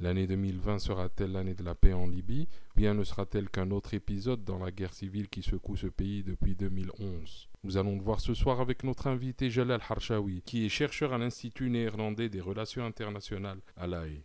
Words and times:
L'année 0.00 0.26
2020 0.26 0.78
sera-t-elle 0.78 1.32
l'année 1.32 1.52
de 1.52 1.62
la 1.62 1.74
paix 1.74 1.92
en 1.92 2.06
Libye 2.06 2.48
Bien 2.74 2.94
ne 2.94 3.04
sera-t-elle 3.04 3.50
qu'un 3.50 3.70
autre 3.70 3.92
épisode 3.92 4.44
dans 4.44 4.58
la 4.58 4.70
guerre 4.70 4.94
civile 4.94 5.28
qui 5.28 5.42
secoue 5.42 5.76
ce 5.76 5.88
pays 5.88 6.22
depuis 6.22 6.54
2011 6.54 7.50
Nous 7.64 7.76
allons 7.76 7.96
le 7.96 8.02
voir 8.02 8.18
ce 8.18 8.32
soir 8.32 8.62
avec 8.62 8.82
notre 8.82 9.08
invité 9.08 9.50
Jalal 9.50 9.82
Harshawi, 9.86 10.40
qui 10.40 10.64
est 10.64 10.70
chercheur 10.70 11.12
à 11.12 11.18
l'Institut 11.18 11.68
néerlandais 11.68 12.30
des 12.30 12.40
relations 12.40 12.86
internationales 12.86 13.60
à 13.76 13.86
La 13.86 14.06
Haye. 14.06 14.24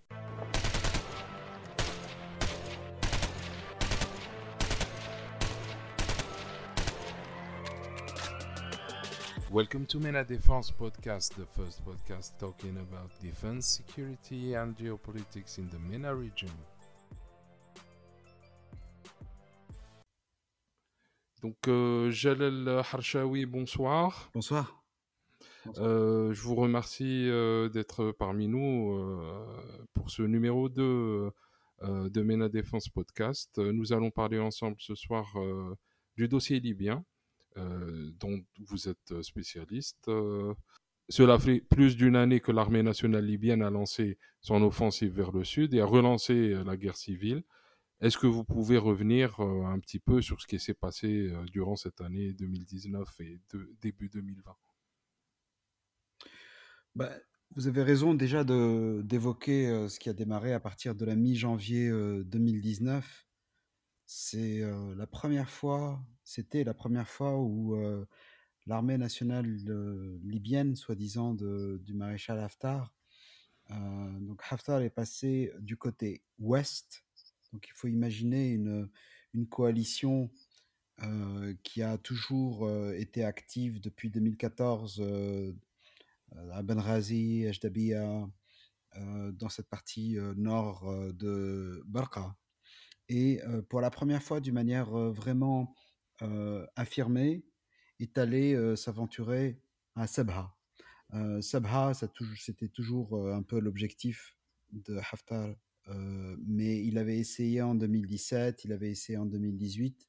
Welcome 9.51 9.85
to 9.87 9.99
MENA 9.99 10.23
Defense 10.25 10.71
Podcast, 10.71 11.35
the 11.35 11.45
first 11.45 11.85
podcast 11.85 12.31
talking 12.39 12.77
about 12.77 13.11
defense, 13.21 13.67
security, 13.67 14.55
and 14.55 14.75
geopolitics 14.75 15.59
in 15.59 15.69
the 15.69 15.77
MENA 15.77 16.15
region. 16.15 16.49
Donc, 21.43 21.55
euh, 21.67 22.09
Jalal 22.09 22.81
Harshawi, 22.91 23.45
bonsoir. 23.45 24.29
Bonsoir. 24.33 24.83
Euh, 25.77 26.33
je 26.33 26.41
vous 26.41 26.55
remercie 26.55 27.29
euh, 27.29 27.69
d'être 27.69 28.11
parmi 28.11 28.47
nous 28.47 28.93
euh, 28.93 29.85
pour 29.93 30.09
ce 30.09 30.23
numéro 30.23 30.69
2 30.69 31.31
euh, 31.83 32.09
de 32.09 32.21
MENA 32.21 32.49
Défense 32.49 32.89
Podcast. 32.89 33.57
Nous 33.59 33.93
allons 33.93 34.09
parler 34.09 34.39
ensemble 34.39 34.77
ce 34.79 34.95
soir 34.95 35.35
du 36.17 36.27
dossier 36.27 36.59
libyen. 36.59 37.03
Euh, 37.57 38.11
dont 38.19 38.43
vous 38.67 38.89
êtes 38.89 39.11
euh, 39.11 39.23
spécialiste. 39.23 40.09
Euh, 40.09 40.53
cela 41.07 41.39
fait 41.39 41.61
plus 41.61 41.95
d'une 41.95 42.17
année 42.17 42.41
que 42.41 42.51
l'armée 42.51 42.83
nationale 42.83 43.25
libyenne 43.25 43.61
a 43.61 43.69
lancé 43.69 44.17
son 44.41 44.61
offensive 44.61 45.13
vers 45.13 45.31
le 45.31 45.45
sud 45.45 45.73
et 45.73 45.79
a 45.79 45.85
relancé 45.85 46.53
la 46.65 46.75
guerre 46.75 46.97
civile. 46.97 47.43
Est-ce 48.01 48.17
que 48.17 48.27
vous 48.27 48.43
pouvez 48.43 48.77
revenir 48.77 49.39
un 49.39 49.79
petit 49.79 49.99
peu 49.99 50.21
sur 50.21 50.41
ce 50.41 50.47
qui 50.47 50.59
s'est 50.59 50.73
passé 50.73 51.31
durant 51.51 51.75
cette 51.75 52.01
année 52.01 52.33
2019 52.33 53.07
et 53.21 53.39
début 53.81 54.09
2020 54.09 54.51
bah, 56.95 57.11
Vous 57.55 57.67
avez 57.67 57.83
raison 57.83 58.15
déjà 58.15 58.43
d'évoquer 58.43 59.87
ce 59.87 59.99
qui 59.99 60.09
a 60.09 60.13
démarré 60.13 60.53
à 60.53 60.59
partir 60.59 60.95
de 60.95 61.05
la 61.05 61.15
mi-janvier 61.15 61.89
2019 62.25 63.27
c'est 64.07 64.61
la 64.95 65.07
première 65.07 65.49
fois, 65.49 65.99
c'était 66.25 66.63
la 66.63 66.73
première 66.73 67.07
fois 67.07 67.39
où 67.39 67.77
l'armée 68.65 68.97
nationale 68.97 69.45
libyenne, 70.23 70.75
soi-disant 70.75 71.35
du 71.35 71.93
maréchal 71.93 72.39
Haftar, 72.39 72.93
donc 73.69 74.41
Haftar 74.49 74.81
est 74.81 74.89
passé 74.89 75.53
du 75.59 75.77
côté 75.77 76.23
ouest. 76.39 77.05
Donc 77.53 77.67
il 77.67 77.73
faut 77.73 77.87
imaginer 77.87 78.49
une, 78.49 78.89
une 79.33 79.47
coalition 79.47 80.29
qui 81.63 81.81
a 81.83 81.97
toujours 81.99 82.69
été 82.93 83.23
active 83.23 83.79
depuis 83.79 84.09
2014 84.09 85.03
à 86.51 86.63
Benrazi, 86.63 87.45
Ajdabiya, 87.47 88.27
dans 89.33 89.49
cette 89.49 89.69
partie 89.69 90.17
nord 90.35 90.91
de 91.13 91.83
Barqa. 91.85 92.35
Et 93.09 93.41
pour 93.69 93.81
la 93.81 93.91
première 93.91 94.23
fois, 94.23 94.39
d'une 94.39 94.55
manière 94.55 94.89
vraiment 94.89 95.75
affirmée, 96.75 97.43
est 97.99 98.17
allé 98.17 98.75
s'aventurer 98.75 99.61
à 99.95 100.07
Sabha. 100.07 100.55
Sabha, 101.41 101.93
c'était 101.93 102.69
toujours 102.69 103.29
un 103.29 103.43
peu 103.43 103.59
l'objectif 103.59 104.37
de 104.71 104.97
Haftar, 104.97 105.55
mais 106.45 106.83
il 106.83 106.97
avait 106.97 107.17
essayé 107.17 107.61
en 107.61 107.75
2017, 107.75 108.65
il 108.65 108.73
avait 108.73 108.91
essayé 108.91 109.17
en 109.17 109.25
2018. 109.25 110.07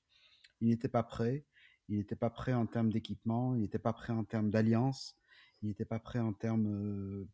Il 0.61 0.69
n'était 0.69 0.89
pas 0.89 1.03
prêt. 1.03 1.45
Il 1.89 1.99
n'était 1.99 2.17
pas 2.17 2.31
prêt 2.31 2.53
en 2.53 2.67
termes 2.67 2.91
d'équipement, 2.91 3.55
il 3.55 3.61
n'était 3.61 3.79
pas 3.79 3.93
prêt 3.93 4.13
en 4.13 4.25
termes 4.25 4.51
d'alliance, 4.51 5.17
il 5.63 5.69
n'était 5.69 5.85
pas 5.85 6.01
prêt 6.01 6.19
en 6.19 6.33
termes 6.33 7.27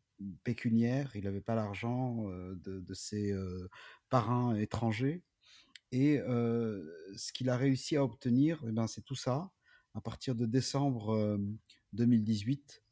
pécuniaires, 0.45 1.11
il 1.17 1.25
n'avait 1.25 1.41
pas 1.41 1.55
l'argent 1.55 2.27
de, 2.57 2.95
ses 2.95 3.35
parrains 4.11 4.55
étrangers. 4.57 5.23
Et 5.93 6.19
ce 7.15 7.33
qu'il 7.33 7.51
a 7.51 7.57
réussi 7.57 7.97
à 7.97 8.05
obtenir, 8.05 8.65
eh 8.67 8.73
ben, 8.73 8.87
c'est 8.87 9.05
tout 9.05 9.15
ça, 9.15 9.51
à 9.95 10.01
partir 10.01 10.35
de 10.35 10.47
décembre 10.47 11.39
2018, 11.93 12.83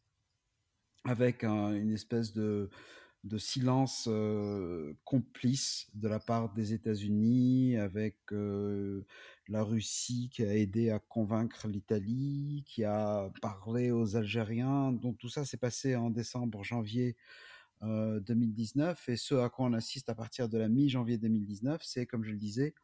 avec 1.04 1.44
un, 1.44 1.74
une 1.74 1.92
espèce 1.92 2.34
de, 2.34 2.68
de 3.24 3.38
silence 3.38 4.08
complice 5.04 5.88
de 5.94 6.08
la 6.08 6.20
part 6.20 6.52
des 6.52 6.74
États-Unis, 6.74 7.76
avec 7.76 8.18
la 8.30 9.62
Russie 9.62 10.30
qui 10.32 10.42
a 10.42 10.54
aidé 10.54 10.90
à 10.90 10.98
convaincre 10.98 11.68
l'Italie, 11.68 12.64
qui 12.66 12.84
a 12.84 13.30
parlé 13.42 13.90
aux 13.90 14.16
Algériens. 14.16 14.92
Donc 14.92 15.18
tout 15.18 15.28
ça 15.28 15.44
s'est 15.44 15.56
passé 15.56 15.96
en 15.96 16.10
décembre, 16.10 16.62
janvier 16.64 17.16
2019. 17.82 19.08
Et 19.08 19.16
ce 19.16 19.34
à 19.34 19.48
quoi 19.48 19.66
on 19.66 19.72
assiste 19.72 20.08
à 20.08 20.14
partir 20.14 20.48
de 20.48 20.58
la 20.58 20.68
mi-janvier 20.68 21.18
2019, 21.18 21.82
c'est, 21.82 22.06
comme 22.06 22.24
je 22.24 22.30
le 22.30 22.38
disais, 22.38 22.74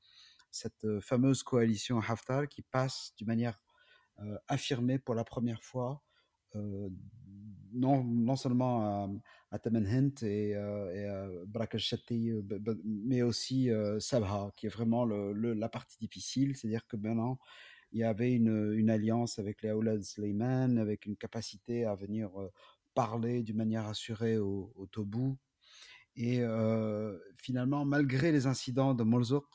cette 0.56 1.00
fameuse 1.00 1.42
coalition 1.42 2.00
Haftar 2.00 2.48
qui 2.48 2.62
passe 2.62 3.12
d'une 3.16 3.26
manière 3.26 3.60
affirmée 4.48 4.98
pour 4.98 5.14
la 5.14 5.24
première 5.24 5.62
fois, 5.62 6.02
non, 7.72 8.04
non 8.04 8.36
seulement 8.36 8.82
à, 8.82 9.08
à 9.52 9.58
et, 9.58 10.56
euh, 10.56 11.42
à 11.42 11.46
Brak 11.46 11.74
al-Shatti, 11.74 12.32
mais 12.84 13.22
aussi 13.22 13.70
Sabha, 13.98 14.52
qui 14.56 14.66
est 14.66 14.70
vraiment 14.70 15.04
la 15.04 15.68
partie 15.68 15.98
difficile, 15.98 16.56
c'est-à-dire 16.56 16.86
que 16.86 16.96
maintenant, 16.96 17.38
il 17.92 18.00
y 18.00 18.04
avait 18.04 18.32
une, 18.32 18.90
alliance 18.90 19.38
avec 19.38 19.62
les 19.62 19.70
Aoulad 19.70 20.02
Sleiman, 20.02 20.78
avec 20.78 21.06
une 21.06 21.16
capacité 21.16 21.84
à 21.84 21.94
venir 21.94 22.30
parler 22.94 23.42
d'une 23.42 23.56
manière 23.56 23.86
assurée 23.86 24.38
au, 24.38 24.72
au 24.74 24.86
Tobu. 24.86 25.34
Et 26.16 26.42
finalement, 27.36 27.84
malgré 27.84 28.32
les 28.32 28.46
incidents 28.46 28.94
de 28.94 29.04
Molzouk, 29.04 29.46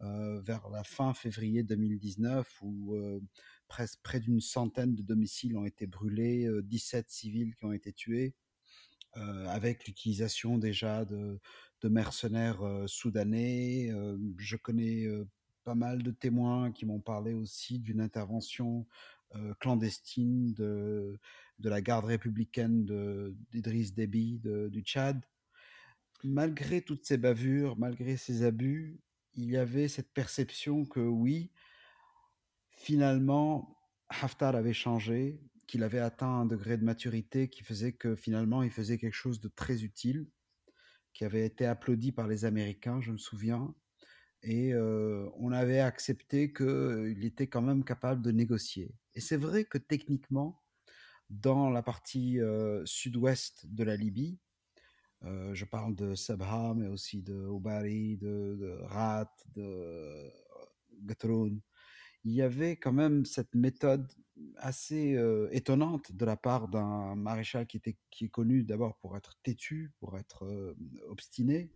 vers 0.00 0.68
la 0.70 0.82
fin 0.82 1.12
février 1.12 1.62
2019 1.62 2.48
où 2.62 2.94
euh, 2.94 3.20
presque 3.68 4.00
près 4.02 4.20
d'une 4.20 4.40
centaine 4.40 4.94
de 4.94 5.02
domiciles 5.02 5.56
ont 5.56 5.66
été 5.66 5.86
brûlés, 5.86 6.46
euh, 6.46 6.62
17 6.62 7.10
civils 7.10 7.54
qui 7.54 7.64
ont 7.64 7.72
été 7.72 7.92
tués, 7.92 8.34
avec 9.14 9.88
l'utilisation 9.88 10.56
déjà 10.56 11.04
de, 11.04 11.40
mercenaires 11.82 12.62
soudanais. 12.86 13.90
je 14.38 14.56
connais 14.56 15.08
pas 15.64 15.74
mal 15.74 16.04
de 16.04 16.12
témoins 16.12 16.70
qui 16.70 16.86
m'ont 16.86 17.00
parlé 17.00 17.34
aussi 17.34 17.80
d'une 17.80 18.00
intervention 18.00 18.86
clandestine 19.58 20.54
de, 20.54 21.18
la 21.58 21.80
garde 21.80 22.04
républicaine 22.04 22.84
d'Idriss 23.50 23.94
Déby 23.94 24.38
de, 24.38 24.68
du 24.68 24.82
Tchad. 24.82 25.20
Malgré 26.22 26.80
toutes 26.80 27.04
ces 27.04 27.16
bavures, 27.16 27.76
malgré 27.76 28.16
ces 28.16 28.44
abus, 28.44 29.00
il 29.34 29.50
y 29.50 29.56
avait 29.56 29.88
cette 29.88 30.12
perception 30.12 30.84
que 30.84 31.00
oui, 31.00 31.52
finalement, 32.70 33.78
Haftar 34.08 34.56
avait 34.56 34.72
changé, 34.72 35.40
qu'il 35.66 35.82
avait 35.82 36.00
atteint 36.00 36.40
un 36.40 36.46
degré 36.46 36.76
de 36.76 36.84
maturité 36.84 37.48
qui 37.48 37.62
faisait 37.62 37.92
que 37.92 38.16
finalement, 38.16 38.62
il 38.62 38.70
faisait 38.70 38.98
quelque 38.98 39.14
chose 39.14 39.40
de 39.40 39.48
très 39.48 39.84
utile, 39.84 40.26
qui 41.12 41.24
avait 41.24 41.44
été 41.44 41.66
applaudi 41.66 42.12
par 42.12 42.26
les 42.26 42.44
Américains, 42.44 43.00
je 43.00 43.12
me 43.12 43.18
souviens, 43.18 43.74
et 44.42 44.72
euh, 44.72 45.28
on 45.36 45.52
avait 45.52 45.80
accepté 45.80 46.52
qu'il 46.52 47.24
était 47.24 47.46
quand 47.46 47.62
même 47.62 47.84
capable 47.84 48.22
de 48.22 48.30
négocier. 48.30 48.94
Et 49.14 49.20
c'est 49.20 49.36
vrai 49.36 49.64
que 49.64 49.78
techniquement, 49.78 50.62
dans 51.28 51.70
la 51.70 51.82
partie 51.82 52.40
euh, 52.40 52.84
sud-ouest 52.86 53.66
de 53.66 53.84
la 53.84 53.96
Libye, 53.96 54.38
euh, 55.24 55.54
je 55.54 55.64
parle 55.64 55.94
de 55.94 56.14
Sabha, 56.14 56.74
mais 56.74 56.88
aussi 56.88 57.22
de 57.22 57.34
Obari, 57.34 58.16
de, 58.16 58.78
Rat, 58.84 59.34
de 59.54 60.30
Gatroun. 61.02 61.60
Il 62.24 62.32
y 62.32 62.42
avait 62.42 62.76
quand 62.76 62.92
même 62.92 63.24
cette 63.24 63.54
méthode 63.54 64.10
assez 64.56 65.14
euh, 65.16 65.48
étonnante 65.52 66.12
de 66.12 66.24
la 66.24 66.36
part 66.36 66.68
d'un 66.68 67.14
maréchal 67.14 67.66
qui, 67.66 67.76
était, 67.76 67.96
qui 68.10 68.26
est 68.26 68.30
connu 68.30 68.64
d'abord 68.64 68.96
pour 68.98 69.16
être 69.16 69.36
têtu, 69.42 69.92
pour 69.98 70.18
être 70.18 70.44
euh, 70.44 70.74
obstiné. 71.08 71.70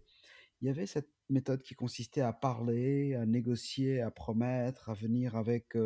Il 0.60 0.66
y 0.66 0.70
avait 0.70 0.86
cette 0.86 1.10
méthode 1.28 1.62
qui 1.62 1.74
consistait 1.74 2.22
à 2.22 2.32
parler, 2.32 3.14
à 3.14 3.26
négocier, 3.26 4.00
à 4.00 4.10
promettre, 4.10 4.88
à 4.88 4.94
venir 4.94 5.36
avec 5.36 5.76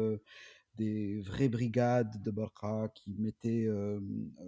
des 0.79 1.21
vraies 1.21 1.49
brigades 1.49 2.23
de 2.23 2.31
Barqa 2.31 2.89
qui 2.95 3.13
mettaient 3.19 3.67
euh, 3.67 4.01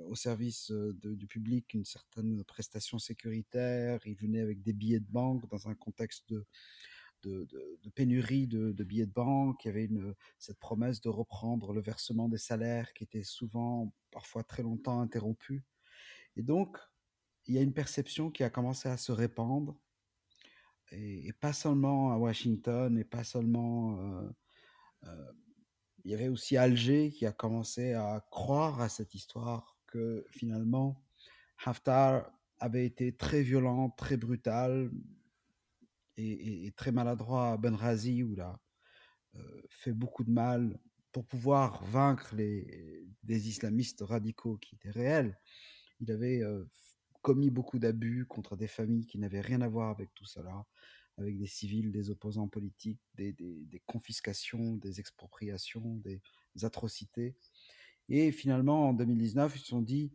au 0.08 0.14
service 0.14 0.70
de, 0.70 1.14
du 1.14 1.26
public 1.26 1.74
une 1.74 1.84
certaine 1.84 2.44
prestation 2.44 2.98
sécuritaire. 2.98 4.00
Ils 4.06 4.16
venaient 4.16 4.40
avec 4.40 4.62
des 4.62 4.72
billets 4.72 5.00
de 5.00 5.10
banque 5.10 5.48
dans 5.50 5.68
un 5.68 5.74
contexte 5.74 6.32
de, 6.32 6.46
de, 7.24 7.90
pénurie 7.94 8.46
de, 8.46 8.84
billets 8.84 9.06
de 9.06 9.12
banque. 9.12 9.64
Il 9.64 9.68
y 9.68 9.70
avait 9.70 9.90
cette 10.38 10.60
promesse 10.60 11.00
de 11.00 11.08
reprendre 11.08 11.72
le 11.72 11.80
versement 11.80 12.28
des 12.28 12.38
salaires 12.38 12.92
qui 12.92 13.04
était 13.04 13.24
souvent, 13.24 13.92
parfois 14.12 14.44
très 14.44 14.62
longtemps, 14.62 15.00
interrompu. 15.00 15.64
Et 16.36 16.42
donc, 16.42 16.78
il 17.46 17.54
y 17.54 17.58
a 17.58 17.62
une 17.62 17.74
perception 17.74 18.30
qui 18.30 18.44
a 18.44 18.50
commencé 18.50 18.88
à 18.88 18.96
se 18.96 19.10
répandre 19.10 19.76
et, 20.92 21.32
pas 21.40 21.52
seulement 21.52 22.12
à 22.12 22.18
Washington, 22.18 22.96
et 22.96 23.04
pas 23.04 23.24
seulement... 23.24 23.98
il 26.04 26.10
y 26.10 26.14
avait 26.14 26.28
aussi 26.28 26.56
Alger 26.56 27.10
qui 27.10 27.26
a 27.26 27.32
commencé 27.32 27.92
à 27.92 28.24
croire 28.30 28.80
à 28.80 28.88
cette 28.88 29.14
histoire 29.14 29.76
que 29.86 30.24
finalement 30.30 31.02
Haftar 31.64 32.30
avait 32.58 32.86
été 32.86 33.12
très 33.12 33.42
violent, 33.42 33.90
très 33.90 34.16
brutal 34.16 34.90
et, 36.16 36.72
très 36.76 36.92
maladroit 36.92 37.52
à 37.52 37.56
Benrazi, 37.56 38.22
où 38.22 38.32
il 38.32 38.40
a 38.40 38.58
fait 39.68 39.92
beaucoup 39.92 40.24
de 40.24 40.30
mal 40.30 40.78
pour 41.12 41.26
pouvoir 41.26 41.82
vaincre 41.84 42.34
les, 42.34 43.06
des 43.22 43.48
islamistes 43.48 44.02
radicaux 44.02 44.58
qui 44.58 44.74
étaient 44.74 44.90
réels. 44.90 45.38
Il 46.00 46.10
avait 46.10 46.42
commis 47.22 47.50
beaucoup 47.50 47.78
d'abus 47.78 48.26
contre 48.26 48.56
des 48.56 48.68
familles 48.68 49.06
qui 49.06 49.18
n'avaient 49.18 49.40
rien 49.40 49.60
à 49.60 49.68
voir 49.68 49.90
avec 49.90 50.12
tout 50.14 50.26
cela, 50.26 50.64
avec 51.20 51.38
des 51.38 51.46
civils, 51.46 51.92
des 51.92 52.10
opposants 52.10 52.48
politiques, 52.48 53.00
des, 53.14 53.32
des 53.32 53.82
confiscations, 53.86 54.76
des 54.76 55.00
expropriations, 55.00 56.00
des 56.04 56.20
atrocités. 56.62 57.34
Et 58.08 58.32
finalement, 58.32 58.88
en 58.88 58.92
2019, 58.94 59.56
ils 59.56 59.58
se 59.60 59.66
sont 59.66 59.82
dit, 59.82 60.12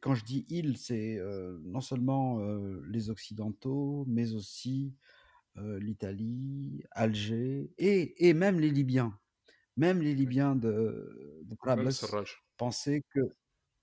quand 0.00 0.14
je 0.14 0.24
dis 0.24 0.46
ils, 0.48 0.76
c'est 0.76 1.18
non 1.62 1.80
seulement 1.80 2.40
les 2.88 3.10
Occidentaux, 3.10 4.04
mais 4.08 4.32
aussi 4.32 4.94
l'Italie, 5.56 6.82
Alger 6.90 7.70
et, 7.78 8.28
et, 8.28 8.34
même 8.34 8.60
les 8.60 8.70
Libyens. 8.70 9.18
Même 9.76 10.00
les 10.00 10.14
Libyens 10.14 10.56
de, 10.56 11.42
de 11.44 11.56
pensaient 12.56 13.02
que 13.10 13.20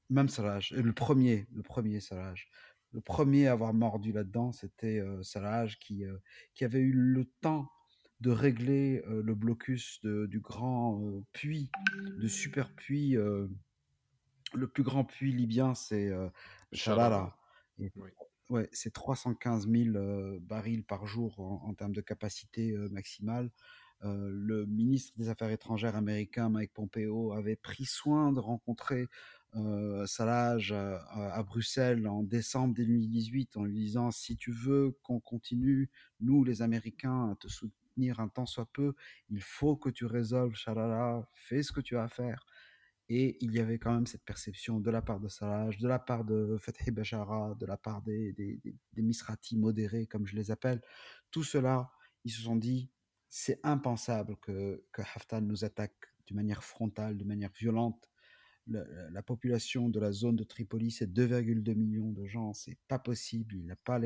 même 0.09 0.29
Sarraj, 0.29 0.71
le 0.71 0.93
premier, 0.93 1.47
le 1.53 1.63
premier 1.63 1.99
Sarraj, 1.99 2.47
le 2.93 3.01
premier 3.01 3.47
à 3.47 3.53
avoir 3.53 3.73
mordu 3.73 4.11
là-dedans, 4.11 4.51
c'était 4.51 5.03
Sarraj 5.21 5.77
qui, 5.79 6.03
qui 6.55 6.63
avait 6.63 6.79
eu 6.79 6.93
le 6.93 7.25
temps 7.41 7.69
de 8.21 8.31
régler 8.31 9.03
le 9.07 9.35
blocus 9.35 9.99
du 10.03 10.39
grand 10.39 11.23
puits, 11.33 11.69
de 12.17 12.27
super 12.27 12.73
puits 12.73 13.17
le 14.53 14.67
plus 14.67 14.83
grand 14.83 15.03
puits 15.03 15.31
libyen, 15.31 15.75
c'est 15.75 16.07
euh, 16.07 16.29
Sharara. 16.71 17.37
Ouais, 18.49 18.69
c'est 18.73 18.91
315 18.91 19.67
000 19.69 19.95
euh, 19.95 20.37
barils 20.41 20.83
par 20.83 21.07
jour 21.07 21.39
en, 21.39 21.73
termes 21.73 21.93
de 21.93 22.01
capacité 22.01 22.75
euh, 24.03 24.29
le 24.31 24.65
ministre 24.65 25.13
des 25.17 25.29
Affaires 25.29 25.51
étrangères 25.51 25.95
américain, 25.95 26.49
Mike 26.49 26.73
Pompeo, 26.73 27.33
avait 27.33 27.55
pris 27.55 27.85
soin 27.85 28.31
de 28.31 28.39
rencontrer 28.39 29.07
Salage 30.07 30.71
à, 30.71 31.43
Bruxelles 31.43 32.07
en 32.07 32.23
décembre 32.23 32.73
2018 32.73 33.55
en 33.57 33.65
lui 33.65 33.75
disant 33.75 34.09
si 34.09 34.35
tu 34.35 34.51
veux 34.51 34.97
qu'on 35.03 35.19
continue, 35.19 35.91
nous 36.21 36.43
les 36.43 36.63
Américains, 36.63 37.29
à 37.29 37.35
te 37.35 37.47
soutenir 37.47 38.19
un 38.19 38.29
temps 38.29 38.47
soit 38.47 38.67
peu, 38.73 38.95
il 39.29 39.43
faut 39.43 39.75
que 39.75 39.91
tu 39.91 40.05
résolves 40.05 40.55
Sharara, 40.55 41.29
fais 41.33 41.61
ce 41.61 41.71
que 41.71 41.81
tu 41.81 41.97
as 41.97 42.03
à 42.03 42.07
faire. 42.07 42.45
Et 43.09 43.37
il 43.41 43.53
y 43.53 43.59
avait 43.59 43.79
quand 43.79 43.93
même 43.93 44.07
cette 44.07 44.23
perception 44.23 44.79
de 44.79 44.89
la 44.89 45.01
part 45.01 45.19
de 45.19 45.27
Salah, 45.27 45.69
de 45.77 45.87
la 45.87 45.99
part 45.99 46.23
de 46.23 46.57
Fethi 46.59 46.89
Bashara, 46.91 47.55
de 47.59 47.65
la 47.65 47.77
part 47.77 48.01
des, 48.01 48.31
des, 48.33 48.59
des, 48.63 49.01
Misrati 49.01 49.57
modérés, 49.57 50.07
comme 50.07 50.25
je 50.25 50.35
les 50.35 50.51
appelle. 50.51 50.81
Tout 51.29 51.43
cela, 51.43 51.91
ils 52.23 52.31
se 52.31 52.41
sont 52.41 52.55
dit, 52.55 52.89
c'est 53.35 53.59
impensable 53.63 54.35
que, 54.37 54.83
que 54.91 55.01
Haftar 55.01 55.41
nous 55.41 55.65
attaque 55.65 55.95
d'une 56.27 56.35
manière 56.35 56.63
frontale, 56.63 57.17
de 57.17 57.23
manière 57.23 57.51
violente. 57.51 58.07
la 58.67 59.23
population 59.23 59.89
de 59.89 59.99
la 59.99 60.11
zone 60.11 60.35
de 60.35 60.43
Tripoli, 60.43 60.91
c'est 60.91 61.11
2,2 61.11 61.73
millions 61.73 62.11
de 62.11 62.27
gens. 62.27 62.53
C'est 62.53 62.77
pas 62.87 62.99
possible. 62.99 63.55
Il 63.55 63.65
ne 63.65 63.73
pas 63.73 63.99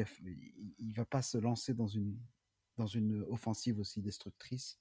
il, 0.79 0.93
va 0.93 1.03
pas 1.03 1.21
se 1.21 1.37
lancer 1.37 1.73
dans 1.73 1.89
une, 1.89 2.17
dans 2.77 2.87
une 2.87 3.21
offensive 3.23 3.79
aussi 3.79 4.01
destructrice. 4.01 4.79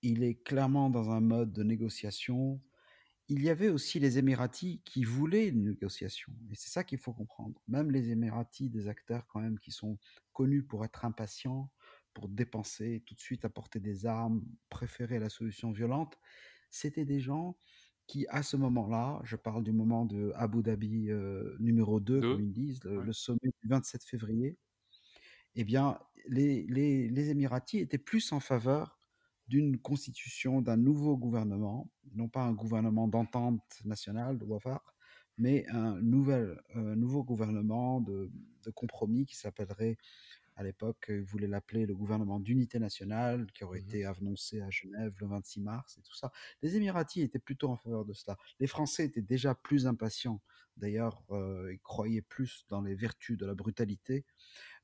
Il 0.00 0.24
est 0.24 0.42
clairement 0.42 0.88
dans 0.88 1.10
un 1.10 1.20
mode 1.20 1.52
de 1.52 1.62
négociation 1.62 2.58
il 3.28 3.42
y 3.42 3.50
avait 3.50 3.70
aussi 3.70 3.98
les 3.98 4.18
Émiratis 4.18 4.80
qui 4.84 5.04
voulaient 5.04 5.48
une 5.48 5.64
négociation. 5.64 6.32
Et 6.50 6.54
c'est 6.54 6.70
ça 6.70 6.84
qu'il 6.84 6.98
faut 6.98 7.12
comprendre. 7.12 7.60
Même 7.66 7.90
les 7.90 8.10
Émiratis, 8.10 8.70
des 8.70 8.86
acteurs 8.86 9.26
quand 9.26 9.40
même 9.40 9.58
qui 9.58 9.72
sont 9.72 9.98
connus 10.32 10.62
pour 10.62 10.84
être 10.84 11.04
impatients, 11.04 11.68
pour 12.16 12.30
dépenser, 12.30 13.02
tout 13.04 13.14
de 13.14 13.20
suite 13.20 13.44
apporter 13.44 13.78
des 13.78 14.06
armes, 14.06 14.42
préférer 14.70 15.18
la 15.18 15.28
solution 15.28 15.70
violente, 15.70 16.18
c'était 16.70 17.04
des 17.04 17.20
gens 17.20 17.58
qui, 18.06 18.26
à 18.28 18.42
ce 18.42 18.56
moment-là, 18.56 19.20
je 19.22 19.36
parle 19.36 19.62
du 19.62 19.72
moment 19.72 20.06
de 20.06 20.32
Abu 20.34 20.62
Dhabi 20.62 21.10
euh, 21.10 21.54
numéro 21.60 22.00
2, 22.00 22.22
comme 22.22 22.40
ils 22.40 22.54
disent, 22.54 22.82
le, 22.84 23.12
sommet 23.12 23.52
du 23.62 23.68
27 23.68 24.02
février, 24.02 24.56
eh 25.56 25.64
bien, 25.64 25.98
les, 26.26 26.62
les, 26.70 27.10
les 27.10 27.28
Émiratis 27.28 27.82
étaient 27.82 27.98
plus 27.98 28.32
en 28.32 28.40
faveur 28.40 28.98
d'une 29.46 29.78
constitution 29.78 30.62
d'un 30.62 30.78
nouveau 30.78 31.18
gouvernement, 31.18 31.90
non 32.14 32.30
pas 32.30 32.44
un 32.44 32.54
gouvernement 32.54 33.08
d'entente 33.08 33.62
nationale 33.84 34.38
de 34.38 34.46
Wafar, 34.46 34.96
mais 35.36 35.66
un 35.68 36.00
nouvel, 36.00 36.58
nouveau 36.74 37.22
gouvernement 37.22 38.00
de, 38.00 38.30
compromis 38.74 39.26
qui 39.26 39.36
s'appellerait, 39.36 39.98
à 40.56 40.64
l'époque, 40.64 41.10
vous 41.10 41.26
voulez 41.26 41.46
l'appeler 41.46 41.86
le 41.86 41.94
gouvernement 41.94 42.40
d'unité 42.40 42.78
nationale, 42.78 43.46
qui 43.52 43.64
aurait 43.64 43.80
mmh 43.80 43.88
été 43.88 44.04
annoncé 44.06 44.60
à 44.60 44.70
Genève 44.70 45.14
le 45.20 45.26
26 45.26 45.60
mars 45.60 45.98
et 45.98 46.02
tout 46.02 46.14
ça. 46.14 46.32
Les 46.62 46.76
Émiratis 46.76 47.22
étaient 47.22 47.38
plutôt 47.38 47.68
en 47.68 47.76
faveur 47.76 48.04
de 48.04 48.12
cela. 48.14 48.36
Les 48.58 48.66
Français 48.66 49.04
étaient 49.04 49.22
déjà 49.22 49.54
plus 49.54 49.86
impatients. 49.86 50.40
D'ailleurs, 50.76 51.22
ils 51.70 51.80
croyaient 51.82 52.22
plus 52.22 52.66
dans 52.68 52.82
les 52.82 52.94
vertus 52.94 53.38
de 53.38 53.46
la 53.46 53.54
brutalité 53.54 54.26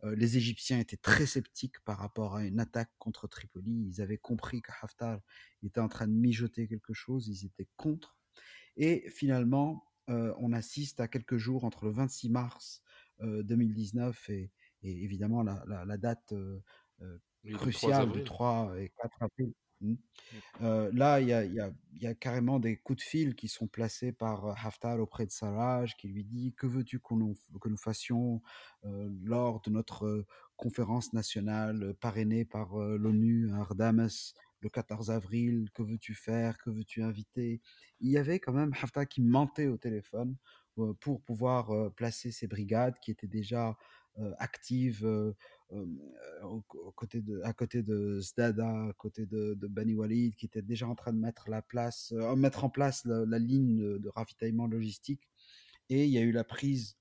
euh, 0.05 0.15
les 0.17 0.37
Égyptiens 0.37 0.79
étaient 0.79 0.97
très 0.97 1.27
sceptiques 1.27 1.81
par 1.85 1.99
rapport 1.99 2.37
à 2.37 2.45
une 2.45 2.61
attaque 2.61 2.91
contre 2.99 3.29
Tripoli. 3.29 3.87
Ils 3.89 4.01
avaient 4.01 4.19
compris 4.19 4.63
que 4.63 4.73
Haftar 4.83 5.21
était 5.63 5.81
en 5.81 5.89
train 5.89 6.09
de 6.09 6.13
mijoter 6.13 6.67
quelque 6.67 6.93
chose. 6.93 7.29
Ils 7.29 7.47
étaient 7.47 7.69
contre. 7.77 8.17
Et 8.77 9.09
finalement, 9.11 9.85
euh, 10.09 10.35
on 10.39 10.53
assiste 10.53 11.01
à 11.01 11.09
quelques 11.09 11.37
jours 11.37 11.65
entre 11.65 11.85
le 11.85 11.93
26 11.93 12.31
mars 12.31 12.83
2019 13.21 14.31
euh, 14.31 14.49
et, 14.83 15.05
évidemment 15.05 15.43
la, 15.43 15.97
date 15.97 16.35
cruciale 17.55 18.11
du 18.13 18.25
3 18.25 18.75
et 18.79 18.91
4 19.01 19.23
avril 19.23 19.53
Mmh. 19.83 19.97
là, 20.93 21.21
il 21.21 21.29
y 21.29 22.07
a, 22.07 22.15
carrément 22.15 22.61
des 22.61 22.77
coups 22.77 22.99
de 22.99 23.03
fil 23.03 23.35
qui 23.35 23.49
sont 23.49 23.67
placés 23.67 24.13
par 24.13 24.47
Haftar 24.65 25.01
auprès 25.01 25.27
de 25.27 25.33
Sarraj, 25.33 25.97
qui 25.97 26.09
lui 26.09 26.25
dit 26.25 26.55
Que 26.57 26.67
veux-tu 26.67 27.01
que 27.01 27.15
nous 27.15 27.77
fassions 27.77 28.41
lors 28.83 29.61
de 29.63 29.71
notre 29.71 30.25
conférence 30.57 31.13
nationale 31.13 31.95
parrainée 32.01 32.45
par 32.45 32.77
l'ONU 32.77 33.51
à 33.53 33.59
Ardames 33.59 34.09
le 34.61 34.69
14 34.69 35.11
avril? 35.11 35.69
Que 35.75 35.83
veux-tu 35.83 36.15
faire? 36.15 36.59
Que 36.59 36.71
veux-tu 36.71 37.03
inviter? 37.03 37.61
Il 38.01 38.11
y 38.11 38.19
avait 38.19 38.39
quand 38.39 38.53
même 38.53 38.73
Haftar 38.81 39.09
qui 39.09 39.21
mentait 39.21 39.67
au 39.67 39.79
téléphone 39.79 40.37
pour 41.01 41.21
pouvoir 41.23 41.93
placer 41.95 42.31
ses 42.31 42.47
brigades 42.47 42.95
qui 43.01 43.11
étaient 43.11 43.27
déjà 43.27 43.77
actives 44.39 45.07
côté 46.95 47.21
de, 47.21 47.41
à 47.43 47.53
côté 47.53 47.83
de 47.83 48.21
Zdada, 48.21 48.69
à 48.69 48.93
côté 48.95 49.27
de, 49.27 49.55
de 49.55 49.67
Bani 49.67 49.95
Walid, 49.95 50.35
qui 50.37 50.47
était 50.47 50.63
déjà 50.63 50.87
en 50.87 50.95
train 50.95 51.13
de 51.13 51.19
mettre, 51.19 51.49
la 51.49 51.63
place, 51.63 52.13
mettre 52.37 52.65
en 52.65 52.71
place 52.71 53.05
la, 53.05 53.39
ligne 53.39 53.99
de, 53.99 54.09
ravitaillement 54.09 54.67
logistique. 54.67 55.29
Et 55.89 56.05
il 56.05 56.11
y 56.11 56.19
a 56.19 56.23
eu 56.23 56.33
la 56.33 56.45
prise 56.45 56.97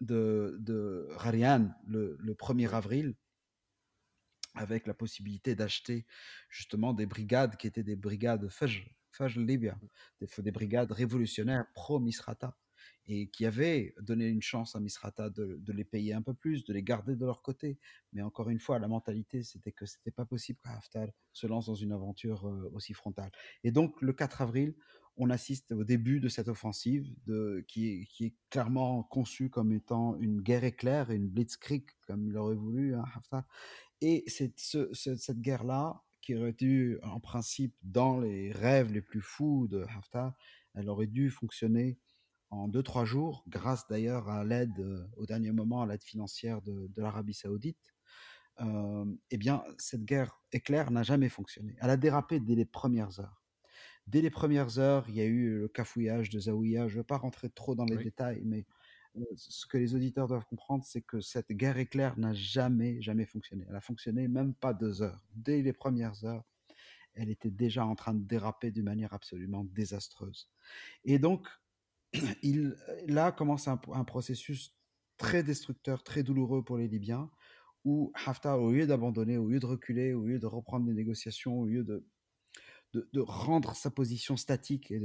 de, 0.00 0.56
de 0.60 1.08
Rarian 1.12 1.72
le, 1.86 2.18
1er 2.34 2.70
avril, 2.70 3.14
avec 4.54 4.86
la 4.86 4.94
possibilité 4.94 5.54
d'acheter 5.54 6.06
justement 6.48 6.94
des 6.94 7.06
brigades 7.06 7.56
qui 7.56 7.66
étaient 7.66 7.82
des 7.82 7.96
brigades 7.96 8.48
Fajr, 8.48 8.88
Fajr 9.12 9.40
Libya, 9.40 9.78
des, 10.20 10.28
des 10.38 10.50
brigades 10.50 10.92
révolutionnaires 10.92 11.66
pro-Misrata 11.74 12.56
et 13.08 13.28
qui 13.28 13.46
avaient 13.46 13.94
donné 14.00 14.26
une 14.26 14.42
chance 14.42 14.74
à 14.74 14.80
Misrata 14.80 15.30
de, 15.30 15.60
les 15.72 15.84
payer 15.84 16.12
un 16.12 16.22
peu 16.22 16.34
plus, 16.34 16.64
de 16.64 16.72
les 16.72 16.82
garder 16.82 17.14
de 17.14 17.24
leur 17.24 17.42
côté. 17.42 17.78
Mais 18.12 18.22
encore 18.22 18.48
une 18.48 18.58
fois, 18.58 18.78
la 18.78 18.88
mentalité, 18.88 19.42
c'était 19.42 19.72
que 19.72 19.86
c'était 19.86 20.10
pas 20.10 20.24
possible 20.24 20.58
qu'Haftar 20.64 21.08
se 21.32 21.46
lance 21.46 21.66
dans 21.66 21.74
une 21.74 21.92
aventure 21.92 22.48
euh, 22.48 22.70
aussi 22.74 22.94
frontale. 22.94 23.30
Et 23.62 23.70
donc, 23.70 24.00
le 24.02 24.12
4 24.12 24.42
avril, 24.42 24.74
on 25.16 25.30
assiste 25.30 25.72
au 25.72 25.84
début 25.84 26.20
de 26.20 26.28
cette 26.28 26.48
offensive 26.48 27.06
de, 27.26 27.64
qui, 27.68 28.06
est, 28.20 28.34
clairement 28.50 29.02
conçue 29.04 29.50
comme 29.50 29.72
étant 29.72 30.16
une 30.16 30.42
guerre 30.42 30.64
éclair 30.64 31.10
une 31.10 31.28
blitzkrieg, 31.28 31.84
comme 32.06 32.26
il 32.26 32.36
aurait 32.36 32.54
voulu, 32.54 32.94
hein, 32.94 33.04
Haftar. 33.14 33.44
Et 34.00 34.24
c'est 34.26 34.52
cette 34.58 35.40
guerre-là, 35.40 36.02
qui 36.20 36.34
aurait 36.34 36.52
dû, 36.52 36.98
en 37.02 37.20
principe, 37.20 37.74
dans 37.82 38.18
les 38.18 38.50
rêves 38.50 38.92
les 38.92 39.00
plus 39.00 39.20
fous 39.20 39.68
de 39.68 39.82
Haftar, 39.96 40.34
elle 40.74 40.88
aurait 40.88 41.06
dû 41.06 41.30
fonctionner 41.30 41.98
en 42.50 42.68
2-3 42.68 43.04
jours, 43.04 43.44
grâce 43.48 43.86
d'ailleurs 43.88 44.28
à 44.28 44.44
l'aide, 44.44 44.78
euh, 44.78 45.04
au 45.16 45.26
dernier 45.26 45.52
moment, 45.52 45.82
à 45.82 45.86
l'aide 45.86 46.02
financière 46.02 46.62
de, 46.62 46.88
l'Arabie 46.96 47.34
saoudite, 47.34 47.94
euh, 48.60 49.04
eh 49.30 49.36
bien, 49.36 49.62
cette 49.78 50.04
guerre 50.04 50.40
éclair 50.52 50.90
n'a 50.90 51.02
jamais 51.02 51.28
fonctionné. 51.28 51.76
Elle 51.80 51.90
a 51.90 51.96
dérapé 51.96 52.40
dès 52.40 52.54
les 52.54 52.64
premières 52.64 53.20
heures. 53.20 53.42
Dès 54.06 54.22
les 54.22 54.30
premières 54.30 54.78
heures, 54.78 55.08
il 55.08 55.16
y 55.16 55.20
a 55.20 55.24
eu 55.24 55.58
le 55.58 55.68
cafouillage 55.68 56.30
de 56.30 56.38
Zawiya. 56.38 56.86
Je 56.88 56.94
ne 56.94 57.00
vais 57.00 57.04
pas 57.04 57.16
rentrer 57.18 57.50
trop 57.50 57.74
dans 57.74 57.84
les 57.84 57.96
détails, 57.96 58.42
mais 58.44 58.64
ce 59.34 59.66
que 59.66 59.78
les 59.78 59.94
auditeurs 59.94 60.28
doivent 60.28 60.44
comprendre, 60.44 60.84
c'est 60.84 61.02
que 61.02 61.20
cette 61.20 61.50
guerre 61.50 61.78
éclair 61.78 62.18
n'a 62.18 62.32
jamais, 62.32 63.00
jamais 63.02 63.26
fonctionné. 63.26 63.66
Elle 63.68 63.74
a 63.74 63.80
fonctionné 63.80 64.28
même 64.28 64.54
pas 64.54 64.74
deux 64.74 65.02
heures. 65.02 65.26
Dès 65.34 65.62
les 65.62 65.72
premières 65.72 66.24
heures, 66.24 66.44
elle 67.14 67.30
était 67.30 67.50
déjà 67.50 67.84
en 67.84 67.94
train 67.94 68.14
de 68.14 68.24
déraper 68.24 68.70
d'une 68.70 68.84
manière 68.84 69.12
absolument 69.12 69.64
désastreuse. 69.64 70.50
Et 71.04 71.18
donc, 71.18 71.48
il, 72.42 72.76
là 73.06 73.32
commence 73.32 73.68
un, 73.68 73.80
un 73.92 74.04
processus 74.04 74.74
très 75.16 75.42
destructeur, 75.42 76.02
très 76.02 76.22
douloureux 76.22 76.62
pour 76.62 76.76
les 76.76 76.88
Libyens, 76.88 77.30
où 77.84 78.12
Haftar, 78.26 78.60
au 78.60 78.72
lieu 78.72 78.86
d'abandonner, 78.86 79.38
au 79.38 79.48
lieu 79.48 79.60
de 79.60 79.66
reculer, 79.66 80.12
au 80.12 80.24
lieu 80.26 80.38
de 80.38 80.46
reprendre 80.46 80.86
des 80.86 80.92
négociations, 80.92 81.60
au 81.60 81.66
lieu 81.66 81.84
de, 81.84 82.04
de, 82.92 83.20
rendre 83.20 83.74
sa 83.76 83.90
position 83.90 84.36
statique, 84.36 84.90
et 84.90 85.00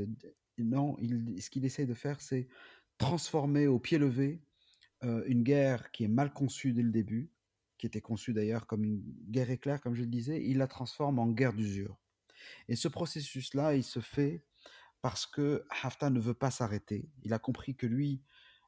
non, 0.58 0.98
ce 1.00 1.50
qu'il 1.50 1.66
essaie 1.66 1.86
de 1.86 1.94
faire, 1.94 2.22
c'est 2.22 2.48
transformer 2.98 3.68
au 3.68 3.80
pied 3.80 3.98
levé 3.98 4.42
euh, 5.04 5.24
une 5.26 5.44
guerre 5.44 5.92
qui 5.92 6.04
est 6.04 6.10
mal 6.10 6.34
conçue 6.34 6.74
dès 6.74 6.84
le 6.84 6.92
début, 6.92 7.32
qui 7.78 7.88
était 7.88 8.02
conçue 8.02 8.34
d'ailleurs 8.34 8.68
comme 8.68 8.84
une 8.84 9.02
guerre 9.30 9.50
éclair, 9.50 9.82
comme 9.82 9.96
je 9.96 10.02
le 10.02 10.08
disais, 10.08 10.44
il 10.44 10.58
la 10.58 10.68
transforme 10.68 11.20
en 11.20 11.28
guerre 11.28 11.54
d'usure. 11.54 11.98
Et 12.68 12.76
ce 12.76 12.88
processus-là, 12.88 13.76
il 13.76 13.84
se 13.84 14.00
fait 14.00 14.44
parce 15.02 15.26
que 15.26 15.66
Haftar 15.82 16.12
ne 16.12 16.20
veut 16.20 16.34
pas 16.34 16.52
s'arrêter. 16.52 17.10
Il 17.24 17.34
a 17.34 17.40
compris 17.40 17.76
que 17.76 17.88
lui, 17.88 18.22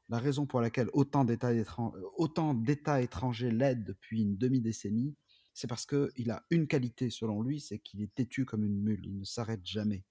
la 0.08 0.18
raison 0.18 0.46
pour 0.46 0.60
laquelle 0.60 0.90
autant 0.92 1.24
d'États 1.24 3.00
étrangers 3.00 3.50
l'aident 3.50 3.84
depuis 3.84 4.22
une 4.22 4.36
demi-décennie, 4.36 5.16
c'est 5.54 5.68
parce 5.68 5.86
qu'il 5.86 6.30
a 6.30 6.44
une 6.50 6.66
qualité 6.66 7.10
selon 7.10 7.40
lui, 7.40 7.60
c'est 7.60 7.78
qu'il 7.78 8.02
est 8.02 8.12
têtu 8.14 8.44
comme 8.44 8.64
une 8.64 8.82
mule, 8.82 9.06
il 9.06 9.18
ne 9.18 9.24
s'arrête 9.24 9.64
jamais. 9.64 10.04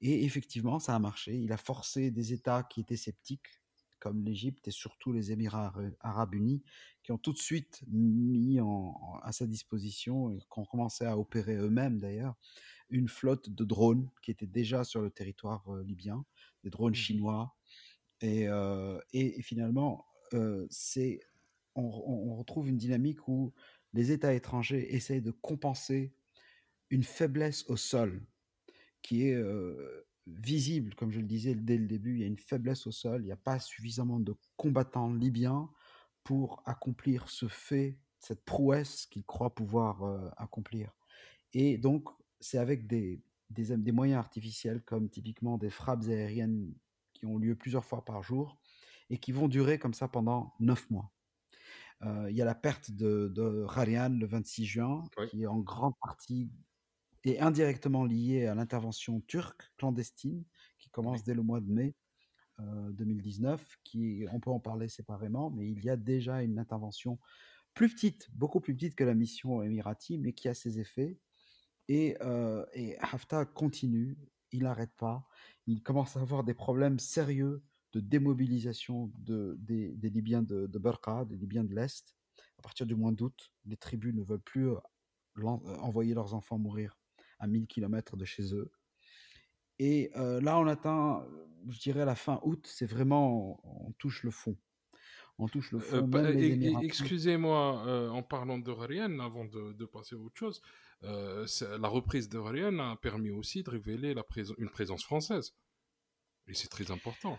Et 0.00 0.24
effectivement, 0.24 0.78
ça 0.78 0.94
a 0.94 0.98
marché. 0.98 1.36
Il 1.36 1.52
a 1.52 1.56
forcé 1.56 2.10
des 2.10 2.32
États 2.32 2.62
qui 2.62 2.80
étaient 2.80 2.96
sceptiques, 2.96 3.60
comme 4.00 4.24
l'Égypte 4.24 4.66
et 4.66 4.70
surtout 4.70 5.12
les 5.12 5.30
Émirats 5.30 5.72
arabes 6.00 6.34
unis, 6.34 6.62
qui 7.02 7.12
ont 7.12 7.18
tout 7.18 7.32
de 7.32 7.38
suite 7.38 7.82
mis 7.88 8.58
à 9.22 9.32
sa 9.32 9.46
disposition, 9.46 10.32
et 10.32 10.38
qui 10.38 10.58
ont 10.58 10.64
commencé 10.64 11.04
à 11.04 11.16
opérer 11.18 11.56
eux-mêmes 11.56 11.98
d'ailleurs, 11.98 12.34
une 12.90 13.08
flotte 13.08 13.50
de 13.50 13.64
drones 13.64 14.10
qui 14.22 14.30
était 14.30 14.46
déjà 14.46 14.84
sur 14.84 15.00
le 15.00 15.10
territoire 15.10 15.64
euh, 15.68 15.82
libyen, 15.84 16.24
des 16.64 16.70
drones 16.70 16.92
mmh 16.92 16.96
chinois. 16.96 17.56
Et, 18.20 18.48
euh, 18.48 19.00
et, 19.12 19.40
finalement, 19.42 20.06
euh, 20.34 20.66
c'est, 20.68 21.20
on, 21.74 21.84
on, 21.84 22.34
retrouve 22.34 22.68
une 22.68 22.76
dynamique 22.76 23.26
où 23.28 23.54
les 23.94 24.10
États 24.12 24.34
étrangers 24.34 24.94
essayent 24.94 25.22
de 25.22 25.30
compenser 25.30 26.12
une 26.90 27.04
faiblesse 27.04 27.64
au 27.68 27.76
sol 27.76 28.26
qui 29.00 29.28
est 29.28 29.42
visible, 30.26 30.94
comme 30.94 31.10
je 31.10 31.20
le 31.20 31.26
disais 31.26 31.54
dès 31.54 31.76
le 31.76 31.86
début, 31.86 32.14
il 32.14 32.20
y 32.20 32.24
a 32.24 32.26
une 32.26 32.38
faiblesse 32.38 32.86
au 32.86 32.92
sol, 32.92 33.22
il 33.22 33.26
n'y 33.26 33.32
a 33.32 33.36
pas 33.36 33.58
suffisamment 33.58 34.20
de 34.20 34.34
combattants 34.56 35.12
libyens 35.12 35.70
pour 36.24 36.62
accomplir 36.66 37.28
ce 37.28 37.48
fait, 37.48 37.98
cette 38.18 38.44
prouesse 38.44 39.06
qu'ils 39.06 39.24
croient 39.24 39.54
pouvoir 39.54 40.32
accomplir. 40.36 40.92
Et 41.52 41.78
donc, 41.78 42.08
c'est 42.38 42.58
avec 42.58 42.86
des, 42.86 43.22
des, 43.50 43.76
des, 43.76 43.92
moyens 43.92 44.18
artificiels, 44.18 44.82
comme 44.82 45.08
typiquement 45.08 45.58
des 45.58 45.70
frappes 45.70 46.04
aériennes 46.08 46.72
qui 47.14 47.26
ont 47.26 47.38
lieu 47.38 47.56
plusieurs 47.56 47.84
fois 47.84 48.04
par 48.04 48.22
jour 48.22 48.58
et 49.08 49.18
qui 49.18 49.32
vont 49.32 49.48
durer 49.48 49.78
comme 49.78 49.94
ça 49.94 50.08
pendant 50.08 50.54
neuf 50.60 50.88
mois. 50.90 51.10
il 52.02 52.36
y 52.36 52.42
a 52.42 52.44
la 52.44 52.54
perte 52.54 52.92
de, 52.92 53.28
de 53.34 53.62
Rarian 53.64 54.10
le 54.10 54.26
26 54.26 54.66
juin, 54.66 55.04
qui 55.28 55.42
est 55.42 55.46
en 55.46 55.58
grande 55.58 55.94
partie 56.00 56.50
et 57.24 57.40
indirectement 57.40 58.04
lié 58.04 58.46
à 58.46 58.54
l'intervention 58.54 59.20
turque 59.22 59.70
clandestine 59.76 60.44
qui 60.78 60.90
commence 60.90 61.22
dès 61.24 61.34
le 61.34 61.42
mois 61.42 61.60
de 61.60 61.70
mai 61.70 61.94
2019. 62.58 63.60
Euh, 63.60 63.64
qui, 63.84 64.24
on 64.32 64.40
peut 64.40 64.50
en 64.50 64.60
parler 64.60 64.88
séparément, 64.88 65.50
mais 65.50 65.68
il 65.70 65.84
y 65.84 65.90
a 65.90 65.96
déjà 65.96 66.42
une 66.42 66.58
intervention 66.58 67.18
plus 67.74 67.88
petite, 67.88 68.28
beaucoup 68.34 68.60
plus 68.60 68.74
petite 68.74 68.94
que 68.94 69.04
la 69.04 69.14
mission 69.14 69.62
émirati, 69.62 70.18
mais 70.18 70.32
qui 70.32 70.48
a 70.48 70.54
ses 70.54 70.78
effets. 70.78 71.18
Et, 71.88 72.16
euh, 72.20 72.64
et 72.74 72.98
Haftar 72.98 73.52
continue, 73.52 74.18
il 74.52 74.64
n'arrête 74.64 74.94
pas. 74.96 75.26
Il 75.66 75.82
commence 75.82 76.16
à 76.16 76.20
avoir 76.20 76.44
des 76.44 76.54
problèmes 76.54 76.98
sérieux 76.98 77.62
de 77.92 78.00
démobilisation 78.00 79.10
de, 79.16 79.56
des, 79.60 80.10
Libyens 80.10 80.42
de, 80.42 80.66
de 80.66 81.24
des 81.24 81.36
Libyens 81.36 81.64
de 81.64 81.74
l'Est. 81.74 82.14
À 82.58 82.62
partir 82.62 82.86
du 82.86 82.94
mois 82.94 83.12
d'août, 83.12 83.52
les 83.64 83.76
tribus 83.76 84.14
ne 84.14 84.22
veulent 84.22 84.42
plus 84.42 84.70
envoyer 85.42 86.14
leurs 86.14 86.34
enfants 86.34 86.58
mourir 86.58 86.99
à 87.40 87.46
1000 87.46 87.66
km 87.66 88.16
de 88.16 88.24
chez 88.24 88.54
eux. 88.54 88.70
Et 89.78 90.10
euh, 90.16 90.40
là, 90.40 90.58
on 90.58 90.66
atteint, 90.66 91.26
je 91.68 91.78
dirais, 91.80 92.04
la 92.04 92.14
fin 92.14 92.38
août, 92.44 92.68
c'est 92.70 92.86
vraiment, 92.86 93.60
on 93.64 93.92
touche 93.92 94.22
le 94.22 94.30
fond. 94.30 94.56
On 95.38 95.48
touche 95.48 95.72
le 95.72 95.78
euh, 95.78 95.80
fond. 95.80 96.10
Euh, 96.14 96.80
Excusez-moi, 96.82 97.86
euh, 97.86 98.10
en 98.10 98.22
parlant 98.22 98.58
de 98.58 98.70
Rarian, 98.70 99.18
avant 99.20 99.46
de, 99.46 99.72
de, 99.72 99.84
passer 99.86 100.14
à 100.14 100.18
autre 100.18 100.36
chose, 100.36 100.60
la 101.02 101.88
reprise 101.88 102.28
de 102.28 102.36
Rarian 102.36 102.78
a 102.78 102.96
permis 102.96 103.30
aussi 103.30 103.62
de 103.62 103.70
révéler 103.70 104.12
la 104.12 104.22
une 104.58 104.68
présence 104.68 105.02
française. 105.02 105.54
Et 106.46 106.52
c'est 106.52 106.68
très 106.68 106.90
important. 106.90 107.38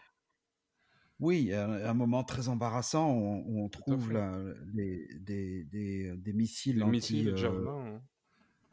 Oui, 1.19 1.53
un, 1.53 1.69
un 1.69 1.93
moment 1.93 2.23
très 2.23 2.47
embarrassant 2.47 3.13
où 3.13 3.63
on, 3.63 3.69
trouve 3.69 4.11
la, 4.11 4.35
les, 4.73 5.07
des, 5.19 5.63
des, 5.65 6.17
des, 6.17 6.33
missiles. 6.33 6.79
Des 6.79 6.85
missiles 6.85 7.37
Javelin. 7.37 7.85
Hein 7.85 8.01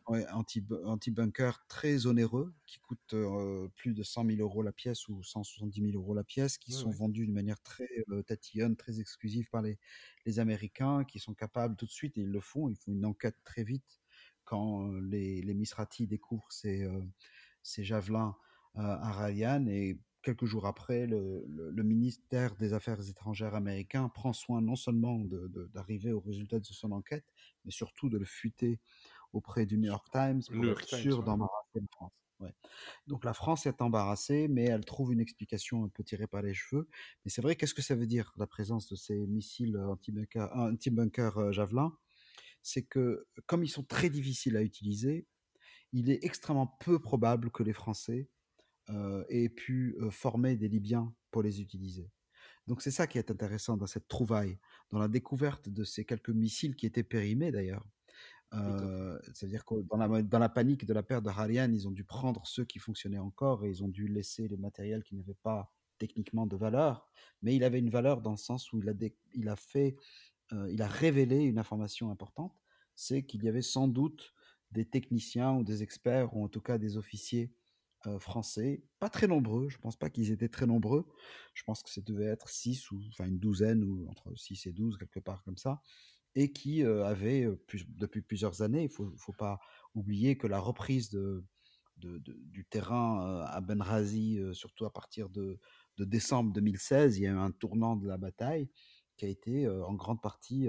anti-bunker 0.09 1.65
très 1.69 2.07
onéreux, 2.07 2.53
qui 2.67 2.79
coûtent 2.81 3.15
plus 3.77 3.95
de 3.95 4.03
100 4.03 4.27
000 4.27 4.41
euros 4.41 4.63
la 4.63 4.73
pièce 4.73 5.09
ou 5.09 5.23
170 5.23 5.91
000 5.93 6.03
euros 6.03 6.15
la 6.15 6.25
pièce, 6.25 6.59
qui 6.59 6.73
sont 6.73 6.91
vendus 6.91 7.27
d'une 7.27 7.35
manière 7.35 7.61
très 7.61 7.89
tatillonne, 8.27 8.77
très 8.77 9.01
exclusive 9.01 9.49
par 9.51 9.63
les, 9.63 9.79
les, 10.27 10.39
Américains, 10.39 11.05
qui 11.05 11.19
sont 11.19 11.35
capables 11.35 11.77
tout 11.77 11.87
de 11.87 11.91
suite, 11.91 12.17
et 12.19 12.23
ils 12.23 12.31
le 12.31 12.41
font, 12.41 12.69
ils 12.69 12.77
font 12.77 12.93
une 12.93 13.05
enquête 13.05 13.37
très 13.45 13.65
vite 13.65 14.01
quand 14.45 14.91
les, 15.03 15.43
les 15.43 15.55
Misrati 15.55 16.07
découvrent 16.07 16.51
ces, 16.51 16.89
ces 17.63 17.85
javelins 17.85 18.35
à 18.75 19.13
Ryan, 19.13 19.67
et 19.67 19.99
quelques 20.23 20.47
jours 20.47 20.67
après, 20.67 21.07
le, 21.07 21.45
le, 21.49 21.83
ministère 21.83 22.55
des 22.57 22.73
Affaires 22.73 23.01
étrangères 23.09 23.55
américain 23.55 24.09
prend 24.09 24.33
soin 24.33 24.61
non 24.61 24.77
seulement 24.77 25.19
d'arriver 25.73 26.13
au 26.13 26.21
résultat 26.21 26.59
de 26.59 26.65
son 26.65 26.93
enquête, 26.93 27.25
mais 27.65 27.71
surtout 27.71 28.09
de 28.09 28.19
le 28.19 28.25
fuiter 28.25 28.81
auprès 29.39 29.67
du 29.67 29.79
New 29.79 29.89
York 29.89 30.07
Times 30.13 30.43
pour 30.53 30.65
être 30.65 30.87
sûr 30.87 31.23
d'embarrasser 31.23 31.81
la 31.81 31.87
France. 31.91 32.13
Donc 33.07 33.25
la 33.25 33.35
France 33.35 33.67
est 33.67 33.81
embarrassée, 33.83 34.49
mais 34.49 34.65
elle 34.65 34.85
trouve 34.85 35.13
une 35.13 35.21
explication 35.21 35.85
un 35.85 35.89
peu 35.89 36.05
tirée 36.05 36.27
par 36.27 36.43
les 36.43 36.55
cheveux. 36.55 36.89
Mais 37.25 37.31
c'est 37.31 37.43
vrai, 37.43 37.57
qu'est-ce 37.57 37.75
que 37.75 37.83
ça 37.83 37.95
veut 37.95 38.07
dire 38.07 38.33
la 38.37 38.47
présence 38.47 38.89
de 38.89 38.97
ces 38.97 39.27
missiles 39.27 39.77
anti-bunker 39.77 40.57
anti 40.57 40.91
euh, 41.39 41.53
Javelin 41.53 41.97
C'est 42.63 42.83
que 42.83 43.27
comme 43.47 43.65
ils 43.65 43.69
sont 43.69 43.85
très 43.85 44.11
difficiles 44.11 44.57
à 44.57 44.63
utiliser, 44.63 45.27
il 45.93 46.11
est 46.11 46.25
extrêmement 46.25 46.67
peu 46.81 47.01
probable 47.01 47.51
que 47.51 47.63
les 47.63 47.73
Français 47.73 48.29
euh, 48.91 49.25
aient 49.29 49.49
pu 49.49 49.97
euh, 50.01 50.11
former 50.11 50.57
des 50.57 50.69
Libyens 50.69 51.15
pour 51.31 51.43
les 51.43 51.61
utiliser. 51.61 52.11
Donc 52.67 52.83
c'est 52.83 52.91
ça 52.91 53.07
qui 53.07 53.19
est 53.19 53.31
intéressant 53.31 53.77
dans 53.77 53.87
cette 53.87 54.09
trouvaille, 54.09 54.59
dans 54.91 54.99
la 54.99 55.09
découverte 55.09 55.69
de 55.71 55.85
ces 55.85 56.05
quelques 56.05 56.31
missiles 56.31 56.77
qui 56.77 56.85
étaient 56.85 57.03
périmés 57.03 57.51
d'ailleurs, 57.51 57.85
C'est-à-dire 58.53 59.65
que 59.65 59.75
dans 59.83 60.39
la, 60.39 60.49
panique 60.49 60.87
de 60.87 60.95
la 60.95 61.03
perte 61.03 61.25
de 61.25 61.29
Harian, 61.29 61.71
ils 61.73 61.87
ont 61.87 61.91
dû 61.91 62.05
prendre 62.05 62.47
ceux 62.47 62.65
qui 62.65 62.79
fonctionnaient 62.79 63.19
encore 63.19 63.65
et 63.65 63.69
ils 63.71 63.85
ont 63.85 63.89
dû 63.89 64.09
laisser 64.09 64.49
les 64.49 64.57
matériels 64.57 65.03
qui 65.03 65.17
n'avaient 65.17 65.37
pas 65.43 65.73
techniquement 65.99 66.47
de 66.47 66.57
valeur. 66.57 67.09
Mais 67.43 67.55
il 67.55 67.65
avait 67.65 67.79
une 67.79 67.91
valeur 67.91 68.23
dans 68.23 68.31
le 68.31 68.37
sens 68.37 68.73
où 68.73 68.81
il 68.81 69.49
a, 69.49 69.57
fait, 69.57 69.97
il 70.53 70.83
a 70.83 70.89
révélé 70.89 71.45
une 71.45 71.59
information 71.59 72.11
importante, 72.11 72.55
c'est 72.95 73.23
qu'il 73.25 73.45
y 73.45 73.49
avait 73.49 73.63
sans 73.63 73.89
doute 73.89 74.33
des 74.71 74.85
techniciens 74.85 75.53
ou 75.53 75.65
des 75.65 75.83
experts 75.83 76.37
ou 76.37 76.45
en 76.45 76.49
tout 76.49 76.61
cas 76.61 76.79
des 76.79 76.97
officiers 76.97 77.53
français, 78.19 78.83
pas 79.01 79.11
très 79.11 79.27
nombreux, 79.27 79.69
je 79.69 79.79
pense 79.79 79.97
pas 79.97 80.09
qu'ils 80.09 80.31
étaient 80.31 80.49
très 80.49 80.67
nombreux, 80.67 81.07
je 81.53 81.65
pense 81.65 81.83
que 81.83 81.91
ça 81.91 82.01
devait 82.01 82.27
être 82.27 82.49
6 82.49 82.91
ou 82.93 83.01
enfin 83.09 83.27
une 83.27 83.39
douzaine 83.39 83.83
ou 83.83 84.09
entre 84.09 84.35
6 84.37 84.67
et 84.67 84.73
12 84.73 84.97
quelque 84.99 85.19
part 85.19 85.43
comme 85.43 85.57
ça, 85.57 85.83
et 86.35 86.53
qui 86.53 86.85
avait 86.85 87.49
depuis 87.89 88.23
plusieurs 88.23 88.63
années, 88.63 88.89
il 88.99 89.05
ne 89.05 89.17
faut, 89.17 89.33
pas 89.33 89.61
oublier 89.95 90.37
que 90.37 90.47
la 90.47 90.61
reprise 90.61 91.11
de, 91.11 91.45
du 91.97 92.65
terrain 92.65 93.45
à 93.47 93.61
Benrazi, 93.61 94.41
surtout 94.53 94.85
à 94.85 94.93
partir 94.93 95.29
de, 95.29 95.59
décembre 95.99 96.53
2016, 96.53 97.19
il 97.19 97.23
y 97.23 97.27
a 97.27 97.31
eu 97.31 97.37
un 97.37 97.51
tournant 97.51 97.97
de 97.97 98.07
la 98.07 98.19
bataille 98.19 98.71
qui 99.17 99.25
a 99.25 99.29
été 99.29 99.69
en 99.69 99.95
grande 99.95 100.23
partie 100.23 100.69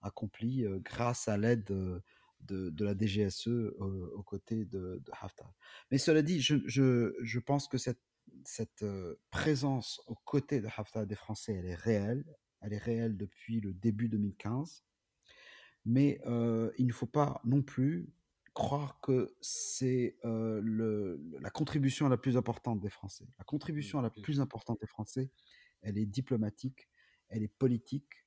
accompli 0.00 0.64
grâce 0.84 1.26
à 1.26 1.36
l'aide 1.36 1.64
de, 1.64 2.84
la 2.84 2.94
DGSE 2.96 3.48
aux 3.48 4.22
côtés 4.22 4.64
de, 4.64 5.02
Haftar. 5.20 5.52
Mais 5.90 5.98
cela 5.98 6.22
dit, 6.22 6.40
je, 6.40 6.56
je 7.20 7.38
pense 7.40 7.66
que 7.66 7.78
cette, 7.78 8.02
cette 8.44 8.84
présence 9.30 10.00
aux 10.06 10.18
côtés 10.24 10.60
de 10.60 10.68
Haftar 10.76 11.06
des 11.06 11.16
Français, 11.16 11.54
elle 11.54 11.66
est 11.66 11.74
réelle. 11.74 12.24
Elle 12.60 12.74
est 12.74 12.78
réelle 12.78 13.16
depuis 13.16 13.60
le 13.60 13.72
début 13.72 14.08
2015 14.08 14.84
mais 15.84 16.20
il 16.78 16.86
ne 16.86 16.92
faut 16.92 17.06
pas 17.06 17.40
non 17.44 17.62
plus 17.62 18.08
croire 18.54 19.00
que 19.00 19.34
c'est 19.40 20.16
la 20.22 21.50
contribution 21.50 22.08
la 22.08 22.16
plus 22.16 22.36
importante 22.36 22.80
des 22.80 22.90
Français. 22.90 23.26
La 23.38 23.44
contribution 23.44 24.00
la 24.00 24.10
plus 24.10 24.40
importante 24.40 24.80
des 24.80 24.86
Français, 24.86 25.30
elle 25.82 25.98
est 25.98 26.06
diplomatique 26.06 26.90
elle 27.30 27.42
est 27.42 27.48
politique, 27.48 28.26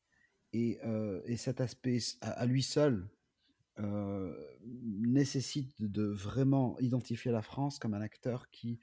et, 0.54 0.80
et 1.26 1.38
cet 1.38 1.62
aspect 1.62 1.98
à, 2.22 2.46
lui 2.46 2.64
seul 2.64 3.10
nécessite 4.72 5.82
de 5.82 6.04
vraiment 6.04 6.80
identifier 6.80 7.32
la 7.32 7.42
France 7.42 7.80
comme 7.80 7.96
un 7.96 8.02
acteur 8.02 8.52
qui 8.52 8.80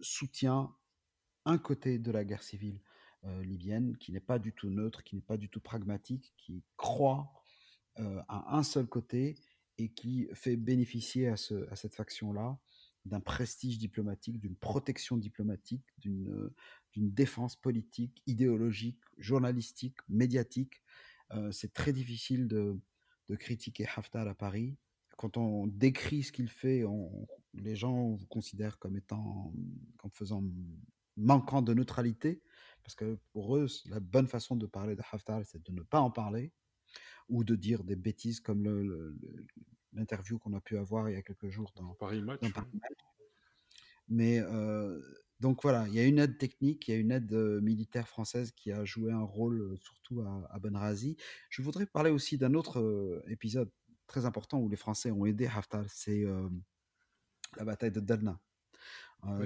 soutient 0.00 0.74
un 1.44 1.58
côté 1.58 1.98
de 1.98 2.10
la 2.12 2.24
guerre 2.24 2.42
civile 2.42 2.80
libyenne, 3.42 3.96
qui 3.98 4.12
n'est 4.12 4.20
pas 4.20 4.38
du 4.38 4.52
tout 4.52 4.70
neutre, 4.70 5.02
qui 5.02 5.16
n'est 5.16 5.22
pas 5.22 5.36
du 5.36 5.48
tout 5.48 5.60
pragmatique, 5.60 6.32
qui 6.36 6.62
croit 6.76 7.39
à 7.96 8.56
un 8.56 8.62
seul 8.62 8.86
côté 8.86 9.36
et 9.78 9.88
qui 9.88 10.28
fait 10.34 10.56
bénéficier 10.56 11.28
à, 11.28 11.36
ce, 11.36 11.68
à 11.70 11.76
cette 11.76 11.94
faction-là 11.94 12.58
d'un 13.06 13.20
prestige 13.20 13.78
diplomatique, 13.78 14.38
d'une 14.38 14.56
protection 14.56 15.16
diplomatique, 15.16 15.84
d'une 15.98 16.50
défense 16.96 17.56
politique, 17.56 18.22
idéologique, 18.26 19.00
journalistique, 19.16 19.96
médiatique. 20.08 20.82
c'est 21.50 21.72
très 21.72 21.92
difficile 21.92 22.46
de, 22.46 22.78
de, 23.28 23.36
critiquer 23.36 23.86
Haftar 23.96 24.28
à 24.28 24.34
Paris. 24.34 24.76
Quand 25.16 25.38
on 25.38 25.66
décrit 25.66 26.22
ce 26.22 26.32
qu'il 26.32 26.48
fait, 26.48 26.84
les 27.54 27.76
gens 27.76 28.10
vous 28.10 28.26
considèrent 28.26 28.78
comme 28.78 28.96
étant, 28.96 29.52
comme 29.96 30.10
faisant 30.12 30.44
manquant 31.16 31.62
de 31.62 31.74
neutralité, 31.74 32.42
parce 32.82 32.94
que 32.94 33.18
pour 33.32 33.56
eux, 33.56 33.66
la 33.86 34.00
bonne 34.00 34.26
façon 34.26 34.56
de 34.56 34.66
parler 34.66 34.96
de 34.96 35.02
Haftar, 35.12 35.40
c'est 35.44 35.64
de 35.64 35.72
ne 35.72 35.82
pas 35.82 36.00
en 36.00 36.10
parler, 36.10 36.52
ou 37.30 37.44
de 37.44 37.56
dire 37.56 37.84
des 37.84 37.96
bêtises 37.96 38.40
comme 38.40 38.64
l'interview 39.92 40.38
qu'on 40.38 40.52
a 40.52 40.60
pu 40.60 40.76
avoir 40.76 41.08
il 41.08 41.14
y 41.14 41.18
a 41.18 41.22
quelques 41.22 41.48
jours 41.48 41.72
dans 41.76 41.94
Paris 41.94 42.22
Match. 42.22 42.40
Mais 44.10 44.40
euh, 44.40 45.00
donc 45.38 45.62
voilà, 45.62 45.86
il 45.88 45.94
y 45.94 46.00
a 46.00 46.04
une 46.04 46.18
aide 46.18 46.36
technique, 46.36 46.88
il 46.88 46.90
y 46.90 46.94
a 46.94 46.98
une 46.98 47.12
aide 47.12 47.32
euh, 47.32 47.60
militaire 47.60 48.08
française 48.08 48.50
qui 48.50 48.72
a 48.72 48.84
joué 48.84 49.12
un 49.12 49.22
rôle 49.22 49.60
euh, 49.60 49.76
surtout 49.76 50.20
à, 50.20 50.48
à 50.50 50.58
Benrazi. 50.58 51.16
Je 51.48 51.62
voudrais 51.62 51.86
parler 51.86 52.10
aussi 52.10 52.36
d'un 52.36 52.54
autre 52.54 53.22
épisode 53.28 53.70
très 54.06 54.26
important 54.26 54.58
où 54.58 54.68
les 54.68 54.76
Français 54.76 55.12
ont 55.12 55.24
aidé 55.24 55.46
Haftar, 55.46 55.84
c'est 55.88 56.24
la 57.56 57.64
bataille 57.64 57.92
de 57.92 58.00
Dalna, 58.00 58.40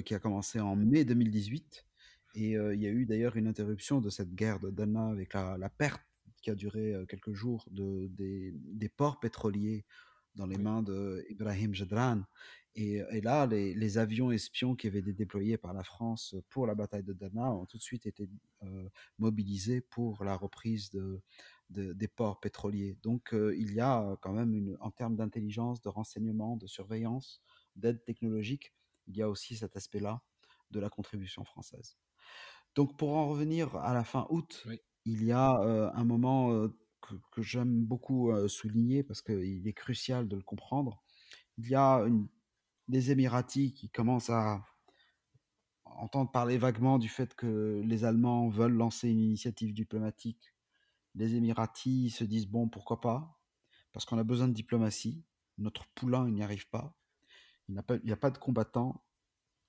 qui 0.06 0.14
a 0.14 0.18
commencé 0.18 0.58
en 0.58 0.74
mai 0.74 1.04
2018. 1.04 1.84
Et 2.36 2.52
il 2.52 2.80
y 2.80 2.86
a 2.86 2.90
eu 2.90 3.04
d'ailleurs 3.04 3.36
une 3.36 3.46
interruption 3.46 4.00
de 4.00 4.08
cette 4.08 4.34
guerre 4.34 4.60
de 4.60 4.70
Dalna 4.70 5.08
avec 5.08 5.34
la, 5.34 5.68
perte 5.68 6.00
qui 6.44 6.50
a 6.50 6.54
duré 6.54 6.92
quelques 7.08 7.32
jours 7.32 7.66
de, 7.70 8.06
des, 8.10 8.88
ports 8.90 9.18
pétroliers 9.18 9.86
dans 10.34 10.44
les 10.46 10.58
mains 10.58 10.82
d'Ibrahim 10.82 11.74
Jadran. 11.74 12.22
Et, 12.74 12.96
et, 13.12 13.22
là, 13.22 13.46
les, 13.46 13.98
avions 13.98 14.30
espions 14.30 14.74
qui 14.76 14.86
avaient 14.86 14.98
été 14.98 15.14
déployés 15.14 15.56
par 15.56 15.72
la 15.72 15.82
France 15.82 16.34
pour 16.50 16.66
la 16.66 16.74
bataille 16.74 17.02
de 17.02 17.14
Dalna 17.14 17.50
ont 17.50 17.64
tout 17.64 17.78
de 17.78 17.82
suite 17.82 18.04
été 18.04 18.28
mobilisés 19.16 19.80
pour 19.80 20.22
la 20.22 20.36
reprise 20.36 20.90
de, 20.90 21.22
des 21.70 22.08
ports 22.08 22.40
pétroliers. 22.40 22.98
Donc 23.02 23.30
il 23.32 23.72
y 23.72 23.80
a 23.80 24.18
quand 24.20 24.34
même, 24.34 24.54
une, 24.54 24.76
en 24.80 24.90
termes 24.90 25.16
d'intelligence, 25.16 25.80
de 25.80 25.88
renseignement, 25.88 26.58
de 26.58 26.66
surveillance, 26.66 27.40
d'aide 27.74 28.04
technologique, 28.04 28.74
il 29.06 29.16
y 29.16 29.22
a 29.22 29.30
aussi 29.30 29.56
cet 29.56 29.76
aspect-là 29.76 30.20
de 30.70 30.78
la 30.78 30.90
contribution 30.90 31.42
française. 31.44 31.96
Donc 32.74 32.98
pour 32.98 33.14
en 33.14 33.28
revenir 33.28 33.76
à 33.76 33.94
la 33.94 34.04
fin 34.04 34.26
août, 34.30 34.66
il 35.04 35.24
y 35.24 35.32
a 35.32 35.92
un 35.94 36.04
moment 36.04 36.68
que, 37.00 37.42
j'aime 37.42 37.84
beaucoup 37.84 38.30
souligner 38.48 39.02
parce 39.02 39.22
qu'il 39.22 39.66
est 39.66 39.72
crucial 39.72 40.28
de 40.28 40.36
le 40.36 40.42
comprendre. 40.42 41.02
Il 41.58 41.68
y 41.68 41.74
a 41.74 41.98
une, 42.06 42.26
des 42.88 43.10
Émiratis 43.10 43.72
qui 43.72 43.88
commencent 43.88 44.30
à 44.30 44.64
entendre 45.84 46.30
parler 46.30 46.58
vaguement 46.58 46.98
du 46.98 47.08
fait 47.08 47.34
que 47.34 47.82
les 47.84 48.04
Allemands 48.04 48.48
veulent 48.48 48.74
lancer 48.74 49.08
une 49.08 49.20
initiative 49.20 49.72
diplomatique. 49.72 50.54
Les 51.14 51.36
Émiratis 51.36 52.10
se 52.10 52.24
disent 52.24 52.46
bon, 52.46 52.68
pourquoi 52.68 53.00
pas? 53.00 53.38
Parce 53.92 54.04
qu'on 54.04 54.18
a 54.18 54.24
besoin 54.24 54.48
de 54.48 54.52
diplomatie. 54.52 55.24
Notre 55.58 55.86
poulain, 55.94 56.26
il 56.26 56.34
n'y 56.34 56.42
arrive 56.42 56.68
pas. 56.68 56.96
Il 57.68 57.74
n'y 57.74 58.12
a, 58.12 58.16
pas 58.16 58.30
de 58.30 58.38
combattants. 58.38 59.04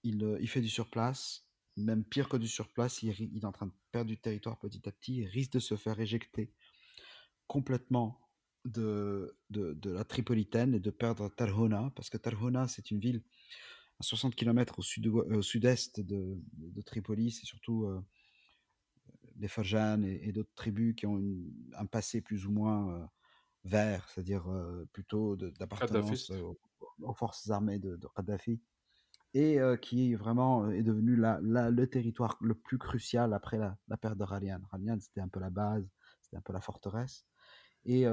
Il, 0.03 0.37
il, 0.41 0.47
fait 0.47 0.61
du 0.61 0.69
surplace. 0.69 1.47
Même 1.77 2.03
pire 2.03 2.29
que 2.29 2.37
du 2.37 2.47
surplace, 2.47 3.03
il, 3.03 3.13
il, 3.19 3.41
est 3.43 3.45
en 3.45 3.51
train 3.51 3.67
de 3.67 3.73
perdre 3.91 4.07
du 4.07 4.17
territoire 4.17 4.57
petit 4.59 4.87
à 4.87 4.91
petit. 4.91 5.17
Il 5.17 5.27
risque 5.27 5.53
de 5.53 5.59
se 5.59 5.75
faire 5.75 5.99
éjecter 5.99 6.53
complètement 7.47 8.19
de, 8.65 9.37
de, 9.49 9.73
de 9.73 9.91
la 9.91 10.03
Tripolitaine 10.03 10.73
et 10.73 10.79
de 10.79 10.89
perdre 10.89 11.29
Tarhona. 11.29 11.91
Parce 11.95 12.09
que 12.09 12.17
Tarhona, 12.17 12.67
c'est 12.67 12.91
une 12.91 12.99
ville 12.99 13.23
à 13.99 14.03
60 14.03 14.35
km 14.35 14.79
au 14.79 14.81
sud-est 15.41 15.95
sud 15.95 16.05
de, 16.05 16.37
de, 16.53 16.81
Tripoli. 16.81 17.31
C'est 17.31 17.45
surtout 17.45 17.85
euh, 17.85 18.01
les 19.37 19.47
Farjan 19.47 20.01
et, 20.03 20.31
d'autres 20.31 20.53
tribus 20.55 20.95
qui 20.95 21.05
ont 21.05 21.17
une, 21.17 21.51
un 21.77 21.85
passé 21.85 22.21
plus 22.21 22.45
ou 22.45 22.51
moins 22.51 22.95
euh, 22.95 23.05
vert, 23.63 24.07
c'est-à-dire 24.09 24.47
euh, 24.49 24.85
plutôt 24.91 25.35
d'appartenance 25.35 26.31
aux 27.01 27.13
forces 27.13 27.49
armées 27.49 27.79
de, 27.79 27.95
de 27.95 28.07
Kadhafi, 28.15 28.61
et 29.35 29.59
qui 29.81 30.15
vraiment 30.15 30.71
est 30.71 30.81
devenu 30.81 31.17
la, 31.17 31.41
le 31.41 31.87
territoire 31.87 32.37
le 32.39 32.55
plus 32.55 32.77
crucial 32.77 33.33
après 33.33 33.57
la, 33.57 33.77
perte 33.97 34.17
de 34.17 34.23
Ralian. 34.23 34.61
Ralian, 34.71 34.97
c'était 35.01 35.19
un 35.19 35.27
peu 35.27 35.41
la 35.41 35.49
base, 35.49 35.85
c'était 36.21 36.37
un 36.37 36.41
peu 36.41 36.53
la 36.53 36.61
forteresse. 36.61 37.25
Et 37.83 38.05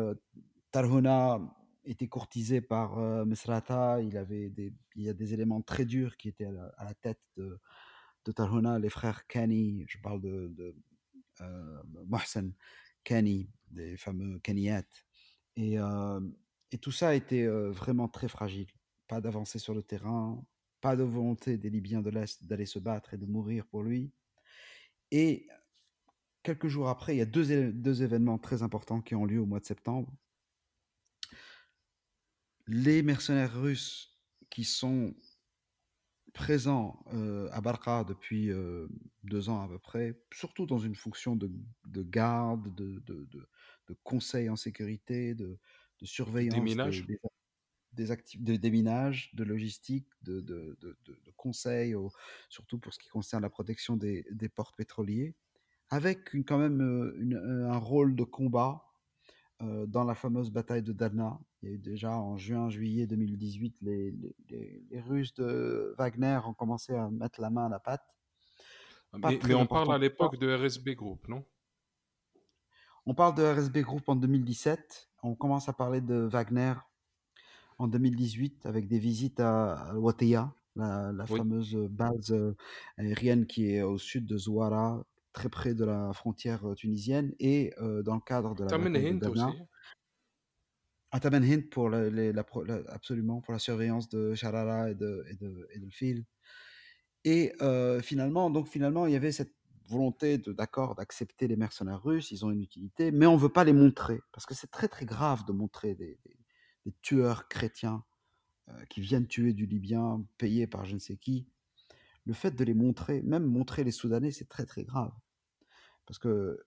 Tarhuna 0.73 1.41
était 1.85 2.09
courtisé 2.09 2.61
par 2.61 2.97
Mesrata, 3.25 4.03
il, 4.03 4.17
avait 4.17 4.53
il 4.97 5.03
y 5.03 5.09
a 5.09 5.15
des 5.15 5.33
éléments 5.33 5.63
très 5.63 5.85
durs 5.85 6.17
qui 6.17 6.29
étaient 6.29 6.47
à 6.47 6.85
la, 6.85 6.95
tête 6.95 7.21
de, 7.37 7.61
de 8.25 8.33
Tarhuna, 8.33 8.81
les 8.81 8.91
frères 8.91 9.25
Kani, 9.29 9.85
je 9.87 9.99
parle 9.99 10.21
de, 10.21 10.49
de 10.49 10.75
Mohsen 12.09 12.53
Kani, 13.05 13.49
des 13.71 13.97
fameux 13.97 14.41
Kaniyat. 14.41 14.83
Et, 15.55 15.77
et 15.77 16.79
tout 16.79 16.93
ça 16.93 17.15
était 17.15 17.47
vraiment 17.47 18.09
très 18.09 18.27
fragile. 18.27 18.67
Pas 19.07 19.21
d'avancée 19.21 19.61
sur 19.61 19.75
le 19.75 19.85
terrain, 19.85 20.45
pas 20.83 20.97
de 20.97 21.05
volonté 21.05 21.57
des 21.57 21.71
Libyens 21.71 22.03
de 22.03 22.11
l'Est 22.11 22.45
d'aller 22.45 22.67
se 22.67 22.79
battre 22.81 23.15
et 23.15 23.17
de 23.17 23.25
mourir 23.25 23.65
pour 23.65 23.83
lui. 23.83 24.13
Et 25.13 25.49
quelques 26.43 26.67
jours 26.67 26.89
après, 26.89 27.15
il 27.15 27.19
y 27.19 27.23
a 27.23 27.27
deux, 27.27 27.73
deux 27.73 28.03
événements 28.03 28.39
très 28.39 28.63
importants 28.63 29.01
qui 29.01 29.15
ont 29.15 29.25
lieu 29.25 29.41
au 29.41 29.47
mois 29.47 29.61
de 29.61 29.65
septembre. 29.65 30.13
Les 32.67 33.03
mercenaires 33.03 33.59
russes 33.59 34.21
qui 34.51 34.65
sont 34.65 35.15
présents 36.35 37.05
à 37.53 37.61
Barqa 37.61 38.05
depuis 38.05 38.51
deux 39.23 39.49
ans 39.49 39.63
à 39.63 39.69
peu 39.69 39.79
près, 39.79 40.21
surtout 40.33 40.67
dans 40.67 40.79
une 40.79 40.97
fonction 40.97 41.37
de, 41.37 41.51
de 41.87 42.03
garde, 42.03 42.75
de, 42.75 43.01
de, 43.07 43.29
de, 43.31 43.49
conseil 44.03 44.49
en 44.49 44.57
sécurité, 44.57 45.35
de, 45.35 45.59
de 46.01 46.07
surveillance 46.07 46.65
des, 46.65 47.21
des 47.93 48.11
actifs 48.11 48.43
de 48.43 48.57
déminage, 48.57 49.31
de 49.35 49.45
logistique, 49.45 50.07
de, 50.23 50.41
de, 50.41 50.77
de, 50.81 50.97
de 51.07 51.31
conseils, 51.37 51.95
au, 51.95 52.11
surtout 52.49 52.79
pour 52.79 52.95
ce 52.95 52.99
qui 52.99 53.09
concerne 53.09 53.43
la 53.43 53.51
protection 53.51 53.97
des, 53.97 54.25
des 54.31 54.49
ports 54.49 54.73
pétroliers, 54.75 55.35
avec 55.91 56.33
une, 56.33 56.45
quand 56.45 56.59
même 56.59 56.81
une, 57.17 57.37
un 57.37 57.79
rôle 57.79 58.17
de 58.17 58.25
combat 58.25 58.85
euh, 59.63 59.87
dans 59.87 60.05
la 60.05 60.15
fameuse 60.15 60.51
bataille 60.51 60.83
de 60.83 60.93
Dalna. 60.93 61.39
Il 61.61 61.69
y 61.69 61.73
a 61.73 61.75
eu 61.75 61.79
déjà 61.79 62.17
en 62.17 62.37
juin-juillet 62.37 63.07
2018, 63.07 63.77
les, 63.83 64.11
les, 64.49 64.83
les, 64.91 65.01
Russes 65.01 65.35
de 65.35 65.95
Wagner 65.99 66.41
ont 66.47 66.55
commencé 66.55 66.95
à 66.95 67.09
mettre 67.11 67.41
la 67.41 67.51
main 67.51 67.67
à 67.67 67.69
la 67.69 67.79
pâte. 67.79 68.03
Mais, 69.13 69.39
mais 69.47 69.55
on 69.55 69.67
parle 69.67 69.93
à 69.95 69.99
l'époque 69.99 70.39
de 70.39 70.53
RSB 70.53 70.95
Group, 70.95 71.29
non? 71.29 71.45
On 73.05 73.15
parle 73.15 73.35
de 73.35 73.43
RSB 73.43 73.83
Group 73.83 74.09
en 74.09 74.17
2017. 74.17 75.11
On 75.23 75.35
commence 75.35 75.69
à 75.69 75.73
parler 75.73 76.01
de 76.01 76.15
Wagner 76.15 76.75
en 77.83 77.89
2018 77.89 78.67
avec 78.67 78.89
des 78.89 78.99
visites 78.99 79.41
à, 79.41 79.93
Wateya, 79.97 80.55
la, 80.77 81.13
la 81.13 81.25
oui. 81.29 81.39
fameuse 81.39 81.75
base 81.91 82.35
aérienne 82.97 83.47
qui 83.47 83.73
est 83.73 83.83
au 83.83 83.99
sud 83.99 84.27
de 84.27 84.39
Zouara, 84.39 85.05
très 85.33 85.49
près 85.49 85.75
de 85.75 85.85
la 85.85 86.13
frontière 86.13 86.63
tunisienne, 86.77 87.35
et 87.39 87.73
euh, 87.79 88.03
dans 88.03 88.15
le 88.15 88.21
cadre 88.21 88.55
de 88.55 88.65
la 88.65 88.71
Tamen 88.71 88.97
Hint 88.97 89.27
aussi. 89.29 89.59
À 91.11 91.21
Tamen 91.21 91.45
Hint 91.45 91.69
pour 91.71 91.91
la, 91.91 92.09
absolument 92.89 93.41
pour 93.41 93.53
la 93.53 93.59
surveillance 93.59 94.09
de 94.09 94.35
Sharara 94.35 94.91
et 94.91 94.95
de, 94.95 95.25
et 95.29 95.35
de, 95.35 95.69
et 95.75 95.79
de 95.79 95.91
Fil. 95.91 96.25
Et 97.25 97.53
euh, 97.61 98.01
finalement, 98.01 98.51
donc 98.51 98.69
finalement, 98.69 99.07
il 99.07 99.13
y 99.13 99.17
avait 99.17 99.33
cette 99.33 99.55
volonté 99.89 100.39
d'accord 100.39 100.95
d'accepter 100.95 101.49
les 101.49 101.57
mercenaires 101.57 102.03
russes, 102.03 102.31
ils 102.31 102.45
ont 102.45 102.51
une 102.51 102.63
utilité, 102.63 103.11
mais 103.11 103.27
on 103.27 103.35
ne 103.35 103.41
veut 103.41 103.51
pas 103.51 103.65
les 103.65 103.73
montrer 103.73 104.21
parce 104.33 104.47
que 104.47 104.55
c'est 104.55 104.71
très 104.71 104.89
très 104.89 105.05
grave 105.05 105.45
de 105.45 105.53
montrer 105.53 105.95
des, 105.95 106.19
des, 106.25 106.37
des 106.87 106.95
tueurs 107.03 107.49
chrétiens 107.49 108.05
qui 108.89 109.01
viennent 109.01 109.27
tuer 109.27 109.53
du 109.53 109.67
Libyen 109.67 110.25
payés 110.39 110.67
par 110.67 110.85
je 110.85 110.95
ne 110.95 110.99
sais 110.99 111.17
qui, 111.17 111.47
le 112.25 112.33
fait 112.33 112.53
de 112.53 112.65
les 112.65 112.75
montrer, 112.75 113.23
même 113.23 113.45
montrer 113.45 113.85
les 113.85 113.91
Soudanais, 113.91 114.31
c'est 114.31 114.49
très 114.49 114.67
très 114.67 114.85
grave. 114.85 115.13
Parce 116.07 116.19
que 116.19 116.65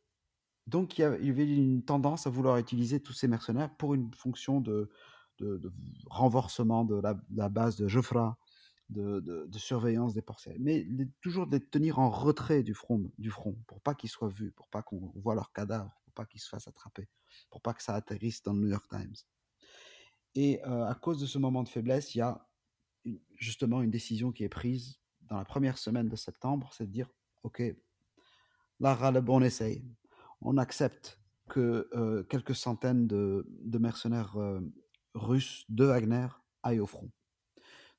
donc 0.68 0.98
il 0.98 1.02
y, 1.02 1.04
avait 1.06 1.48
une 1.48 1.84
tendance 1.84 2.26
à 2.26 2.30
vouloir 2.30 2.58
utiliser 2.58 3.00
tous 3.00 3.14
ces 3.14 3.28
mercenaires 3.28 3.76
pour 3.78 3.94
une 3.94 4.12
fonction 4.14 4.62
de, 4.62 4.90
de, 5.38 5.58
de 5.58 5.72
renforcement 6.08 6.86
de 6.86 6.96
la, 6.96 7.50
base 7.50 7.76
de 7.76 7.88
Jofra 7.88 8.38
de, 8.90 9.48
surveillance 9.54 10.14
des 10.14 10.22
ports 10.24 10.42
mais 10.60 10.88
toujours 11.22 11.48
de 11.48 11.60
tenir 11.60 12.00
en 12.00 12.10
retrait 12.10 12.64
du 12.64 12.74
front, 12.74 13.12
du 13.20 13.30
front 13.30 13.56
pour 13.68 13.80
pas 13.82 13.94
qu'ils 13.94 14.10
soient 14.10 14.30
vus, 14.30 14.52
pour 14.52 14.68
pas 14.70 14.82
qu'on 14.82 15.12
voit 15.16 15.36
leurs 15.36 15.52
cadavres, 15.54 15.96
pour 16.04 16.14
pas 16.14 16.26
qu'ils 16.26 16.42
se 16.42 16.50
fassent 16.50 16.68
attraper, 16.68 17.08
pour 17.52 17.62
pas 17.62 17.74
que 17.74 17.84
ça 17.84 17.94
atterrisse 17.94 18.42
dans 18.42 18.54
le 18.54 18.62
New 18.62 18.70
York 18.70 18.88
Times. 18.90 19.16
Et 20.36 20.62
à 20.64 20.96
cause 21.02 21.20
de 21.20 21.26
ce 21.26 21.38
moment 21.38 21.64
de 21.64 21.70
faiblesse, 21.70 22.14
il 22.14 22.20
y 22.20 22.22
a 22.22 22.46
justement 23.38 23.82
une 23.82 23.92
décision 23.92 24.32
qui 24.32 24.44
est 24.44 24.50
prise 24.50 25.00
dans 25.22 25.38
la 25.38 25.46
première 25.46 25.78
semaine 25.78 26.10
de 26.10 26.16
septembre, 26.16 26.72
c'est 26.74 26.86
de 26.86 26.92
dire, 26.92 27.10
OK, 27.44 27.64
là, 28.80 29.24
on 29.28 29.42
essaye. 29.42 29.84
On 30.42 30.58
accepte 30.58 31.20
que 31.50 32.26
quelques 32.30 32.56
centaines 32.56 33.08
de, 33.08 33.78
mercenaires 33.80 34.36
russes 35.14 35.66
de 35.70 35.86
Wagner 35.86 36.28
aillent 36.64 36.82
au 36.82 36.88
front, 36.88 37.10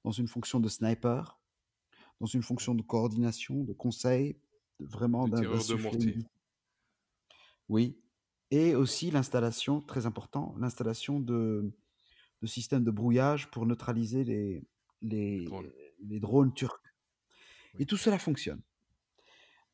dans 0.04 0.12
une 0.12 0.28
fonction 0.28 0.60
de 0.60 0.68
sniper, 0.68 1.40
dans 2.20 2.26
une 2.26 2.42
fonction 2.42 2.74
de 2.74 2.82
coordination, 2.82 3.64
de 3.64 3.72
conseil, 3.72 4.38
vraiment 4.78 5.26
d'un 5.26 5.40
de 5.40 5.46
Oui, 7.68 7.98
et 8.50 8.74
aussi 8.74 9.10
l'installation, 9.10 9.80
très 9.80 10.06
important, 10.06 10.54
l'installation 10.58 11.18
de, 11.18 11.72
de 12.42 12.46
systèmes 12.46 12.84
de 12.84 12.90
brouillage 12.90 13.50
pour 13.50 13.66
neutraliser 13.66 14.24
les, 14.24 14.64
les, 15.02 15.48
les 16.04 16.20
drones 16.20 16.52
turcs. 16.54 16.82
Et 17.78 17.86
tout 17.86 17.96
cela 17.96 18.18
fonctionne. 18.18 18.62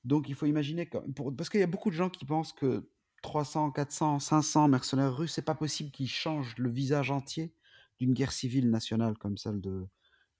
Donc 0.05 0.29
il 0.29 0.35
faut 0.35 0.47
imaginer 0.47 0.87
que, 0.87 0.99
parce 1.37 1.49
qu'il 1.49 1.61
y 1.61 1.65
a 1.65 1.69
beaucoup 1.69 1.91
de 1.91 1.95
gens 1.95 2.11
qui 2.11 2.25
pensent 2.25 2.53
que 2.53 2.89
300, 3.23 3.71
400, 3.71 4.19
500 4.19 4.69
mercenaires 4.69 5.17
russes, 5.17 5.33
c'est 5.35 5.43
pas 5.43 5.55
possible 5.55 5.91
qu'ils 5.91 6.09
changent 6.09 6.57
le 6.59 6.71
visage 6.71 7.11
entier 7.11 7.55
d'une 8.01 8.13
guerre 8.13 8.33
civile 8.33 8.69
nationale 8.71 9.17
comme 9.17 9.37
celle 9.37 9.61
de, 9.61 9.87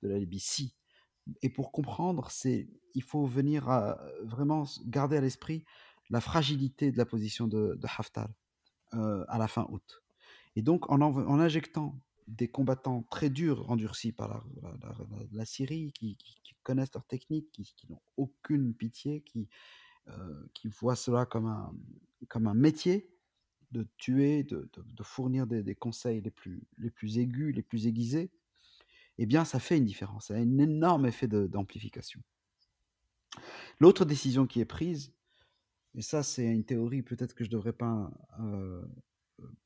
de 0.03 0.09
la 0.09 0.19
Libye. 0.19 0.41
Si. 0.41 0.75
Et 1.43 1.49
pour 1.49 1.71
comprendre, 1.71 2.29
c'est, 2.31 2.69
il 2.95 3.05
faut 3.05 3.25
venir 3.25 3.69
à, 3.69 4.01
vraiment 4.25 4.65
garder 4.87 5.17
à 5.17 5.21
l'esprit 5.21 5.65
la 6.11 6.21
fragilité 6.21 6.91
de 6.91 6.99
la 6.99 7.07
position 7.07 7.47
de, 7.47 7.77
de 7.77 7.87
Haftar 7.87 8.29
euh, 8.95 9.25
à 9.29 9.39
la 9.39 9.47
fin 9.47 9.67
août. 9.71 10.03
Et 10.57 10.63
donc 10.63 10.91
en, 10.91 11.01
en 11.01 11.39
injectant 11.39 11.97
des 12.37 12.49
combattants 12.49 13.03
très 13.11 13.31
durs, 13.31 13.71
endurcis 13.71 14.13
par 14.13 14.45
la, 15.33 15.45
Syrie, 15.45 15.93
qui, 15.93 16.17
connaissent 16.63 16.95
leur 16.95 17.05
technique, 17.07 17.51
qui, 17.51 17.87
n'ont 17.91 18.01
aucune 18.17 18.75
pitié, 18.75 19.23
qui, 19.23 19.49
euh, 20.09 20.45
voient 20.81 20.97
cela 20.97 21.27
comme 21.27 21.47
un, 21.47 22.55
métier 22.55 23.11
de 23.73 23.87
tuer, 23.99 24.45
de, 24.45 24.69
fournir 25.03 25.47
des, 25.47 25.75
conseils 25.75 26.21
les 26.21 26.31
plus, 26.31 26.63
les 26.79 26.91
plus 26.91 27.19
aigus, 27.19 27.55
les 27.55 27.63
plus 27.63 27.87
aiguisés, 27.87 28.31
eh 29.19 29.27
bien, 29.27 29.45
ça 29.45 29.59
fait 29.61 29.77
une 29.77 29.85
différence. 29.85 30.27
Ça 30.27 30.35
a 30.35 30.39
un 30.39 30.59
énorme 30.59 31.07
effet 31.07 31.29
d'amplification. 31.29 32.23
L'autre 33.79 34.05
décision 34.05 34.47
qui 34.47 34.61
est 34.61 34.67
prise, 34.67 35.13
et 35.95 36.03
ça, 36.03 36.23
c'est 36.23 36.47
une 36.47 36.65
théorie 36.65 37.03
peut-être 37.03 37.35
que 37.35 37.45
je 37.45 37.51
ne 37.51 37.53
devrais 37.53 37.73
pas 37.73 38.11
euh, 38.41 38.83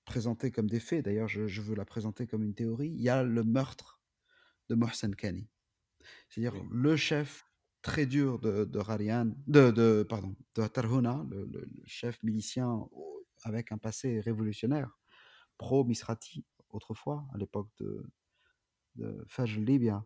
présenter 0.05 0.51
comme 0.51 0.69
des 0.69 0.81
faits, 0.81 1.05
d'ailleurs 1.05 1.29
je, 1.29 1.61
veux 1.61 1.75
la 1.75 1.85
présenter 1.85 2.27
comme 2.27 2.43
une 2.43 2.55
théorie, 2.55 2.91
il 2.91 3.01
y 3.01 3.09
a 3.09 3.23
le 3.23 3.45
meurtre 3.45 4.01
de 4.69 4.75
Mohsen 4.75 5.15
Kani. 5.15 5.49
C'est-à-dire 6.29 6.55
le 6.71 6.97
chef 6.97 7.47
très 7.83 8.07
dur 8.07 8.39
de, 8.41 8.65
de 8.65 8.81
de, 9.47 9.71
de, 9.71 10.03
pardon, 10.09 10.35
de 10.55 10.67
Tarhuna, 10.67 11.25
le, 11.31 11.69
chef 11.85 12.21
milicien 12.23 12.89
avec 13.43 13.73
un 13.73 13.79
passé 13.79 14.21
révolutionnaire, 14.21 14.99
pro-Misrati 15.59 16.45
autrefois, 16.71 17.27
à 17.33 17.39
l'époque 17.39 17.71
de, 17.79 18.05
de 18.97 19.25
Fajr 19.29 19.61
Libya, 19.61 20.05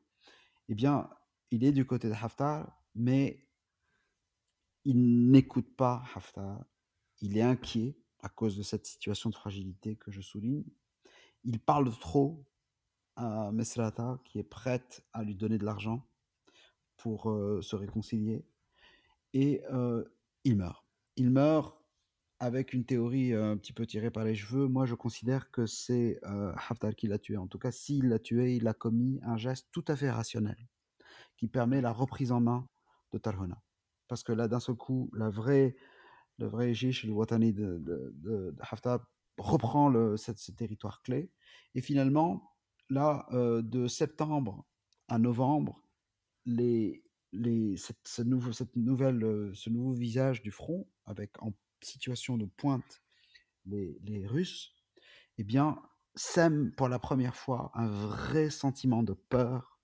eh 0.68 0.74
bien, 0.74 1.09
il 1.50 1.64
est 1.64 1.72
du 1.72 1.85
côté 1.85 2.09
de 2.09 2.14
Haftar, 2.14 2.70
mais 2.94 3.48
il 4.85 5.30
n'écoute 5.30 5.74
pas 5.76 6.04
Haftar, 6.14 6.64
il 7.20 7.37
est 7.37 7.42
inquiet, 7.42 7.96
à 8.22 8.28
cause 8.28 8.56
de 8.56 8.62
cette 8.62 8.87
situation 8.87 9.30
de 9.30 9.35
fragilité 9.35 9.96
que 9.96 10.11
je 10.11 10.20
souligne. 10.20 10.64
Il 11.44 11.61
parle 11.61 11.90
trop 11.98 12.44
à 13.16 13.50
Mesrata, 13.52 14.18
qui 14.24 14.38
est 14.38 14.44
prête 14.44 15.04
à 15.12 15.22
lui 15.22 15.35
donner 15.35 15.59
de 15.59 15.64
l'argent 15.64 16.06
pour 16.96 17.30
euh, 17.30 17.61
se 17.62 17.76
réconcilier, 17.76 18.44
et 19.33 19.62
euh, 19.72 20.04
il 20.44 20.56
meurt. 20.56 20.85
Il 21.16 21.30
meurt 21.30 21.78
avec 22.38 22.72
une 22.72 22.85
théorie 22.85 23.33
euh, 23.33 23.52
un 23.52 23.56
petit 23.56 23.72
peu 23.72 23.87
tirée 23.87 24.11
par 24.11 24.24
les 24.24 24.35
cheveux. 24.35 24.68
Moi, 24.68 24.87
je 24.87 24.94
considère 24.94 25.50
que 25.50 25.66
c'est 25.66 26.20
Haftar 26.22 26.94
qui 26.94 27.06
l'a 27.06 27.18
tué. 27.18 27.37
En 27.37 27.46
tout 27.46 27.59
cas, 27.59 27.70
s'il 27.70 28.09
l'a 28.09 28.18
tué, 28.18 28.56
il 28.56 28.66
a 28.68 28.74
commis 28.74 29.20
un 29.22 29.37
geste 29.37 29.68
tout 29.72 29.85
à 29.88 29.96
fait 29.96 30.11
rationnel, 30.11 30.68
qui 31.37 31.48
permet 31.48 31.80
la 31.80 31.92
reprise 31.92 32.33
en 32.33 32.40
main 32.40 32.66
de 33.12 33.18
Tarhuna. 33.18 33.62
Parce 34.09 34.22
que 34.22 34.33
là, 34.33 34.48
d'un 34.48 34.61
seul 34.61 34.76
coup, 34.76 35.11
la 35.14 35.30
vraie 35.30 35.76
le 36.40 36.46
vrai 36.46 36.74
Jish, 36.74 37.05
le 37.05 37.12
Watani 37.12 37.53
de, 37.53 37.79
de, 37.79 38.55
Haftar, 38.61 39.07
reprend 39.38 39.92
ce, 40.16 40.53
territoire 40.53 41.03
clé. 41.03 41.31
Et 41.74 41.83
finalement, 41.83 42.57
là, 42.88 43.26
euh, 43.33 43.62
de 43.62 43.87
septembre 43.87 44.66
à 45.09 45.18
novembre, 45.18 45.83
cette, 46.46 48.09
ce, 48.09 48.22
nouveau, 48.22 48.50
nouvelle, 48.74 49.22
euh, 49.22 49.53
ce 49.55 49.70
nouveau 49.70 49.92
visage 49.92 50.42
du 50.42 50.50
front, 50.50 50.88
avec 51.05 51.40
en 51.42 51.53
situation 51.83 52.37
de 52.37 52.46
pointe 52.46 53.03
les, 53.66 53.98
les 54.03 54.26
Russes, 54.26 54.74
eh 55.38 55.44
bien, 55.44 55.81
sème 56.14 56.72
pour 56.72 56.88
la 56.88 56.98
première 56.98 57.37
fois 57.37 57.70
un 57.74 57.88
vrai 57.88 58.50
sentiment 58.50 59.03
de 59.03 59.12
peur 59.12 59.79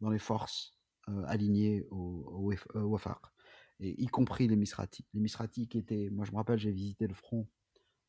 dans 0.00 0.10
les 0.10 0.18
forces 0.18 0.76
euh, 1.08 1.24
alignées 1.26 1.86
au, 1.90 2.52
au, 2.74 2.78
au 2.78 2.84
Wafar 2.86 3.33
y 3.80 4.06
compris 4.06 4.48
les 4.48 4.56
Misrati. 4.56 5.04
Les 5.14 5.20
Misrati 5.20 5.68
qui 5.68 5.78
étaient, 5.78 6.10
moi 6.10 6.24
je 6.24 6.32
me 6.32 6.36
rappelle, 6.36 6.58
j'ai 6.58 6.72
visité 6.72 7.06
le 7.06 7.14
front 7.14 7.48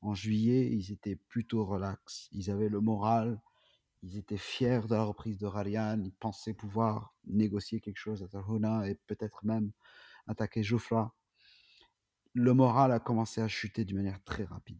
en 0.01 0.13
juillet, 0.13 0.71
ils 0.71 0.91
étaient 0.91 1.15
plutôt 1.15 1.65
relax, 1.65 2.29
ils 2.31 2.51
avaient 2.51 2.69
le 2.69 2.79
moral, 2.79 3.41
ils 4.03 4.17
étaient 4.17 4.37
fiers 4.37 4.81
de 4.87 4.93
la 4.93 5.03
reprise 5.03 5.39
de 5.39 5.47
Rarian, 5.47 5.99
ils 6.03 6.13
pensaient 6.13 6.53
pouvoir 6.53 7.15
négocier 7.25 7.81
quelque 7.81 7.97
chose 7.97 8.21
à 8.21 8.27
Tarhuna 8.27 8.87
et 8.87 8.95
peut-être 9.07 9.43
même 9.43 9.71
attaquer 10.27 10.63
Joufra. 10.63 11.15
Le 12.33 12.53
moral 12.53 12.91
a 12.91 12.99
commencé 12.99 13.41
à 13.41 13.47
chuter 13.47 13.85
d'une 13.85 13.97
manière 13.97 14.23
très 14.23 14.43
rapide 14.43 14.79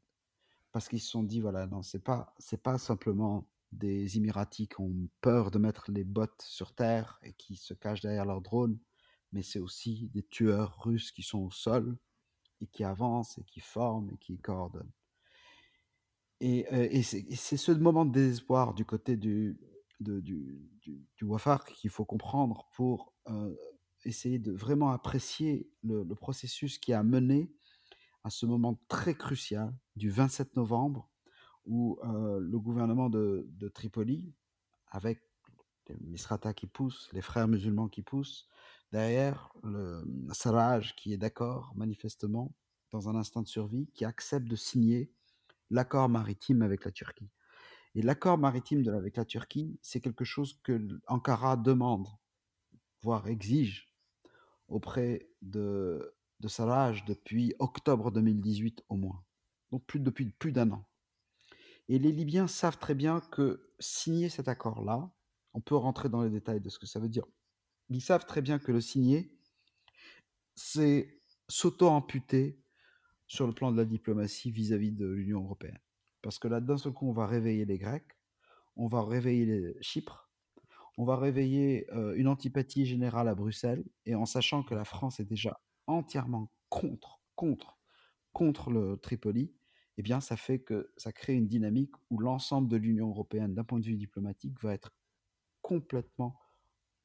parce 0.75 0.89
qu'ils 0.89 0.99
se 0.99 1.09
sont 1.09 1.23
dit 1.23 1.39
voilà 1.39 1.67
non 1.67 1.81
c'est 1.81 2.03
pas 2.03 2.33
c'est 2.37 2.61
pas 2.61 2.77
simplement 2.77 3.47
des 3.71 4.17
Émiratis 4.17 4.67
qui 4.67 4.81
ont 4.81 4.93
peur 5.21 5.49
de 5.49 5.57
mettre 5.57 5.89
les 5.89 6.03
bottes 6.03 6.41
sur 6.41 6.75
terre 6.75 7.17
et 7.23 7.31
qui 7.31 7.55
se 7.55 7.73
cachent 7.73 8.01
derrière 8.01 8.25
leurs 8.25 8.41
drones 8.41 8.77
mais 9.31 9.43
c'est 9.43 9.59
aussi 9.59 10.09
des 10.13 10.23
tueurs 10.23 10.81
russes 10.83 11.11
qui 11.11 11.23
sont 11.23 11.39
au 11.39 11.51
sol 11.51 11.97
et 12.61 12.67
qui 12.67 12.83
avancent 12.83 13.37
et 13.37 13.43
qui 13.43 13.59
forment 13.59 14.09
et 14.11 14.17
qui 14.17 14.37
coordonnent. 14.39 14.91
Et, 16.41 16.65
euh, 16.73 17.01
c'est 17.01 17.57
ce 17.57 17.71
moment 17.71 18.05
de 18.05 18.11
désespoir 18.11 18.73
du 18.73 18.85
côté 18.85 19.15
du, 19.15 19.57
du, 19.99 21.23
Wafar 21.23 21.63
qu'il 21.65 21.89
faut 21.89 22.05
comprendre 22.05 22.67
pour 22.73 23.13
euh, 23.29 23.55
essayer 24.03 24.39
de 24.39 24.51
vraiment 24.51 24.91
apprécier 24.91 25.69
le, 25.83 26.03
processus 26.15 26.77
qui 26.77 26.93
a 26.93 27.03
mené 27.03 27.51
à 28.23 28.29
ce 28.29 28.45
moment 28.45 28.79
très 28.87 29.15
crucial 29.15 29.73
du 29.95 30.09
27 30.09 30.55
novembre 30.55 31.09
où 31.65 31.99
euh, 32.03 32.39
le 32.39 32.59
gouvernement 32.59 33.09
de, 33.09 33.47
de 33.49 33.67
Tripoli, 33.69 34.33
avec 34.89 35.21
les 35.87 35.95
Misrata 36.01 36.53
qui 36.53 36.67
poussent, 36.67 37.09
les 37.13 37.21
frères 37.21 37.47
musulmans 37.47 37.87
qui 37.87 38.01
poussent, 38.01 38.47
Derrière, 38.91 39.53
le 39.63 40.03
Sarraj 40.31 40.95
qui 40.95 41.13
est 41.13 41.17
d'accord, 41.17 41.73
manifestement, 41.75 42.53
dans 42.91 43.09
un 43.09 43.15
instant 43.15 43.41
de 43.41 43.47
survie, 43.47 43.87
qui 43.93 44.05
accepte 44.05 44.47
de 44.47 44.55
signer 44.55 45.11
l'accord 45.69 46.09
maritime 46.09 46.61
avec 46.61 46.85
la 46.85 46.91
Turquie. 46.91 47.29
Et 47.95 48.01
l'accord 48.01 48.37
maritime 48.37 48.87
avec 48.89 49.17
la 49.17 49.25
Turquie, 49.25 49.77
c'est 49.81 50.01
quelque 50.01 50.25
chose 50.25 50.59
que 50.63 50.99
Ankara 51.07 51.57
demande, 51.57 52.07
voire 53.01 53.27
exige, 53.27 53.91
auprès 54.67 55.29
de, 55.41 56.15
de 56.39 56.47
Sarraj 56.47 57.05
depuis 57.05 57.53
octobre 57.59 58.11
2018 58.11 58.83
au 58.89 58.95
moins. 58.95 59.23
Donc 59.71 59.85
plus, 59.85 59.99
depuis 59.99 60.29
plus 60.29 60.51
d'un 60.51 60.71
an. 60.71 60.85
Et 61.87 61.99
les 61.99 62.11
Libyens 62.11 62.47
savent 62.47 62.79
très 62.79 62.95
bien 62.95 63.21
que 63.31 63.71
signer 63.79 64.29
cet 64.29 64.47
accord-là, 64.47 65.11
on 65.53 65.61
peut 65.61 65.75
rentrer 65.75 66.09
dans 66.09 66.21
les 66.21 66.29
détails 66.29 66.61
de 66.61 66.69
ce 66.69 66.79
que 66.79 66.87
ça 66.87 66.99
veut 66.99 67.09
dire 67.09 67.25
ils 67.89 68.01
savent 68.01 68.25
très 68.25 68.41
bien 68.41 68.59
que 68.59 68.71
le 68.71 68.81
signer, 68.81 69.31
c'est 70.55 71.21
s'auto-amputer 71.47 72.59
sur 73.27 73.47
le 73.47 73.53
plan 73.53 73.71
de 73.71 73.77
la 73.77 73.85
diplomatie 73.85 74.51
vis-à-vis 74.51 74.91
de 74.91 75.07
l'Union 75.07 75.43
européenne. 75.43 75.79
Parce 76.21 76.39
que 76.39 76.47
là, 76.47 76.59
d'un 76.61 76.77
seul 76.77 76.93
coup, 76.93 77.07
on 77.07 77.13
va 77.13 77.27
réveiller 77.27 77.65
les 77.65 77.77
Grecs, 77.77 78.17
on 78.75 78.87
va 78.87 79.03
réveiller 79.03 79.75
Chypre, 79.81 80.29
on 80.97 81.05
va 81.05 81.17
réveiller 81.17 81.85
euh, 81.93 82.15
une 82.15 82.27
antipathie 82.27 82.85
générale 82.85 83.27
à 83.27 83.35
Bruxelles, 83.35 83.83
et 84.05 84.15
en 84.15 84.25
sachant 84.25 84.63
que 84.63 84.73
la 84.73 84.85
France 84.85 85.19
est 85.19 85.25
déjà 85.25 85.59
entièrement 85.87 86.51
contre, 86.69 87.19
contre, 87.35 87.77
contre 88.33 88.71
le 88.71 88.97
Tripoli, 88.97 89.53
eh 89.97 90.01
bien, 90.01 90.19
ça 90.19 90.35
fait 90.35 90.59
que 90.59 90.91
ça 90.97 91.11
crée 91.11 91.33
une 91.33 91.47
dynamique 91.47 91.93
où 92.09 92.19
l'ensemble 92.19 92.67
de 92.67 92.77
l'Union 92.77 93.09
européenne, 93.09 93.53
d'un 93.53 93.63
point 93.63 93.79
de 93.79 93.85
vue 93.85 93.95
diplomatique, 93.95 94.59
va 94.61 94.73
être 94.73 94.93
complètement 95.61 96.37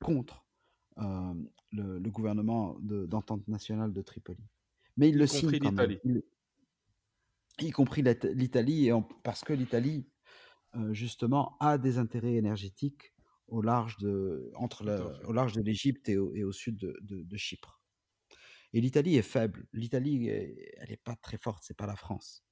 contre 0.00 0.44
le, 0.96 2.10
gouvernement 2.10 2.76
d'entente 2.80 3.46
nationale 3.48 3.92
de 3.92 4.02
Tripoli. 4.02 4.44
Mais 4.96 5.08
il 5.08 5.18
le 5.18 5.26
signe 5.26 5.58
quand 5.58 5.72
même. 5.72 5.98
y 7.60 7.70
compris 7.70 8.02
l'Italie, 8.02 8.90
parce 9.22 9.42
que 9.42 9.52
l'Italie, 9.52 10.06
justement, 10.92 11.56
a 11.60 11.78
des 11.78 11.98
intérêts 11.98 12.34
énergétiques 12.34 13.14
au 13.48 13.62
large 13.62 13.96
de, 13.98 14.52
entre 14.54 14.84
au 15.24 15.32
large 15.32 15.52
de 15.54 15.62
l'Égypte 15.62 16.08
et, 16.08 16.16
au 16.18 16.52
sud 16.52 16.76
de, 16.78 17.36
Chypre. 17.36 17.80
Et 18.72 18.80
l'Italie 18.80 19.16
est 19.16 19.22
faible. 19.22 19.66
L'Italie, 19.72 20.28
elle 20.28 20.88
n'est 20.88 20.96
pas 20.96 21.16
très 21.16 21.38
forte, 21.38 21.64
c'est 21.64 21.76
pas 21.76 21.86
la 21.86 21.96
France. 21.96 22.44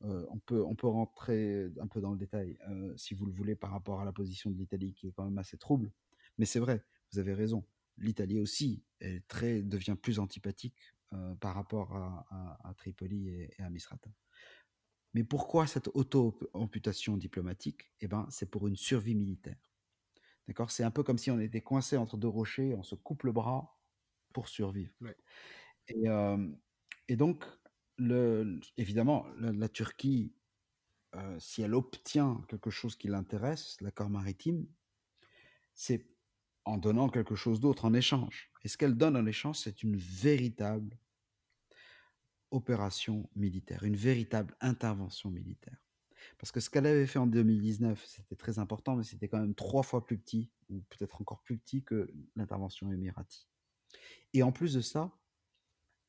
on, 0.00 0.38
peut, 0.46 0.62
on 0.64 0.74
peut 0.74 0.86
rentrer 0.86 1.68
un 1.80 1.88
peu 1.88 2.00
dans 2.00 2.12
le 2.12 2.18
détail, 2.18 2.58
si 2.96 3.14
vous 3.14 3.26
le 3.26 3.32
voulez, 3.32 3.56
par 3.56 3.70
rapport 3.70 4.00
à 4.00 4.04
la 4.04 4.12
position 4.12 4.50
de 4.50 4.56
l'Italie, 4.56 4.94
qui 4.94 5.08
est 5.08 5.12
quand 5.12 5.24
même 5.24 5.38
assez 5.38 5.58
trouble. 5.58 5.92
Mais 6.38 6.46
c'est 6.46 6.60
vrai, 6.60 6.84
vous 7.12 7.18
avez 7.18 7.34
raison. 7.34 7.66
L'Italie 7.98 8.38
aussi 8.38 8.82
est 9.00 9.26
très, 9.28 9.62
devient 9.62 9.96
plus 10.00 10.18
antipathique 10.18 10.94
par 11.40 11.54
rapport 11.54 11.96
à, 11.96 12.74
Tripoli 12.76 13.28
et, 13.28 13.54
à 13.58 13.68
Misrata. 13.68 14.10
Mais 15.12 15.24
pourquoi 15.24 15.66
cette 15.66 15.88
auto-amputation 15.88 17.16
diplomatique? 17.16 17.92
Eh 18.00 18.06
ben, 18.06 18.26
c'est 18.30 18.48
pour 18.48 18.68
une 18.68 18.76
survie 18.76 19.16
militaire. 19.16 19.56
D'accord? 20.46 20.70
C'est 20.70 20.84
un 20.84 20.90
peu 20.90 21.02
comme 21.02 21.18
si 21.18 21.30
on 21.30 21.40
était 21.40 21.62
coincé 21.62 21.96
entre 21.96 22.16
deux 22.16 22.28
rochers, 22.28 22.74
on 22.74 22.84
se 22.84 22.94
coupe 22.94 23.24
le 23.24 23.32
bras 23.32 23.76
pour 24.32 24.48
survivre. 24.48 24.92
Et, 25.88 26.04
et, 27.08 27.16
donc, 27.16 27.44
le, 27.96 28.60
évidemment, 28.76 29.26
la, 29.38 29.68
Turquie, 29.68 30.32
si 31.38 31.62
elle 31.62 31.74
obtient 31.74 32.44
quelque 32.48 32.70
chose 32.70 32.94
qui 32.94 33.08
l'intéresse, 33.08 33.80
l'accord 33.80 34.10
maritime, 34.10 34.68
c'est 35.74 36.09
en 36.70 36.78
donnant 36.78 37.08
quelque 37.08 37.34
chose 37.34 37.60
d'autre 37.60 37.84
en 37.84 37.94
échange. 37.94 38.50
Et 38.64 38.68
ce 38.68 38.78
qu'elle 38.78 38.96
donne 38.96 39.16
en 39.16 39.26
échange, 39.26 39.58
c'est 39.58 39.82
une 39.82 39.96
véritable 39.96 40.96
opération 42.50 43.28
militaire, 43.34 43.84
une 43.84 43.96
véritable 43.96 44.56
intervention 44.60 45.30
militaire. 45.30 45.76
Parce 46.38 46.52
que 46.52 46.60
ce 46.60 46.70
qu'elle 46.70 46.86
avait 46.86 47.06
fait 47.06 47.18
en 47.18 47.26
2019, 47.26 48.04
c'était 48.06 48.36
très 48.36 48.58
important, 48.58 48.96
mais 48.96 49.04
c'était 49.04 49.28
quand 49.28 49.40
même 49.40 49.54
trois 49.54 49.82
fois 49.82 50.06
plus 50.06 50.18
petit, 50.18 50.50
ou 50.68 50.80
peut-être 50.90 51.20
encore 51.20 51.42
plus 51.42 51.58
petit 51.58 51.82
que 51.82 52.12
l'intervention 52.36 52.92
émirati. 52.92 53.48
Et 54.32 54.42
en 54.42 54.52
plus 54.52 54.74
de 54.74 54.80
ça, 54.80 55.12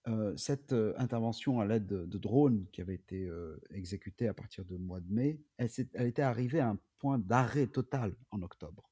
euh, 0.07 0.35
cette 0.35 0.73
euh, 0.73 0.93
intervention 0.97 1.59
à 1.59 1.65
l'aide 1.65 1.87
de, 1.87 2.17
drones 2.17 2.65
qui 2.71 2.81
avait 2.81 2.95
été 2.95 3.25
euh, 3.27 3.59
exécutée 3.71 4.27
à 4.27 4.33
partir 4.33 4.65
du 4.65 4.77
mois 4.77 4.99
de 4.99 5.11
mai, 5.11 5.39
elle, 5.57 5.69
elle 5.93 6.07
était 6.07 6.21
arrivée 6.21 6.59
à 6.59 6.69
un 6.69 6.79
point 6.99 7.17
d'arrêt 7.17 7.67
total 7.67 8.15
en 8.31 8.41
octobre. 8.41 8.90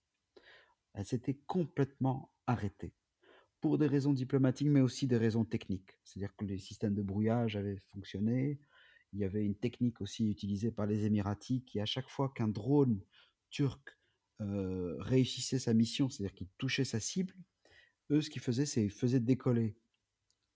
Elle 0.94 1.06
s'était 1.06 1.40
complètement 1.48 2.32
arrêtée 2.48 2.94
pour 3.62 3.78
des 3.78 3.88
raisons 3.88 4.14
diplomatiques, 4.14 4.70
mais 4.70 4.82
aussi 4.82 5.08
des 5.08 5.18
raisons 5.18 5.46
techniques. 5.46 5.92
C'est-à-dire 6.04 6.36
que 6.36 6.46
les 6.46 6.60
systèmes 6.60 6.96
de 6.96 7.02
brouillage 7.02 7.56
avaient 7.56 7.80
fonctionné. 7.92 8.60
Il 9.14 9.20
y 9.20 9.24
avait 9.24 9.44
une 9.44 9.56
technique 9.56 10.02
aussi 10.02 10.30
utilisée 10.30 10.72
par 10.72 10.86
les 10.86 11.06
Émiratis 11.06 11.64
qui, 11.66 11.80
à 11.80 11.86
chaque 11.86 12.10
fois 12.10 12.32
qu'un 12.36 12.48
drone 12.48 13.02
turc 13.50 13.98
réussissait 14.40 15.60
sa 15.60 15.74
mission, 15.74 16.10
c'est-à-dire 16.10 16.34
qu'il 16.34 16.48
touchait 16.58 16.86
sa 16.86 17.00
cible, 17.00 17.34
eux, 18.12 18.22
ce 18.22 18.30
qu'ils 18.30 18.42
faisaient, 18.42 18.66
c'est 18.66 18.82
qu'ils 18.82 18.92
faisaient 18.92 19.20
décoller 19.20 19.76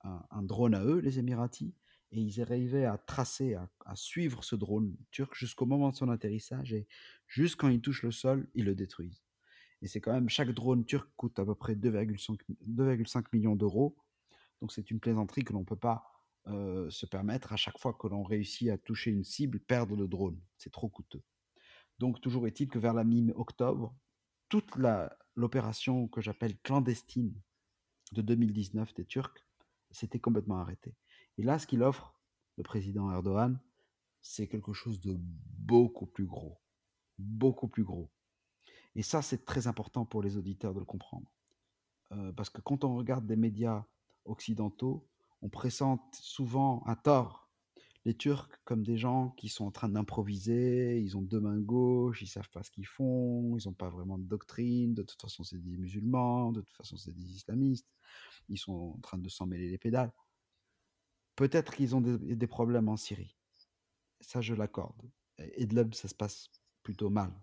un, 0.01 0.43
drone 0.43 0.75
à 0.75 0.83
eux, 0.83 0.99
les 0.99 1.19
Émiratis, 1.19 1.73
et 2.11 2.19
ils 2.19 2.41
arrivaient 2.41 2.85
à 2.85 2.97
tracer, 2.97 3.55
à, 3.55 3.69
à 3.85 3.95
suivre 3.95 4.43
ce 4.43 4.55
drone 4.55 4.95
turc 5.11 5.35
jusqu'au 5.35 5.65
moment 5.65 5.91
de 5.91 5.95
son 5.95 6.09
atterrissage, 6.09 6.73
et 6.73 6.87
juste 7.27 7.55
quand 7.55 7.69
il 7.69 7.81
touche 7.81 8.03
le 8.03 8.11
sol, 8.11 8.47
ils 8.53 8.65
le 8.65 8.75
détruisent. 8.75 9.22
Et 9.83 9.87
c'est 9.87 9.99
quand 9.99 10.13
même, 10.13 10.29
chaque 10.29 10.51
drone 10.51 10.85
turc 10.85 11.09
coûte 11.17 11.37
à 11.39 11.45
peu 11.45 11.55
près 11.55 11.75
2,5 11.75 13.25
millions 13.33 13.55
d'euros. 13.57 13.97
Donc 14.61 14.71
c'est 14.71 14.89
une 14.89 15.01
plaisanterie 15.01 15.43
que 15.43 15.51
l'on 15.51 15.59
ne 15.59 15.65
peut 15.65 15.75
pas 15.75 16.09
euh, 16.47 16.89
se 16.89 17.05
permettre 17.05 17.51
à 17.51 17.57
chaque 17.57 17.77
fois 17.77 17.93
que 17.93 18.07
l'on 18.07 18.23
réussit 18.23 18.69
à 18.69 18.77
toucher 18.77 19.11
une 19.11 19.25
cible, 19.25 19.59
perdre 19.59 19.97
le 19.97 20.07
drone. 20.07 20.39
C'est 20.57 20.71
trop 20.71 20.87
coûteux. 20.87 21.21
Donc 21.99 22.21
toujours 22.21 22.47
est-il 22.47 22.69
que 22.69 22.79
vers 22.79 22.93
la 22.93 23.03
mi-octobre, 23.03 23.93
toute 24.47 24.71
l'opération 25.35 26.07
que 26.07 26.21
j'appelle 26.21 26.57
clandestine 26.59 27.33
de 28.13 28.21
2019 28.21 28.93
des 28.93 29.05
Turcs 29.05 29.45
s'était 29.91 30.19
complètement 30.19 30.59
arrêtée. 30.59 30.95
Et 31.37 31.43
là, 31.43 31.59
ce 31.59 31.67
qu'il 31.67 31.83
offre, 31.83 32.15
le 32.55 32.63
président 32.63 33.11
Erdogan, 33.11 33.59
c'est 34.21 34.47
quelque 34.47 34.71
chose 34.71 35.01
de 35.01 35.17
beaucoup 35.19 36.05
plus 36.05 36.25
gros. 36.25 36.61
Beaucoup 37.17 37.67
plus 37.67 37.83
gros. 37.83 38.09
Et 38.95 39.03
ça, 39.03 39.21
c'est 39.21 39.45
très 39.45 39.67
important 39.67 40.05
pour 40.05 40.21
les 40.21 40.37
auditeurs 40.37 40.73
de 40.73 40.79
le 40.79 40.85
comprendre. 40.85 41.31
Euh, 42.11 42.31
parce 42.33 42.49
que 42.49 42.61
quand 42.61 42.83
on 42.83 42.95
regarde 42.95 43.25
des 43.25 43.35
médias 43.35 43.85
occidentaux, 44.25 45.07
on 45.41 45.49
présente 45.49 46.15
souvent 46.15 46.83
à 46.85 46.95
tort 46.95 47.43
les 48.05 48.13
Turcs 48.13 48.49
comme 48.65 48.83
des 48.83 48.97
gens 48.97 49.29
qui 49.31 49.47
sont 49.47 49.65
en 49.65 49.71
train 49.71 49.89
d'improviser, 49.89 50.99
ils 50.99 51.15
ont 51.15 51.21
deux 51.21 51.39
mains 51.39 51.59
gauches, 51.59 52.21
ils 52.21 52.27
savent 52.27 52.49
pas 52.49 52.63
ce 52.63 52.69
qu'ils 52.69 52.85
font, 52.85 53.57
ils 53.57 53.67
n'ont 53.67 53.73
pas 53.73 53.89
vraiment 53.89 54.17
de 54.17 54.25
doctrine, 54.25 54.93
de 54.93 55.03
toute 55.03 55.21
façon 55.21 55.43
c'est 55.43 55.57
des 55.57 55.77
musulmans, 55.77 56.51
de 56.51 56.61
toute 56.61 56.75
façon 56.75 56.97
c'est 56.97 57.13
des 57.13 57.35
islamistes, 57.35 57.87
ils 58.49 58.57
sont 58.57 58.93
en 58.97 58.99
train 58.99 59.17
de 59.17 59.29
s'en 59.29 59.45
mêler 59.45 59.69
les 59.69 59.77
pédales. 59.77 60.11
Peut-être 61.35 61.73
qu'ils 61.73 61.95
ont 61.95 62.01
des, 62.01 62.47
problèmes 62.47 62.89
en 62.89 62.97
Syrie, 62.97 63.35
ça 64.19 64.41
je 64.41 64.53
l'accorde. 64.53 65.01
Et 65.37 65.65
de 65.65 65.93
ça 65.93 66.07
se 66.07 66.13
passe 66.13 66.49
plutôt 66.83 67.09
mal. 67.09 67.33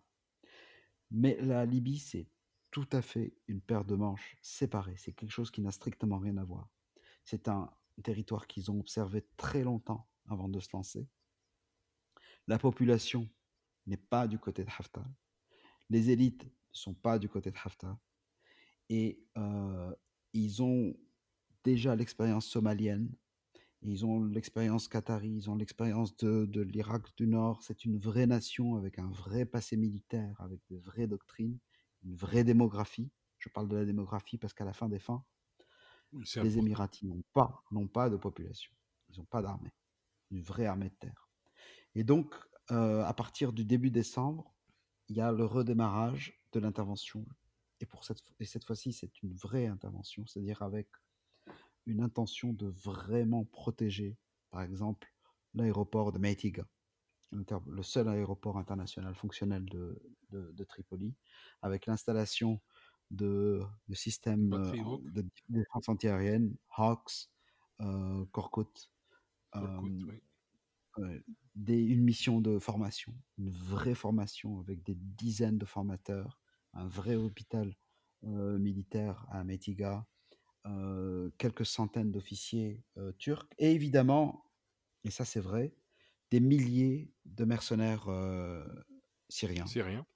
Mais 1.11 1.37
la 1.41 1.65
Libye, 1.67 1.99
c'est 1.99 2.29
tout 2.71 2.89
à 2.93 3.03
fait 3.03 3.35
une 3.49 3.61
paire 3.61 3.85
de 3.85 3.97
manches 3.97 4.37
séparées. 4.43 4.97
C'est 4.97 5.13
quelque 5.13 5.33
chose 5.33 5.51
qui 5.51 5.61
n'a 5.61 5.73
strictement 5.73 6.19
rien 6.19 6.37
à 6.37 6.45
voir. 6.45 6.69
C'est 7.25 7.49
un 7.49 7.71
territoire 8.03 8.47
qu'ils 8.47 8.71
ont 8.71 8.81
observé 8.81 9.27
très 9.37 9.63
longtemps 9.63 10.09
avant 10.29 10.49
de 10.49 10.61
se 10.61 10.69
lancer. 10.73 11.07
La 12.47 12.59
population 12.59 13.29
n'est 13.87 13.97
pas 13.97 14.27
du 14.27 14.39
côté 14.39 14.65
de 14.65 14.71
Haftar. 14.71 15.07
Les 15.89 16.11
élites 16.11 16.45
ne 16.45 16.51
sont 16.73 16.95
pas 16.95 17.19
du 17.19 17.29
côté 17.29 17.51
de 17.51 17.57
Haftar. 17.57 17.99
Et 18.89 19.23
euh, 19.37 19.95
ils 20.33 20.63
ont 20.63 20.97
déjà 21.65 21.95
l'expérience 21.95 22.47
somalienne, 22.47 23.13
ils 23.83 24.05
ont 24.05 24.25
l'expérience 24.25 24.89
qatari, 24.89 25.31
ils 25.31 25.51
ont 25.51 25.57
l'expérience 25.57 26.17
de, 26.19 26.45
de 26.47 26.61
l'Irak 26.61 27.03
du 27.17 27.27
Nord. 27.27 27.63
C'est 27.63 27.85
une 27.85 27.99
vraie 27.99 28.27
nation 28.27 28.77
avec 28.77 28.99
un 28.99 29.09
vrai 29.11 29.47
passé 29.47 29.77
militaire, 29.77 30.39
avec 30.41 30.61
de 30.69 30.77
vraies 30.77 31.07
doctrines, 31.07 31.59
une 32.03 32.15
vraie 32.15 32.45
démographie. 32.45 33.11
Je 33.39 33.49
parle 33.49 33.69
de 33.69 33.77
la 33.77 33.85
démographie 33.87 34.37
parce 34.37 34.53
qu'à 34.53 34.65
la 34.65 34.75
fin 34.75 34.89
des 34.89 34.99
fins, 34.99 35.25
les 36.13 36.59
Émiratis 36.59 37.05
n'ont 37.05 37.23
pas, 37.33 37.63
n'ont 37.71 37.89
pas 37.89 38.11
de 38.11 38.17
population. 38.17 38.73
Ils 39.09 39.19
n'ont 39.19 39.25
pas 39.25 39.43
d'armée, 39.43 39.73
une 40.31 40.43
vraie 40.43 40.67
armée 40.67 40.91
de 40.91 40.95
terre. 40.95 41.29
Et 41.95 42.05
donc, 42.05 42.35
euh, 42.71 43.03
à 43.05 43.15
partir 43.15 43.53
du 43.53 43.65
début 43.65 43.91
décembre, 43.91 44.55
il 45.09 45.17
y 45.17 45.21
a 45.21 45.33
le 45.33 45.45
redémarrage 45.45 46.39
de 46.53 46.61
l'intervention. 46.61 47.27
Et 47.81 47.87
pour 47.87 48.05
cette, 48.05 48.23
et 48.39 48.45
cette 48.45 48.65
fois-ci, 48.65 48.93
c'est 48.93 49.23
une 49.23 49.35
vraie 49.35 49.67
intervention, 49.67 50.27
c'est-à-dire 50.27 50.63
avec 50.63 50.89
une 51.91 52.03
intention 52.03 52.53
de 52.53 52.67
vraiment 52.67 53.45
protéger, 53.45 54.17
par 54.51 54.63
exemple, 54.63 55.13
l'aéroport 55.55 56.13
de 56.13 56.19
Meitiga, 56.19 56.65
le 57.33 57.83
seul 57.83 58.09
aéroport 58.09 58.59
international 58.59 59.15
fonctionnel 59.15 59.65
de, 59.67 60.01
de, 60.31 60.65
Tripoli, 60.65 61.15
avec 61.63 61.87
l'installation 61.87 62.61
de, 63.11 63.61
de 63.89 63.95
systèmes 63.95 64.53
euh, 64.53 64.99
de 65.13 65.25
défense 65.49 65.89
antiaérienne, 65.89 66.55
Hawks, 66.77 67.29
euh, 67.81 68.25
Korkut, 68.33 68.91
euh, 69.57 71.21
des, 71.55 71.83
une 71.83 72.03
mission 72.03 72.41
de 72.41 72.59
formation, 72.59 73.13
une 73.39 73.51
vraie 73.51 73.95
formation 73.95 74.61
avec 74.61 74.83
des 74.85 74.95
dizaines 74.95 75.59
de 75.59 75.67
formateurs, 75.67 76.39
un 76.73 76.87
vrai 76.87 77.17
hôpital 77.17 77.75
militaire 78.23 79.27
à 79.31 79.45
Metiga, 79.45 79.97
euh, 79.97 80.20
quelques 81.39 81.67
centaines 81.67 82.13
d'officiers 82.13 82.85
euh, 82.99 83.13
turcs, 83.13 83.49
et 83.59 83.73
évidemment, 83.73 84.45
et 85.05 85.11
ça 85.11 85.25
c'est 85.25 85.41
vrai, 85.41 85.75
des 86.31 86.41
milliers 86.41 87.11
de 87.25 87.45
mercenaires 87.45 88.09
euh, 88.09 88.65
syriens. 89.29 89.67
Syriens. 89.67 90.07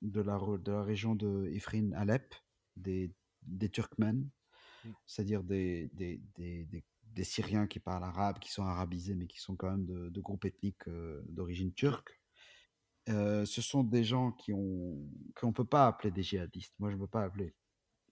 De, 0.00 0.20
la, 0.20 0.38
de 0.38 0.72
la 0.72 0.82
région 0.82 1.14
de 1.14 1.48
Ifrin 1.52 1.92
Alep, 1.92 2.34
des, 2.76 3.12
des 3.42 3.68
Turkmènes, 3.68 4.28
mmh. 4.84 4.90
c'est-à-dire 5.06 5.42
des, 5.42 5.90
des, 5.92 6.20
des, 6.36 6.66
des, 7.02 7.24
Syriens 7.24 7.66
qui 7.66 7.80
parlent 7.80 8.04
arabe, 8.04 8.38
qui 8.38 8.52
sont 8.52 8.62
arabisés, 8.62 9.16
mais 9.16 9.26
qui 9.26 9.40
sont 9.40 9.56
quand 9.56 9.70
même 9.70 9.84
de, 9.84 10.08
de 10.08 10.20
groupes 10.20 10.44
ethniques 10.44 10.88
d'origine 11.28 11.72
turque. 11.72 12.20
ce 13.08 13.60
sont 13.60 13.82
des 13.82 14.04
gens 14.04 14.30
qui 14.30 14.52
on 14.52 15.10
qu'on 15.34 15.48
ne 15.48 15.52
peut 15.52 15.64
pas 15.64 15.88
appeler 15.88 16.12
des 16.12 16.22
djihadistes. 16.22 16.74
Moi, 16.78 16.90
je 16.90 16.94
ne 16.94 17.00
peux 17.00 17.08
pas 17.08 17.24
appeler 17.24 17.56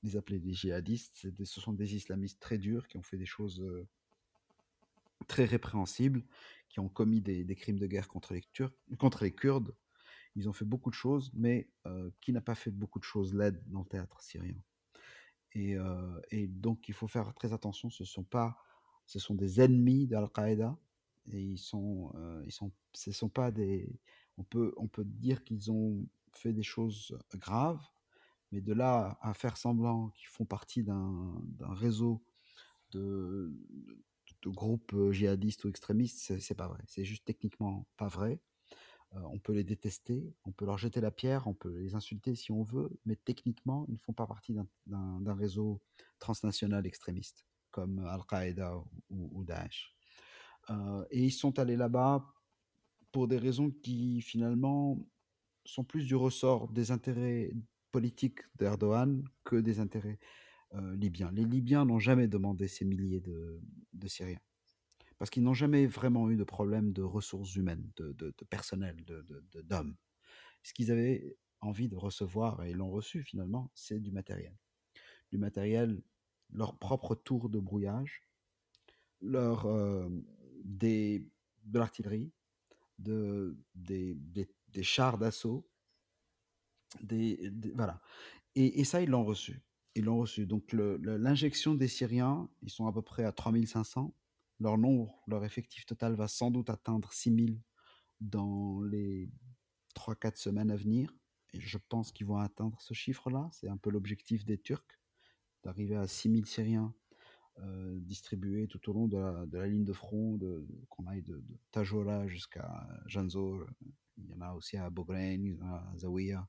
les 0.06 0.16
appeler 0.16 0.38
des 0.38 0.52
djihadistes. 0.52 1.26
ce 1.44 1.60
sont 1.60 1.72
des 1.72 1.94
islamistes 1.94 2.40
très 2.40 2.58
durs 2.58 2.88
qui 2.88 2.96
ont 2.96 3.02
fait 3.02 3.18
des 3.18 3.26
choses 3.26 3.60
euh, 3.60 3.86
très 5.26 5.44
répréhensibles, 5.44 6.24
qui 6.68 6.80
ont 6.80 6.88
commis 6.88 7.20
des, 7.20 7.56
crimes 7.56 7.78
de 7.78 7.86
guerre 7.86 8.08
contre 8.08 8.34
les, 8.34 8.42
Turcs, 8.52 8.72
contre 8.98 9.24
les 9.24 9.32
Kurdes. 9.32 9.74
Ils 10.34 10.48
ont 10.48 10.52
fait 10.52 10.64
beaucoup 10.64 10.90
de 10.90 10.94
choses, 10.94 11.30
mais 11.34 11.68
euh, 11.86 12.10
qui 12.20 12.32
n'a 12.32 12.40
pas 12.40 12.54
fait 12.54 12.70
beaucoup 12.70 12.98
de 12.98 13.04
choses 13.04 13.34
l'aide 13.34 13.62
dans 13.68 13.80
le 13.80 13.86
théâtre 13.86 14.20
syrien? 14.20 14.56
Et, 15.52 15.76
euh, 15.76 16.20
et 16.30 16.46
donc, 16.46 16.88
il 16.88 16.94
faut 16.94 17.08
faire 17.08 17.32
très 17.34 17.52
attention. 17.52 17.88
Ce 17.88 18.04
sont 18.04 18.24
pas, 18.24 18.58
ce 19.06 19.18
sont 19.18 19.34
des 19.34 19.60
ennemis 19.60 20.06
d'Al-Qaïda. 20.06 20.76
Et 21.32 21.40
ils 21.40 21.58
sont, 21.58 22.12
euh, 22.16 22.42
ils 22.46 22.52
sont, 22.52 22.70
ce 22.92 23.10
sont 23.10 23.30
pas 23.30 23.50
des. 23.50 23.98
On 24.36 24.44
peut, 24.44 24.74
on 24.76 24.86
peut 24.86 25.04
dire 25.04 25.42
qu'ils 25.42 25.70
ont 25.72 26.06
fait 26.32 26.52
des 26.52 26.62
choses 26.62 27.18
graves, 27.36 27.82
mais 28.52 28.61
de 28.61 28.72
là 28.72 29.18
à 29.20 29.35
faire 29.35 29.56
semblant 29.56 30.11
qu'ils 30.11 30.28
font 30.28 30.44
partie 30.44 30.82
d'un 30.82 31.74
réseau 31.74 32.22
de, 32.92 33.52
groupes 34.46 34.94
djihadistes 35.11 35.64
ou 35.64 35.68
extrémistes, 35.68 36.38
c'est 36.38 36.54
pas 36.54 36.68
vrai. 36.68 36.82
C'est 36.87 37.04
juste 37.04 37.24
techniquement 37.24 37.87
pas 37.96 38.09
vrai. 38.09 38.40
On 39.12 39.38
peut 39.38 39.52
les 39.52 39.64
détester, 39.64 40.35
on 40.44 40.52
peut 40.52 40.66
leur 40.66 40.78
jeter 40.78 41.00
la 41.00 41.11
pierre, 41.11 41.46
on 41.46 41.54
peut 41.54 41.78
les 41.78 41.94
insulter 41.94 42.35
si 42.35 42.52
on 42.52 42.62
veut, 42.62 42.90
mais 43.06 43.16
techniquement, 43.16 43.87
ils 43.88 43.94
ne 43.94 43.98
font 43.98 44.12
pas 44.12 44.26
partie 44.26 44.54
d'un- 44.87 45.35
réseau 45.35 45.80
transnational 46.18 46.87
extrémiste 46.87 47.46
comme 47.70 47.98
Al-Qaïda 48.00 48.76
ou, 49.11 49.44
Daesh. 49.44 49.94
Et 51.11 51.24
ils 51.24 51.32
sont 51.32 51.59
allés 51.59 51.76
là-bas 51.76 52.26
pour 53.12 53.28
des 53.28 53.38
raisons 53.38 53.70
qui 53.70 54.20
finalement 54.20 54.98
sont 55.64 55.85
plus 55.85 56.06
du 56.06 56.14
ressort 56.14 56.68
des 56.68 56.90
intérêts 56.90 57.52
politiques 57.96 58.40
d'Erdogan 58.59 59.11
que 59.48 59.56
des 59.56 59.80
intérêts 59.80 60.18
euh, 60.74 60.94
libyens. 60.96 61.30
Les 61.32 61.44
Libyens 61.44 61.87
n'ont 61.87 61.98
jamais 62.11 62.28
demandé 62.28 62.68
ces 62.68 62.85
milliers 62.85 63.20
de, 63.20 63.59
Syriens 64.06 64.42
parce 65.18 65.30
qu'ils 65.30 65.42
n'ont 65.42 65.54
jamais 65.64 65.87
vraiment 65.87 66.28
eu 66.30 66.37
de 66.37 66.44
problème 66.44 66.92
de 66.92 67.02
ressources 67.02 67.54
humaines, 67.56 67.90
de, 67.96 68.12
de- 68.12 68.35
de 68.37 68.44
personnel, 68.44 68.96
d'hommes. 69.70 69.96
Ce 70.62 70.74
qu'ils 70.74 70.90
avaient 70.92 71.38
envie 71.62 71.88
de 71.88 71.96
recevoir, 71.96 72.62
et 72.64 72.74
l'ont 72.74 72.90
reçu 72.90 73.22
finalement, 73.22 73.70
c'est 73.74 73.98
du 73.98 74.12
matériel. 74.12 74.54
Du 75.32 75.38
matériel, 75.38 76.02
leur 76.50 76.76
propre 76.78 77.14
tour 77.14 77.48
de 77.48 77.59
brouillage, 77.59 78.14
leur, 79.22 79.64
euh, 79.64 80.11
des, 80.82 81.26
de 81.64 81.78
l'artillerie, 81.78 82.30
de, 82.98 83.56
des- 83.74 84.16
des 84.76 84.82
chars 84.82 85.16
d'assaut, 85.16 85.66
voilà. 87.74 88.00
Et, 88.54 88.85
ça, 88.85 89.02
ils 89.02 89.11
l'ont 89.11 89.24
reçu. 89.24 89.61
Ils 89.94 90.04
l'ont 90.04 90.18
reçu. 90.18 90.46
Donc 90.46 90.72
l'injection 90.72 91.74
des 91.74 91.88
Syriens, 91.88 92.48
ils 92.62 92.70
sont 92.70 92.87
à 92.87 92.92
peu 92.92 93.02
près 93.02 93.24
à 93.24 93.32
3500. 93.32 94.14
Leur 94.61 94.78
nombre, 94.78 95.22
leur 95.26 95.44
effectif 95.44 95.85
total 95.85 96.14
va 96.14 96.28
sans 96.28 96.50
doute 96.50 96.70
atteindre 96.70 97.12
6000 97.12 97.61
dans 98.20 98.80
les 98.80 99.28
3-4 99.94 100.37
semaines 100.37 100.70
à 100.70 100.76
venir. 100.76 101.14
Je 101.52 101.76
pense 101.90 102.12
qu'ils 102.12 102.26
vont 102.26 102.38
atteindre 102.38 102.80
ce 102.80 102.94
chiffre-là. 102.94 103.48
C'est 103.52 103.68
un 103.68 103.76
peu 103.76 103.90
l'objectif 103.90 104.46
des 104.46 104.59
Turcs, 104.59 105.00
d'arriver 105.62 105.96
à 105.96 106.06
6000 106.06 106.46
Syriens 106.46 106.94
euh, 107.59 107.98
distribués 108.00 108.68
tout 108.68 108.90
au 108.90 108.92
long 108.92 109.09
de 109.09 109.16
la, 109.56 109.66
ligne 109.66 109.85
de 109.85 109.92
front, 109.92 110.38
qu'on 110.90 111.06
aille 111.06 111.22
de, 111.22 111.42
de 111.42 112.26
jusqu'à 112.28 112.87
Janzo. 113.06 113.66
Il 114.18 114.26
y 114.26 114.35
en 114.35 114.40
a 114.40 114.52
aussi 114.52 114.76
à 114.76 114.90
Bogren, 114.90 115.59
à 115.62 115.92
Zawiya. 115.96 116.46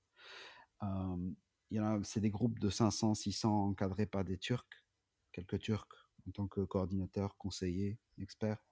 Il 0.81 1.99
c'est 2.03 2.21
des 2.21 2.29
groupes 2.29 2.59
de 2.59 2.69
500, 2.69 3.15
600 3.15 3.69
encadrés 3.69 4.05
par 4.05 4.23
des 4.23 4.37
Turcs, 4.37 4.85
quelques 5.31 5.59
Turcs 5.59 6.09
en 6.27 6.31
tant 6.31 6.47
que 6.47 6.61
coordinateurs, 6.61 7.37
conseillers, 7.37 7.99
experts, 8.19 8.63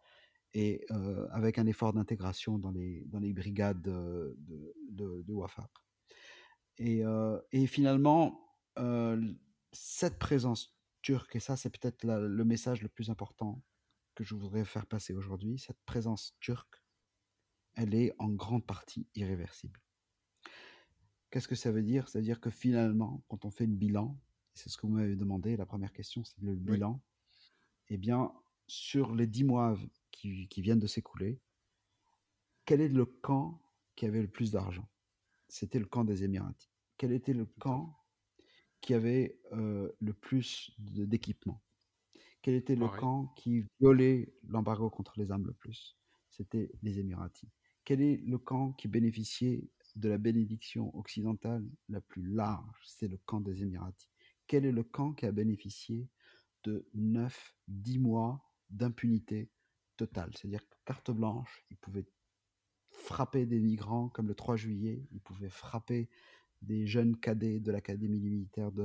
et 0.54 0.86
avec 1.32 1.58
un 1.58 1.66
effort 1.66 1.94
d'intégration 1.94 2.58
dans 2.58 2.72
les, 2.72 3.04
dans 3.08 3.20
les 3.20 3.34
brigades 3.34 3.82
de, 3.82 4.38
de, 4.90 5.24
de, 5.24 5.34
Wafaq. 5.34 5.70
Et, 6.78 7.04
et 7.52 7.68
finalement, 7.68 8.58
cette 9.74 10.18
présence 10.18 10.78
turque, 11.02 11.36
et 11.36 11.40
ça 11.40 11.58
c'est 11.58 11.70
peut-être 11.70 12.06
le 12.06 12.46
message 12.46 12.82
le 12.82 12.90
plus 12.90 13.10
important 13.10 13.62
que 14.16 14.24
je 14.24 14.34
voudrais 14.34 14.66
faire 14.66 14.86
passer 14.86 15.14
aujourd'hui, 15.14 15.60
cette 15.60 15.82
présence 15.86 16.36
turque, 16.40 16.82
elle 17.76 17.94
est 17.94 18.14
en 18.18 18.30
grande 18.30 18.66
partie 18.66 19.08
irréversible. 19.14 19.85
Qu'est-ce 21.36 21.50
que 21.50 21.56
ça 21.56 21.70
veut 21.70 21.84
dire? 21.84 22.08
Ça 22.08 22.20
veut 22.20 22.24
dire 22.24 22.40
que 22.40 22.50
finalement, 22.50 23.22
quand 23.28 23.44
on 23.44 23.52
fait 23.52 23.66
le 23.66 23.74
bilan, 23.74 24.18
c'est 24.54 24.70
ce 24.70 24.78
que 24.78 24.88
vous 24.88 24.94
m'avez 24.94 25.18
demandé, 25.18 25.58
la 25.58 25.66
première 25.66 25.92
question, 25.92 26.24
c'est 26.24 26.40
le 26.42 26.56
Oui, 26.66 26.78
bilan, 26.78 27.02
eh 27.90 27.98
bien, 27.98 28.32
sur 28.68 29.14
les 29.14 29.28
dix 29.28 29.44
mois 29.44 29.78
qui, 30.12 30.48
qui 30.48 30.62
viennent 30.62 30.80
de 30.80 30.88
s'écouler, 30.88 31.42
quel 32.64 32.80
est 32.80 32.88
le 32.88 33.06
camp 33.06 33.62
qui 33.98 34.06
avait 34.06 34.22
le 34.22 34.30
plus 34.30 34.54
d'argent? 34.54 34.88
C'était 35.50 35.78
le 35.78 35.88
camp 35.88 36.06
des 36.06 36.24
Émiratis. 36.24 36.70
Quel 36.96 37.12
était 37.12 37.34
le 37.34 37.46
camp 37.46 38.00
qui 38.80 38.94
avait 38.94 39.38
euh, 39.52 39.92
le 40.00 40.14
plus 40.14 40.72
de- 40.78 41.04
d'équipement? 41.04 41.62
Quel 42.44 42.56
était 42.56 42.78
le 42.78 42.88
camp 42.88 43.34
qui 43.36 43.66
violait 43.82 44.34
l'embargo 44.48 44.90
contre 44.90 45.12
les 45.18 45.32
armes 45.32 45.48
le 45.48 45.54
plus? 45.54 45.98
C'était 46.30 46.72
les 46.82 46.98
Émiratis. 46.98 47.50
Quel 47.84 48.00
est 48.00 48.22
le 48.26 48.38
camp 48.38 48.72
qui 48.72 48.88
bénéficiait 48.88 49.70
de 49.96 50.10
la 50.10 50.18
bénédiction 50.18 50.96
occidentale 50.96 51.66
la 51.90 52.02
plus 52.02 52.24
large 52.24 52.84
C'est 52.86 53.08
le 53.08 53.18
camp 53.18 53.40
des 53.40 53.64
Émiratis. 53.64 54.10
Quel 54.48 54.66
est 54.66 54.72
le 54.72 54.84
camp 54.84 55.14
qui 55.14 55.26
a 55.26 55.32
bénéficié 55.32 56.08
de 56.64 56.88
9, 56.94 57.56
10 57.68 58.00
mois 58.00 58.44
d'impunité 58.70 59.50
totale? 59.98 60.32
C'est-à-dire 60.36 60.64
carte 60.86 61.12
blanche, 61.12 61.66
ils 61.70 61.78
pouvaient 61.78 62.06
frapper 62.90 63.46
des 63.46 63.60
migrants 63.60 64.10
comme 64.10 64.28
le 64.28 64.36
3 64.36 64.56
juillet, 64.56 65.08
ils 65.12 65.22
pouvaient 65.22 65.50
frapper 65.50 66.10
des 66.62 66.88
jeunes 66.88 67.18
cadets 67.18 67.60
de 67.60 67.72
l'académie 67.72 68.20
militaire 68.20 68.72
de 68.72 68.84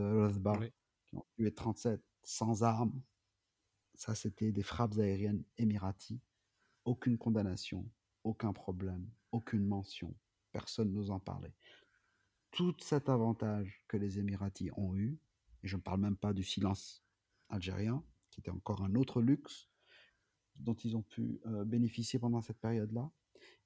Oui, 0.58 0.72
qui 1.06 1.16
ont 1.16 1.24
tué 1.36 1.52
37 1.52 2.02
sans 2.22 2.62
armes. 2.62 3.00
Ça, 3.94 4.14
c'était 4.14 4.52
des 4.52 4.62
frappes 4.62 4.98
aériennes 4.98 5.44
émiraties. 5.58 6.20
Aucune 6.84 7.18
condamnation, 7.18 7.88
aucun 8.24 8.52
problème, 8.52 9.06
aucune 9.32 9.66
mention. 9.66 10.14
Personne 10.52 10.92
n'ose 10.92 11.10
en 11.10 11.20
parler. 11.20 11.52
Tout 12.50 12.74
cet 12.80 13.08
avantage 13.08 13.84
que 13.88 13.96
les 13.96 14.18
Émiratis 14.18 14.70
ont 14.76 14.96
eu, 14.96 15.18
et 15.62 15.68
je 15.68 15.76
ne 15.76 15.82
parle 15.82 16.00
même 16.00 16.16
pas 16.16 16.32
du 16.32 16.42
silence 16.42 17.04
algérien, 17.48 18.04
qui 18.30 18.40
était 18.40 18.50
encore 18.50 18.82
un 18.82 18.94
autre 18.94 19.20
luxe 19.20 19.68
dont 20.56 20.74
ils 20.74 20.96
ont 20.96 21.02
pu 21.02 21.40
euh, 21.46 21.64
bénéficier 21.64 22.18
pendant 22.18 22.42
cette 22.42 22.58
période-là, 22.58 23.10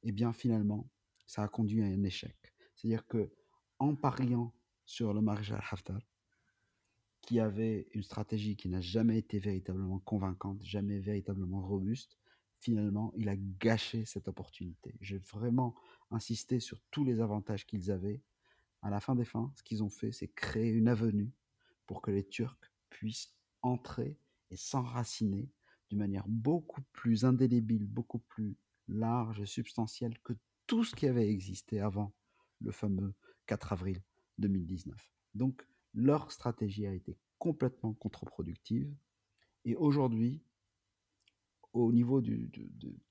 eh 0.03 0.13
bien 0.13 0.33
finalement, 0.33 0.91
ça 1.27 1.43
a 1.43 1.49
conduit 1.49 1.83
à 1.83 1.87
un 1.87 2.03
échec. 2.03 2.37
C'est-à-dire 2.75 3.07
que 3.07 3.33
en 3.79 3.97
pariant 3.97 4.55
sur 4.85 5.15
le 5.15 5.21
maréchal 5.21 5.63
Haftar, 5.71 6.01
qui 7.23 7.41
avait 7.41 7.89
une 7.93 8.03
stratégie 8.03 8.55
qui 8.57 8.69
n'a 8.69 8.83
jamais 8.83 9.19
été 9.19 9.39
véritablement 9.39 9.99
convaincante, 10.01 10.63
jamais 10.63 10.99
véritablement 10.99 11.67
robuste, 11.67 12.19
finalement, 12.65 13.13
il 13.17 13.29
a 13.29 13.37
gâché 13.37 14.07
cette 14.07 14.27
opportunité. 14.27 14.95
J'ai 15.03 15.19
vraiment 15.19 15.75
insisté 16.11 16.61
sur 16.61 16.81
tous 16.91 17.05
les 17.05 17.21
avantages 17.21 17.67
qu'ils 17.67 17.91
avaient. 17.91 18.23
À 18.81 18.89
la 18.89 19.01
fin 19.01 19.15
des 19.15 19.27
fins, 19.27 19.53
ce 19.55 19.63
qu'ils 19.63 19.83
ont 19.83 19.91
fait, 19.91 20.13
c'est 20.13 20.29
créer 20.29 20.71
une 20.71 20.89
avenue 20.89 21.31
pour 21.87 22.01
que 22.01 22.11
les 22.11 22.27
Turcs 22.27 22.73
puissent 22.89 23.35
entrer 23.61 24.19
et 24.51 24.57
s'enraciner 24.57 25.51
d'une 25.91 25.99
manière 25.99 26.27
beaucoup 26.27 26.81
plus 26.93 27.27
indélébile, 27.27 27.87
beaucoup 27.87 28.19
plus 28.19 28.57
large 28.89 29.41
et 29.41 29.47
substantielle 29.47 30.19
que 30.21 30.33
tout 30.67 30.85
ce 30.85 30.97
qui 30.97 31.07
avait 31.07 31.29
existé 31.29 31.81
avant 31.81 32.15
le 32.63 32.73
fameux 32.73 33.13
4 33.47 33.75
avril 33.75 34.03
2019. 34.39 34.97
Donc, 35.35 35.67
leur 35.93 36.33
stratégie 36.33 36.87
a 36.87 36.95
été 36.95 37.19
complètement 37.39 37.93
contre-productive. 37.93 38.91
Et 39.67 39.77
aujourd'hui, 39.77 40.43
au 41.75 41.93
niveau, 41.93 42.21
du, 42.21 42.51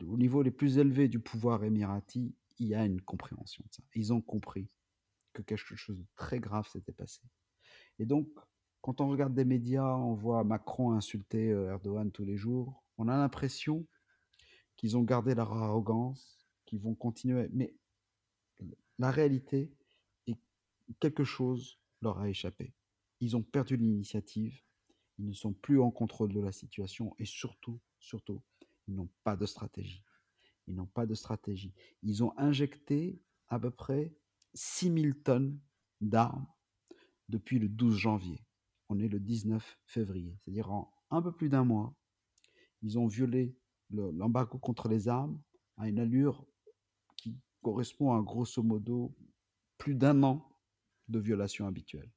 au 0.08 0.18
niveau 0.18 0.42
les 0.42 0.52
plus 0.52 0.78
élevés 0.78 1.10
du 1.10 1.20
pouvoir 1.20 1.64
émirati, 1.64 2.34
il 2.60 2.68
y 2.68 2.76
a 2.76 2.86
une 2.86 3.02
compréhension 3.02 3.64
de 3.68 3.74
ça. 3.74 3.84
Ils 3.94 4.14
ont 4.14 4.22
compris 4.22 4.70
que 5.34 5.42
quelque 5.42 5.76
chose 5.76 5.98
de 5.98 6.06
très 6.16 6.40
grave 6.40 6.68
s'était 6.68 6.94
passé. 6.94 7.22
Et 8.00 8.06
donc, 8.06 8.28
quand 8.82 9.02
on 9.02 9.10
regarde 9.10 9.34
des 9.34 9.46
médias, 9.46 9.96
on 9.96 10.14
voit 10.14 10.44
Macron 10.44 10.94
insulter 10.94 11.52
euh, 11.52 11.72
Erdogan 11.72 12.12
tous 12.12 12.26
les 12.26 12.38
jours, 12.38 12.84
on 12.98 13.08
a 13.08 13.18
l'impression 13.18 13.86
qu'ils 14.78 14.98
ont 14.98 15.04
gardé 15.04 15.36
leur 15.36 15.52
arrogance, 15.52 16.48
qu'ils 16.66 16.80
vont 16.80 16.96
continuer. 16.96 17.50
Mais 17.52 17.74
la 18.98 19.12
réalité 19.12 19.74
est 20.28 20.36
que 20.36 20.94
quelque 21.00 21.24
chose 21.24 21.80
leur 22.02 22.20
a 22.20 22.30
échappé. 22.30 22.74
Ils 23.20 23.36
ont 23.36 23.44
perdu 23.44 23.78
l'initiative, 23.78 24.62
ils 25.18 25.28
ne 25.28 25.34
sont 25.34 25.54
plus 25.54 25.80
en 25.80 25.92
contrôle 25.92 26.34
de 26.34 26.42
la 26.42 26.52
situation 26.52 27.16
et 27.20 27.26
surtout, 27.26 27.80
surtout, 28.00 28.42
ils 28.88 28.96
n'ont 28.96 29.10
pas 29.24 29.36
de 29.36 29.46
stratégie. 29.46 30.04
Ils 30.68 30.76
n'ont 30.76 30.86
pas 30.88 31.06
de 31.06 31.14
stratégie. 31.14 31.74
Ils 32.02 32.24
ont 32.24 32.34
injecté 32.38 33.22
à 33.50 33.60
peu 33.60 33.72
près 33.72 34.14
6000 34.54 35.22
tonnes 35.24 35.60
d'armes 36.02 36.48
depuis 37.30 37.60
le 37.60 37.68
12 37.70 37.98
janvier. 37.98 38.46
On 38.90 39.00
est 39.00 39.08
le 39.08 39.20
19 39.20 39.80
février, 39.86 40.38
c'est-à-dire 40.44 40.72
en 40.72 40.94
un 41.10 41.22
peu 41.22 41.32
plus 41.32 41.50
d'un 41.50 41.64
mois, 41.64 41.96
ils 42.82 42.98
ont 42.98 43.08
violé 43.08 43.56
le- 43.90 44.12
l'embargo 44.12 44.58
contre 44.58 44.88
les 44.88 45.08
armes 45.08 45.42
à 45.78 45.88
une 45.88 46.00
allure 46.00 46.46
qui 47.18 47.38
correspond 47.62 48.14
à 48.14 48.22
grosso 48.22 48.62
modo 48.64 49.16
plus 49.78 49.96
d'un 49.96 50.24
an 50.24 50.50
de 51.08 51.20
violation 51.20 51.68
habituelle. 51.68 52.12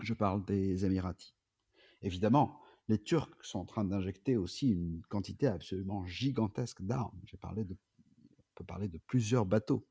Je 0.00 0.14
parle 0.14 0.44
des 0.44 0.84
Émiratis. 0.84 1.34
Évidemment, 2.02 2.60
les 2.88 2.98
Turcs 2.98 3.36
sont 3.42 3.58
en 3.58 3.64
train 3.64 3.84
d'injecter 3.84 4.36
aussi 4.36 4.70
une 4.70 5.02
quantité 5.08 5.46
absolument 5.46 6.06
gigantesque 6.06 6.82
d'armes. 6.82 7.18
On 7.22 7.26
peut 8.54 8.64
parler 8.64 8.88
de 8.88 8.98
plusieurs 8.98 9.44
bateaux. 9.44 9.86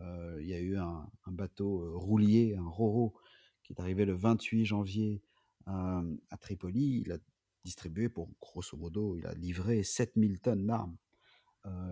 Euh, 0.00 0.38
il 0.40 0.48
y 0.48 0.54
a 0.54 0.60
eu 0.60 0.76
un, 0.76 1.08
bateau 1.26 1.82
euh, 1.82 1.96
roulier, 1.96 2.56
un 2.56 2.68
Roro, 2.68 3.14
qui 3.62 3.72
est 3.72 3.80
arrivé 3.80 4.04
le 4.04 4.14
28 4.14 4.64
janvier 4.64 5.22
euh, 5.68 6.16
à 6.30 6.36
Tripoli. 6.36 7.02
Il 7.04 7.12
a 7.12 7.18
distribué 7.64 8.10
grosso 8.40 8.76
modo, 8.76 9.16
il 9.16 9.26
a 9.26 9.34
livré 9.34 9.82
7000 9.82 10.40
tonnes 10.40 10.66
d'armes. 10.66 10.96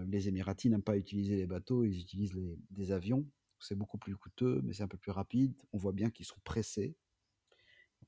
les 0.07 0.29
Émiratis 0.29 0.69
n'aiment 0.71 0.83
pas 0.83 0.99
utiliser 0.99 1.37
les 1.37 1.47
bateaux, 1.47 1.85
ils 1.85 1.99
utilisent 1.99 2.37
des 2.71 2.93
avions. 2.93 3.27
C'est 3.59 3.77
beaucoup 3.77 3.97
plus 3.97 4.17
coûteux, 4.17 4.61
mais 4.65 4.75
c'est 4.75 4.83
un 4.83 4.89
peu 4.89 4.99
plus 4.99 5.13
rapide. 5.13 5.55
On 5.73 5.79
voit 5.79 5.93
bien 5.93 6.11
qu'ils 6.11 6.27
sont 6.27 6.41
pressés. 6.45 6.95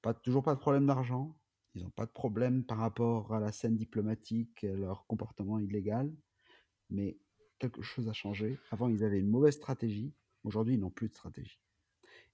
Pas, 0.03 0.13
toujours 0.13 0.43
pas 0.43 0.55
de 0.55 0.61
problème 0.61 0.87
d'argent. 0.87 1.35
Ils 1.75 1.83
n'ont 1.83 1.91
pas 1.91 2.07
de 2.07 2.13
problème 2.13 2.65
par 2.65 2.79
rapport 2.79 3.35
à 3.35 3.41
la 3.41 3.53
scène 3.53 3.77
diplomatique, 3.77 4.63
leur 4.63 5.07
comportement 5.07 5.59
illégal. 5.59 6.13
Mais 6.91 7.19
quelque 7.59 7.83
chose 7.83 8.09
a 8.09 8.13
changé. 8.13 8.59
Avant, 8.71 8.89
ils 8.89 9.03
avaient 9.03 9.19
une 9.19 9.29
mauvaise 9.29 9.55
stratégie. 9.55 10.13
Aujourd'hui, 10.45 10.75
ils 10.75 10.81
n'ont 10.81 10.91
plus 10.91 11.09
de 11.09 11.15
stratégie. 11.15 11.61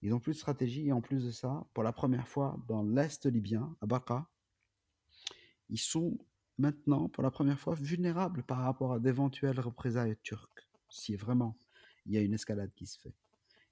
Ils 0.02 0.10
n'ont 0.10 0.20
plus 0.20 0.32
de 0.32 0.38
stratégie 0.38 0.88
et 0.88 0.92
en 0.92 1.00
plus 1.00 1.24
de 1.24 1.30
ça, 1.30 1.66
pour 1.74 1.82
la 1.82 1.92
première 1.92 2.28
fois 2.28 2.58
dans 2.68 2.82
l'Est 2.82 3.26
libyen, 3.26 3.76
à 3.80 3.86
Baqa, 3.86 4.28
ils 5.68 5.78
sont 5.78 6.18
maintenant, 6.58 7.08
pour 7.08 7.22
la 7.22 7.30
première 7.30 7.58
fois, 7.58 7.74
vulnérables 7.74 8.42
par 8.42 8.58
rapport 8.58 8.92
à 8.92 8.98
d'éventuelles 8.98 9.60
représailles 9.60 10.16
turques, 10.22 10.68
si 10.88 11.16
vraiment 11.16 11.56
il 12.06 12.12
y 12.12 12.18
a 12.18 12.20
une 12.20 12.34
escalade 12.34 12.72
qui 12.74 12.86
se 12.86 12.98
fait. 12.98 13.14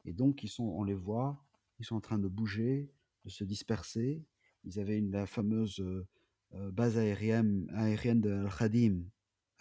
Et 0.05 0.13
donc, 0.13 0.43
ils 0.43 0.49
sont, 0.49 0.65
on 0.65 0.85
les 0.85 0.95
voit, 0.95 1.43
ils 1.79 1.85
sont 1.85 1.97
en 1.97 2.01
train 2.01 2.19
de 2.19 2.29
bouger, 2.29 2.91
de 3.25 3.31
se 3.31 3.45
disperser. 3.45 4.25
Ils 4.69 4.79
avaient 4.81 4.99
une, 4.99 5.11
la 5.13 5.27
fameuse 5.27 5.81
euh, 5.81 6.07
euh, 6.53 6.71
base 6.71 6.99
aérienne, 6.99 7.71
aérienne 7.75 8.21
de 8.21 8.31
Al-Khadim, 8.31 9.03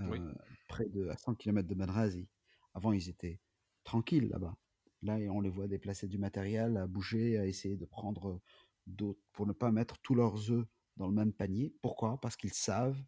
euh, 0.01 0.34
près 0.68 0.89
de 0.89 1.08
à 1.08 1.16
100 1.16 1.36
km 1.36 1.66
de 1.66 1.76
Benghazi. 1.76 2.28
Avant, 2.74 2.91
ils 2.91 3.08
étaient 3.08 3.39
tranquilles 3.86 4.28
là-bas. 4.28 4.58
Là, 5.03 5.16
on 5.32 5.39
les 5.39 5.49
voit 5.49 5.70
déplacer 5.70 6.10
du 6.10 6.18
matériel, 6.18 6.76
à 6.76 6.88
bouger, 6.88 7.38
à 7.38 7.45
essayer 7.45 7.78
de 7.78 7.86
prendre 7.86 8.41
d'autres, 8.86 9.22
pour 9.32 9.47
ne 9.47 9.53
pas 9.53 9.72
mettre 9.72 9.97
tous 9.99 10.14
leurs 10.14 10.51
œufs 10.51 10.68
dans 10.97 11.08
le 11.08 11.14
même 11.14 11.32
panier. 11.32 11.74
Pourquoi? 11.82 12.20
Parce 12.20 12.36
qu'ils 12.36 12.53
savent 12.53 13.01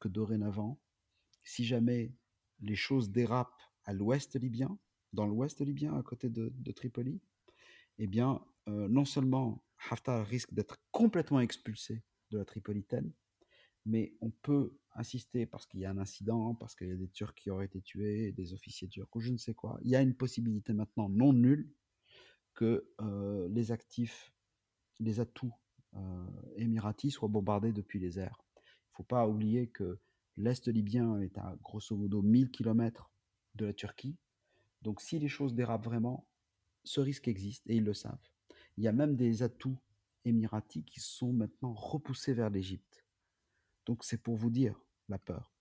que 0.00 0.08
dorénavant, 0.08 0.80
si 1.44 1.66
jamais 1.66 2.14
les 2.60 2.76
choses 2.76 3.10
dérapent 3.10 3.60
à 3.84 3.92
l'ouest 3.92 4.40
libyen, 4.40 4.78
dans 5.12 5.26
l'ouest 5.26 5.60
libyen, 5.60 5.94
à 5.98 6.02
côté 6.02 6.30
de, 6.30 6.72
Tripoli, 6.72 7.20
eh 7.98 8.06
bien, 8.06 8.40
non 8.66 9.04
seulement 9.04 9.62
Haftar 9.90 10.26
risque 10.26 10.52
d'être 10.52 10.78
complètement 10.90 11.40
expulsé 11.40 12.02
de 12.30 12.38
la 12.38 12.44
Tripolitaine, 12.44 13.12
mais 13.84 14.14
on 14.20 14.30
peut 14.30 14.76
assister 14.92 15.46
parce 15.46 15.66
qu'il 15.66 15.80
y 15.80 15.84
a 15.84 15.90
un 15.90 15.98
incident, 15.98 16.54
parce 16.54 16.74
qu'il 16.74 16.88
y 16.88 16.92
a 16.92 16.96
des 16.96 17.08
Turcs 17.08 17.34
qui 17.34 17.50
auraient 17.50 17.66
été 17.66 17.80
tués, 17.80 18.32
des 18.32 18.52
officiers 18.52 18.88
turcs 18.88 19.14
ou 19.14 19.20
je 19.20 19.30
ne 19.30 19.38
sais 19.38 19.54
quoi. 19.54 19.78
Il 19.82 19.90
y 19.90 19.96
a 19.96 20.02
une 20.02 20.14
possibilité 20.14 20.72
maintenant 20.72 21.08
non 21.08 21.32
nulle 21.32 21.70
que 22.54 22.88
euh, 23.00 23.48
les 23.48 23.72
actifs, 23.72 24.32
les 25.00 25.20
atouts 25.20 25.54
euh, 25.94 26.26
émiratis 26.56 27.10
soient 27.10 27.28
bombardés 27.28 27.72
depuis 27.72 27.98
les 27.98 28.18
airs. 28.18 28.44
Il 28.56 28.92
ne 28.92 28.96
faut 28.96 29.04
pas 29.04 29.26
oublier 29.26 29.68
que 29.68 29.98
l'Est 30.36 30.68
libyen 30.68 31.20
est 31.20 31.36
à 31.38 31.56
grosso 31.62 31.96
modo 31.96 32.22
1000 32.22 32.50
km 32.50 33.10
de 33.54 33.66
la 33.66 33.72
Turquie. 33.72 34.16
Donc 34.82 35.00
si 35.00 35.18
les 35.18 35.28
choses 35.28 35.54
dérapent 35.54 35.84
vraiment, 35.84 36.26
ce 36.84 37.00
risque 37.00 37.28
existe 37.28 37.68
et 37.68 37.76
ils 37.76 37.84
le 37.84 37.94
savent. 37.94 38.31
Il 38.76 38.84
y 38.84 38.88
a 38.88 38.92
même 38.92 39.16
des 39.16 39.42
atouts 39.42 39.78
émiratis 40.24 40.84
qui 40.84 41.00
sont 41.00 41.32
maintenant 41.32 41.72
repoussés 41.74 42.34
vers 42.34 42.50
l'Égypte. 42.50 43.04
Donc 43.86 44.04
c'est 44.04 44.22
pour 44.22 44.36
vous 44.36 44.50
dire 44.50 44.80
la 45.08 45.18
peur. 45.18 45.52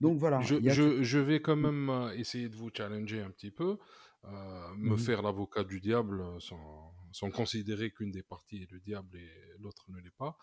Donc 0.00 0.18
voilà. 0.18 0.40
Je, 0.40 1.18
vais 1.18 1.40
quand 1.40 1.56
même 1.56 1.88
euh, 1.88 2.12
essayer 2.12 2.48
de 2.48 2.56
vous 2.56 2.70
challenger 2.74 3.22
un 3.22 3.30
petit 3.30 3.50
peu, 3.50 3.78
euh, 4.24 4.74
me 4.76 4.94
mmh 4.94 4.98
faire 4.98 5.22
l'avocat 5.22 5.64
du 5.64 5.80
diable 5.80 6.22
sans, 6.40 7.30
considérer 7.32 7.90
qu'une 7.90 8.10
des 8.10 8.22
parties 8.22 8.62
est 8.62 8.70
le 8.70 8.80
diable 8.80 9.16
et 9.16 9.30
l'autre 9.60 9.84
ne 9.88 9.98
l'est 9.98 10.16
pas. 10.16 10.36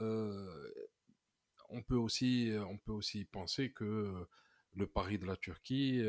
Euh, 0.00 0.70
on, 1.70 1.82
peut 1.82 1.96
aussi, 1.96 2.52
on 2.68 2.76
peut 2.76 2.92
aussi 2.92 3.24
penser 3.24 3.72
que 3.72 4.26
le 4.74 4.86
pari 4.86 5.18
de 5.18 5.26
la 5.26 5.36
Turquie 5.36 6.02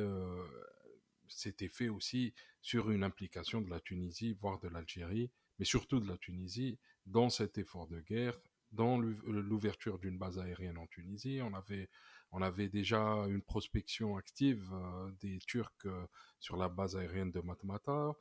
s'était 1.29 1.69
fait 1.69 1.89
aussi 1.89 2.33
sur 2.61 2.91
une 2.91 3.03
implication 3.03 3.61
de 3.61 3.69
la 3.69 3.79
Tunisie, 3.79 4.33
voire 4.33 4.59
de 4.59 4.67
l'Algérie, 4.67 5.31
mais 5.57 5.65
surtout 5.65 5.99
de 5.99 6.07
la 6.07 6.17
Tunisie, 6.17 6.79
dans 7.05 7.29
cet 7.29 7.57
effort 7.57 7.87
de 7.87 7.99
guerre, 8.01 8.39
dans 8.71 8.99
l'ouverture 8.99 9.99
d'une 9.99 10.17
base 10.17 10.39
aérienne 10.39 10.77
en 10.77 10.87
Tunisie. 10.87 11.39
On 11.43 11.53
avait, 11.53 11.89
on 12.31 12.41
avait 12.41 12.69
déjà 12.69 13.01
une 13.27 13.41
prospection 13.41 14.17
active 14.17 14.67
euh, 14.71 15.11
des 15.21 15.39
Turcs 15.39 15.85
euh, 15.85 16.05
sur 16.39 16.55
la 16.55 16.69
base 16.69 16.95
aérienne 16.95 17.31
de 17.31 17.41
Matmata. 17.41 18.13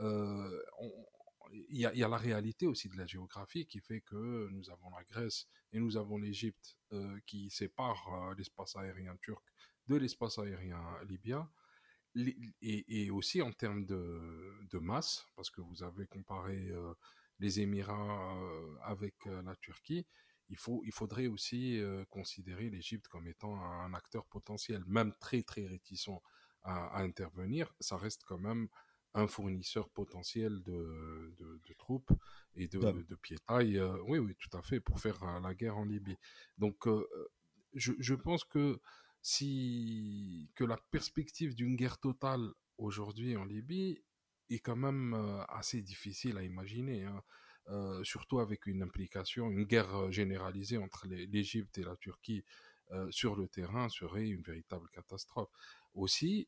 Euh, 0.00 0.62
il 1.68 1.76
y, 1.76 1.84
a 1.84 2.08
la 2.08 2.16
réalité 2.16 2.66
aussi 2.66 2.88
de 2.88 2.96
la 2.96 3.04
géographie 3.04 3.66
qui 3.66 3.80
fait 3.80 4.00
que 4.00 4.48
nous 4.52 4.70
avons 4.70 4.88
la 4.96 5.04
Grèce 5.04 5.48
et 5.74 5.80
nous 5.80 5.98
avons 5.98 6.16
l'Égypte 6.16 6.78
qui 7.26 7.50
séparent 7.50 8.32
l'espace 8.38 8.74
aérien 8.76 9.14
turc 9.20 9.44
de 9.86 9.96
l'espace 9.96 10.38
aérien 10.38 10.80
libyen 11.06 11.46
et, 12.14 13.10
aussi 13.10 13.42
en 13.42 13.52
termes 13.52 13.84
de, 13.84 14.78
masse, 14.78 15.26
parce 15.36 15.50
que 15.50 15.60
vous 15.60 15.82
avez 15.82 16.06
comparé 16.06 16.68
euh, 16.70 16.94
les 17.38 17.60
Émirats 17.60 18.36
euh, 18.36 18.76
avec 18.82 19.14
euh, 19.26 19.42
la 19.42 19.54
Turquie, 19.56 20.06
il, 20.48 20.56
faut, 20.56 20.82
il 20.84 20.92
faudrait 20.92 21.28
aussi 21.28 21.80
considérer 22.10 22.68
l'Égypte 22.68 23.08
comme 23.08 23.26
étant 23.26 23.54
un 23.54 23.94
acteur 23.94 24.26
potentiel, 24.26 24.84
même 24.86 25.14
très 25.18 25.42
très 25.42 25.66
réticent 25.66 26.20
à, 26.62 27.00
intervenir. 27.00 27.74
Ça 27.80 27.96
reste 27.96 28.24
quand 28.24 28.38
même 28.38 28.68
un 29.14 29.26
fournisseur 29.28 29.88
potentiel 29.88 30.62
de, 30.62 31.34
de, 31.38 31.74
troupes 31.78 32.12
et 32.54 32.68
de, 32.68 32.80
de 32.80 33.14
piétailles. 33.14 33.80
oui, 34.06 34.18
oui, 34.18 34.36
tout 34.38 34.54
à 34.54 34.60
fait, 34.60 34.80
pour 34.80 35.00
faire 35.00 35.24
la 35.40 35.54
guerre 35.54 35.78
en 35.78 35.84
Libye. 35.86 36.18
Donc, 36.58 36.86
je, 37.72 37.92
je 37.98 38.14
pense 38.14 38.44
que 38.44 38.78
si 39.22 40.50
que 40.56 40.64
la 40.64 40.76
perspective 40.90 41.54
d'une 41.54 41.76
guerre 41.76 41.98
totale 41.98 42.52
aujourd'hui 42.76 43.36
en 43.36 43.44
Libye 43.44 44.02
est 44.50 44.58
quand 44.58 44.76
même 44.76 45.14
euh, 45.14 45.44
assez 45.48 45.80
difficile 45.80 46.36
à 46.36 46.42
imaginer, 46.42 47.04
hein. 47.04 47.22
euh, 47.68 48.02
surtout 48.02 48.40
avec 48.40 48.66
une 48.66 48.82
implication, 48.82 49.48
une 49.50 49.64
guerre 49.64 49.94
euh, 49.94 50.10
généralisée 50.10 50.76
entre 50.76 51.06
l'Égypte 51.06 51.78
et 51.78 51.84
la 51.84 51.96
Turquie 51.96 52.44
sur 53.08 53.36
le 53.36 53.48
terrain 53.48 53.88
serait 53.88 54.28
une 54.28 54.42
véritable 54.42 54.86
catastrophe. 54.90 55.48
Aussi, 55.94 56.46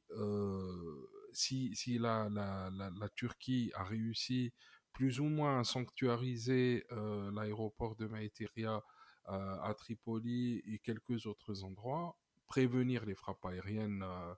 si, 1.33 1.75
si 1.75 1.97
la, 1.99 2.29
la, 2.29 2.71
la, 2.71 3.09
Turquie 3.17 3.73
a 3.75 3.83
réussi 3.83 4.53
plus 4.93 5.21
ou 5.21 5.25
moins 5.25 5.61
à 5.61 5.65
sanctuariser 5.65 6.85
l'aéroport 7.33 7.97
de 7.97 8.07
Maïteria 8.09 8.83
à 9.25 9.75
Tripoli 9.79 10.63
et 10.67 10.81
quelques 10.81 11.25
autres 11.25 11.65
endroits, 11.65 12.15
prévenir 12.47 13.05
les 13.05 13.15
frappes 13.15 13.45
aériennes 13.47 14.03
euh, 14.03 14.35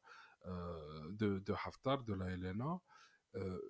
euh, 0.46 1.10
de, 1.10 1.38
de, 1.40 1.52
Haftar, 1.52 2.04
de 2.04 2.14
la 2.14 2.36
LNA, 2.36 2.80
euh, 3.34 3.60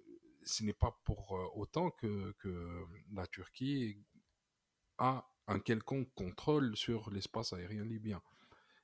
ce 0.44 0.62
n'est 0.62 0.74
pas 0.74 0.98
pour 1.04 1.32
autant 1.54 1.90
que, 1.90 2.32
que, 2.38 2.84
la 3.12 3.26
Turquie 3.26 3.98
a 4.98 5.28
un 5.48 5.58
quelconque 5.58 6.12
contrôle 6.14 6.76
sur 6.76 7.10
l'espace 7.10 7.52
aérien 7.52 7.84
libyen. 7.84 8.22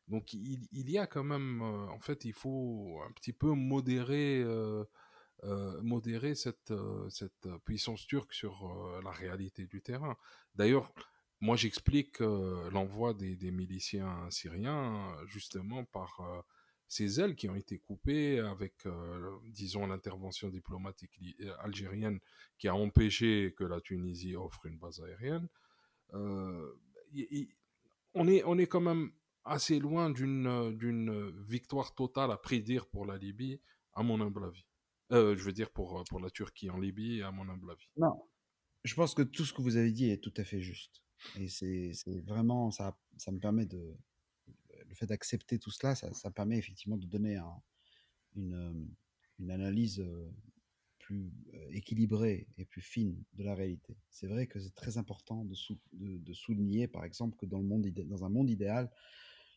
Donc 0.08 0.32
il, 0.32 0.66
il, 0.72 0.90
y 0.90 0.98
a 0.98 1.06
quand 1.06 1.22
même, 1.22 1.62
en 1.62 2.00
fait, 2.00 2.24
il 2.24 2.32
faut 2.32 3.00
un 3.06 3.12
petit 3.12 3.32
peu 3.32 3.52
modérer, 3.52 4.44
modérer 5.82 6.34
cette, 6.34 6.72
cette 7.10 7.48
puissance 7.64 8.06
turque 8.06 8.32
sur 8.32 9.00
la 9.04 9.12
réalité 9.12 9.66
du 9.66 9.82
terrain. 9.82 10.16
D'ailleurs, 10.56 10.92
moi, 11.42 11.56
j'explique 11.56 12.20
euh, 12.20 12.70
l'envoi 12.70 13.14
des, 13.14 13.50
miliciens 13.50 14.30
syriens 14.30 15.12
justement 15.26 15.84
par 15.84 16.20
euh, 16.20 16.40
ces 16.86 17.18
ailes 17.18 17.34
qui 17.34 17.48
ont 17.48 17.56
été 17.56 17.80
coupées 17.80 18.38
avec, 18.38 18.86
euh, 18.86 19.38
disons, 19.48 19.88
l'intervention 19.88 20.50
diplomatique 20.50 21.10
algérienne 21.58 22.20
qui 22.58 22.68
a 22.68 22.76
empêché 22.76 23.54
que 23.58 23.64
la 23.64 23.80
Tunisie 23.80 24.36
offre 24.36 24.66
une 24.66 24.78
base 24.78 25.00
aérienne. 25.00 25.48
on, 26.12 26.68
est, 28.28 28.44
on 28.44 28.56
est 28.56 28.68
quand 28.68 28.80
même 28.80 29.10
assez 29.44 29.80
loin 29.80 30.10
d'une 30.10 30.78
d'une 30.78 31.42
victoire 31.42 31.96
totale 31.96 32.30
à 32.30 32.36
prédire 32.36 32.86
pour 32.86 33.04
la 33.04 33.18
Libye, 33.18 33.60
à 33.94 34.04
mon 34.04 34.20
humble 34.20 34.44
avis. 34.44 34.64
je 35.10 35.42
veux 35.42 35.52
dire 35.52 35.70
pour, 35.70 36.04
pour 36.08 36.20
la 36.20 36.30
Turquie 36.30 36.70
en 36.70 36.78
Libye, 36.78 37.22
à 37.22 37.32
mon 37.32 37.48
humble 37.48 37.72
avis. 37.72 37.90
Non, 37.96 38.28
je 38.84 38.94
pense 38.94 39.14
que 39.14 39.22
tout 39.22 39.44
ce 39.44 39.52
que 39.52 39.62
vous 39.62 39.76
avez 39.76 39.90
dit 39.90 40.10
est 40.10 40.22
tout 40.22 40.34
à 40.36 40.44
fait 40.44 40.60
juste. 40.60 41.02
Et 41.38 41.48
c'est 41.48 41.92
vraiment, 42.24 42.70
ça, 42.70 42.96
ça 43.16 43.32
me 43.32 43.38
permet 43.38 43.66
de, 43.66 43.96
le 44.86 44.94
fait 44.94 45.06
d'accepter 45.06 45.58
tout 45.58 45.70
cela, 45.70 45.94
ça, 45.94 46.12
ça, 46.12 46.30
permet 46.30 46.58
effectivement 46.58 46.96
de 46.96 47.06
donner 47.06 47.36
un, 47.36 47.62
une, 48.36 48.88
une, 49.38 49.50
analyse 49.50 50.04
plus 50.98 51.32
équilibrée 51.70 52.46
et 52.58 52.64
plus 52.64 52.80
fine 52.80 53.22
de 53.34 53.44
la 53.44 53.54
réalité. 53.54 53.96
C'est 54.10 54.26
vrai 54.26 54.46
que 54.46 54.60
c'est 54.60 54.74
très 54.74 54.98
important 54.98 55.44
de, 55.44 55.54
de, 55.92 56.32
souligner, 56.32 56.88
par 56.88 57.04
exemple, 57.04 57.36
que 57.36 57.46
dans, 57.46 57.58
le 57.58 57.64
monde 57.64 57.86
dans 57.86 58.24
un 58.24 58.28
monde 58.28 58.50
idéal, 58.50 58.90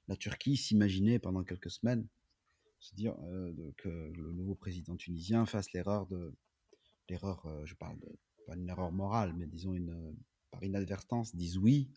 la 0.07 0.16
Turquie 0.16 0.57
s'imaginait 0.57 1.20
pendant 1.20 1.43
quelques 1.43 1.72
semaines 1.72 2.07
se 2.80 2.93
dire 2.95 3.16
que 3.78 3.89
le 3.89 4.32
nouveau 4.32 4.55
président 4.55 4.95
tunisien 4.95 5.45
fasse 5.45 5.72
l'erreur 5.74 6.05
de 6.07 6.34
l'erreur, 7.09 7.66
je 7.66 7.74
parle 7.74 7.99
de 7.99 8.16
pas 8.45 8.55
une 8.55 8.70
erreur 8.70 8.91
morale, 8.91 9.34
mais 9.34 9.47
disons 9.47 9.74
une 9.74 10.16
par 10.56 10.64
inadvertance 10.64 11.36
dise 11.36 11.58
oui 11.58 11.89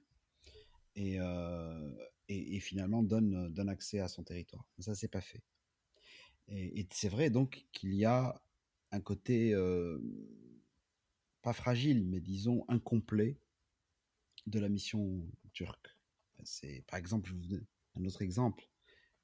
et, 0.97 1.19
et, 2.29 2.61
finalement 2.61 3.05
donne, 3.05 3.53
donne 3.53 3.69
accès 3.69 4.01
à 4.01 4.09
son 4.09 4.25
territoire. 4.25 4.65
Ça, 4.81 4.97
c'est 4.97 5.09
pas 5.09 5.21
fait. 5.21 5.45
Et, 6.49 6.89
c'est 6.91 7.09
vrai 7.09 7.31
donc 7.31 7.67
qu'il 7.71 7.95
y 7.95 8.05
a 8.05 8.43
un 8.91 9.01
côté 9.01 9.55
pas 11.43 11.53
fragile, 11.53 12.05
mais 12.05 12.21
disons 12.21 12.65
incomplet 12.69 13.39
de 14.47 14.59
la 14.59 14.69
mission 14.69 15.25
turque. 15.53 15.97
C'est 16.43 16.85
par 16.89 16.99
exemple, 16.99 17.29
je 17.29 17.35
vous 17.35 17.47
donne 17.47 17.67
un 17.95 18.05
autre 18.05 18.23
exemple. 18.23 18.69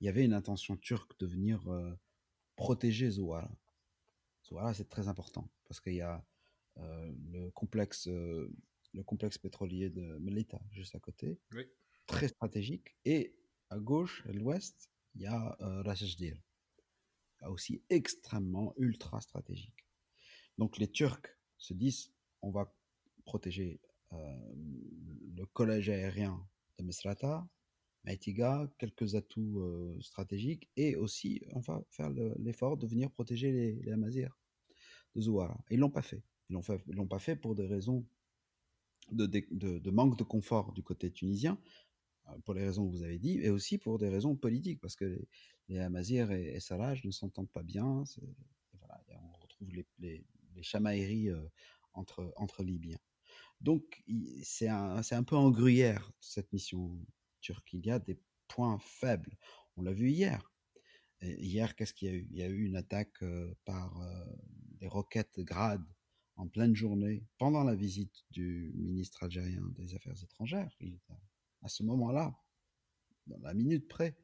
Il 0.00 0.06
y 0.06 0.08
avait 0.08 0.24
une 0.24 0.34
intention 0.34 0.76
turque 0.76 1.18
de 1.18 1.26
venir 1.26 1.68
protéger 2.54 3.10
Zouara. 3.10 3.50
Zouara, 4.46 4.74
c'est 4.74 4.88
très 4.88 5.08
important 5.08 5.50
parce 5.66 5.80
qu'il 5.80 5.94
y 5.94 6.02
a 6.02 6.24
le 6.76 7.50
complexe 7.50 8.08
le 8.94 9.02
complexe 9.02 9.38
pétrolier 9.38 9.90
de 9.90 10.18
Melita 10.18 10.60
juste 10.70 10.94
à 10.94 11.00
côté, 11.00 11.38
très 12.06 12.28
stratégique, 12.28 12.96
et 13.04 13.34
à 13.70 13.78
gauche, 13.78 14.24
à 14.26 14.32
l'ouest, 14.32 14.90
il 15.14 15.22
y 15.22 15.26
a 15.26 15.56
euh, 15.60 15.82
aussi 17.48 17.82
extrêmement 17.90 18.74
ultra 18.78 19.20
stratégique. 19.20 19.86
Donc 20.58 20.78
les 20.78 20.88
Turcs 20.88 21.26
se 21.58 21.74
disent, 21.74 22.12
on 22.42 22.50
va 22.50 22.72
protéger 23.24 23.80
euh, 24.12 24.16
le 25.36 25.44
collège 25.46 25.90
aérien 25.90 26.46
de 26.78 26.84
Mesrata, 26.84 27.46
Maïtiga, 28.04 28.70
quelques 28.78 29.14
atouts 29.14 29.60
euh, 29.60 29.98
stratégiques, 30.00 30.70
et 30.76 30.94
aussi 30.96 31.42
on 31.52 31.60
va 31.60 31.82
faire 31.90 32.10
l'effort 32.38 32.76
de 32.76 32.86
venir 32.86 33.10
protéger 33.10 33.50
les, 33.50 33.72
les 33.82 33.92
Amazirs 33.92 34.36
de 35.14 35.20
Zouara. 35.20 35.58
Ils 35.70 35.78
l'ont 35.78 35.90
pas 35.90 36.02
fait. 36.02 36.22
Ils 36.50 36.54
l'ont 36.54 36.62
l'ont 36.88 37.06
pas 37.06 37.18
fait 37.18 37.36
pour 37.36 37.54
des 37.54 37.66
raisons 37.66 38.06
de, 39.10 39.90
manque 39.90 40.18
de 40.18 40.24
confort 40.24 40.72
du 40.72 40.82
côté 40.82 41.10
tunisien, 41.10 41.58
euh, 42.28 42.38
pour 42.44 42.54
les 42.54 42.64
raisons 42.64 42.86
que 42.86 42.96
vous 42.96 43.02
avez 43.02 43.18
dit, 43.18 43.38
et 43.40 43.50
aussi 43.50 43.78
pour 43.78 43.98
des 43.98 44.08
raisons 44.08 44.36
politiques, 44.36 44.80
parce 44.80 44.96
que 44.96 45.26
les, 45.68 45.78
Amazirs 45.78 46.30
et, 46.30 46.56
et 46.56 47.06
ne 47.06 47.10
s'entendent 47.10 47.50
pas 47.50 47.62
bien. 47.62 48.04
Voilà, 48.78 49.02
on 49.22 49.38
retrouve 49.38 49.72
les, 49.72 49.86
les, 49.98 50.26
les 50.54 50.62
chamailleries 50.62 51.30
euh, 51.30 51.46
entre, 51.94 52.32
entre 52.36 52.62
Libyens. 52.62 52.98
Donc, 53.60 54.04
c'est 54.42 54.68
un, 54.68 55.00
un, 55.10 55.22
peu 55.22 55.36
en 55.36 55.50
gruyère, 55.50 56.12
cette 56.20 56.52
mission 56.52 56.98
turque. 57.40 57.72
Il 57.72 57.86
y 57.86 57.90
a 57.90 57.98
des 57.98 58.20
points 58.48 58.78
faibles. 58.78 59.38
On 59.76 59.82
l'a 59.82 59.92
vu 59.92 60.10
hier. 60.10 60.52
hier, 61.22 61.74
qu'est-ce 61.74 61.94
qu'il 61.94 62.08
y 62.08 62.10
a 62.10 62.14
eu? 62.14 62.28
Il 62.30 62.36
y 62.36 62.42
a 62.42 62.48
eu 62.48 62.64
une 62.64 62.76
attaque 62.76 63.22
euh, 63.22 63.54
par 63.64 63.98
des 64.80 64.86
roquettes 64.86 65.40
grades 65.40 65.93
en 66.36 66.48
pleine 66.48 66.74
journée, 66.74 67.24
pendant 67.38 67.64
la 67.64 67.74
visite 67.74 68.24
du 68.30 68.72
ministre 68.76 69.22
algérien 69.22 69.62
des 69.76 69.94
Affaires 69.94 70.22
étrangères. 70.22 70.76
à 71.62 71.68
ce 71.68 71.82
moment-là, 71.84 72.36
dans 73.26 73.38
la 73.38 73.54
minute 73.54 73.88
près, 73.88 74.16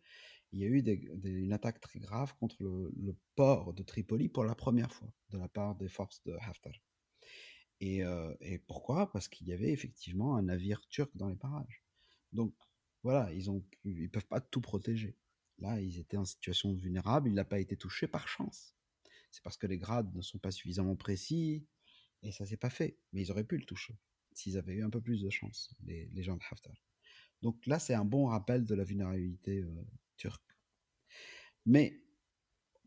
il 0.53 0.61
y 0.61 0.65
a 0.65 0.67
eu 0.67 0.83
une 1.25 1.53
attaque 1.53 1.81
très 1.81 2.01
grave 2.01 2.35
contre 2.39 2.57
le, 2.61 3.17
port 3.37 3.73
de 3.73 3.83
Tripoli 3.83 4.29
pour 4.29 4.45
la 4.45 4.55
première 4.55 4.93
fois 4.93 5.13
de 5.31 5.39
la 5.39 5.49
part 5.49 5.77
des 5.77 5.89
forces 5.89 6.23
de 6.25 6.33
Haftar. 6.41 6.75
Et, 7.81 8.05
euh, 8.05 8.35
pourquoi? 8.67 9.11
Parce 9.13 9.29
qu'il 9.29 9.47
y 9.47 9.53
avait 9.53 9.73
effectivement 9.73 10.37
un 10.37 10.43
navire 10.43 10.87
turc 10.89 11.11
dans 11.17 11.29
les 11.29 11.37
parages. 11.37 11.83
Donc 12.33 12.55
voilà, 13.03 13.33
ils 13.33 13.51
ne 13.85 14.09
peuvent 14.09 14.27
pas 14.27 14.41
tout 14.41 14.61
protéger. 14.61 15.17
Là, 15.59 15.81
ils 15.81 15.99
étaient 15.99 16.17
en 16.17 16.25
situation 16.25 16.75
vulnérable, 16.75 17.29
il 17.29 17.35
n'a 17.35 17.45
pas 17.45 17.61
été 17.61 17.77
touché 17.77 18.09
par 18.09 18.29
chance. 18.29 18.75
C'est 19.31 19.43
parce 19.43 19.57
que 19.57 19.67
les 19.67 19.79
grades 19.79 20.15
ne 20.15 20.23
sont 20.23 20.39
pas 20.39 20.51
suffisamment 20.51 20.97
précis, 20.97 21.67
et 22.23 22.33
ça 22.33 22.47
s'est 22.47 22.57
pas 22.57 22.71
fait. 22.71 22.99
Mais 23.13 23.23
ils 23.23 23.31
auraient 23.31 23.45
pu 23.45 23.57
le 23.57 23.65
toucher 23.65 23.99
s'ils 24.33 24.59
avaient 24.59 24.75
eu 24.75 24.85
un 24.85 24.91
peu 24.91 25.01
plus 25.01 25.23
de 25.23 25.31
chance, 25.31 25.75
les, 25.85 26.23
gens 26.23 26.37
de 26.37 26.43
Haftar. 26.51 26.75
Donc 27.43 27.67
là, 27.67 27.79
c'est 27.79 27.95
un 27.95 28.05
bon 28.05 28.27
rappel 28.27 28.65
de 28.65 28.75
la 28.75 28.85
vulnérabilité 28.85 29.63
euh, 29.63 29.85
turque. 30.17 30.57
Mais 31.67 32.03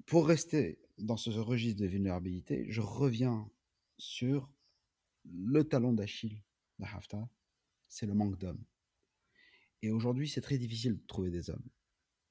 pour 0.05 0.27
rester 0.27 0.79
dans 0.97 1.17
ce 1.17 1.29
registre 1.31 1.81
de 1.81 1.88
vulnérabilité, 1.88 2.65
je 2.69 2.81
reviens 2.81 3.49
sur 3.97 4.51
le 5.25 5.63
talon 5.63 5.93
d'Achille 5.93 6.41
de 6.79 6.86
Haftar, 6.86 7.27
c'est 7.88 8.05
le 8.05 8.13
manque 8.13 8.38
d'hommes. 8.38 8.63
Et 9.81 9.91
aujourd'hui, 9.91 10.29
c'est 10.29 10.41
très 10.41 10.57
difficile 10.57 10.95
de 10.97 11.05
trouver 11.07 11.29
des 11.29 11.49
hommes. 11.49 11.69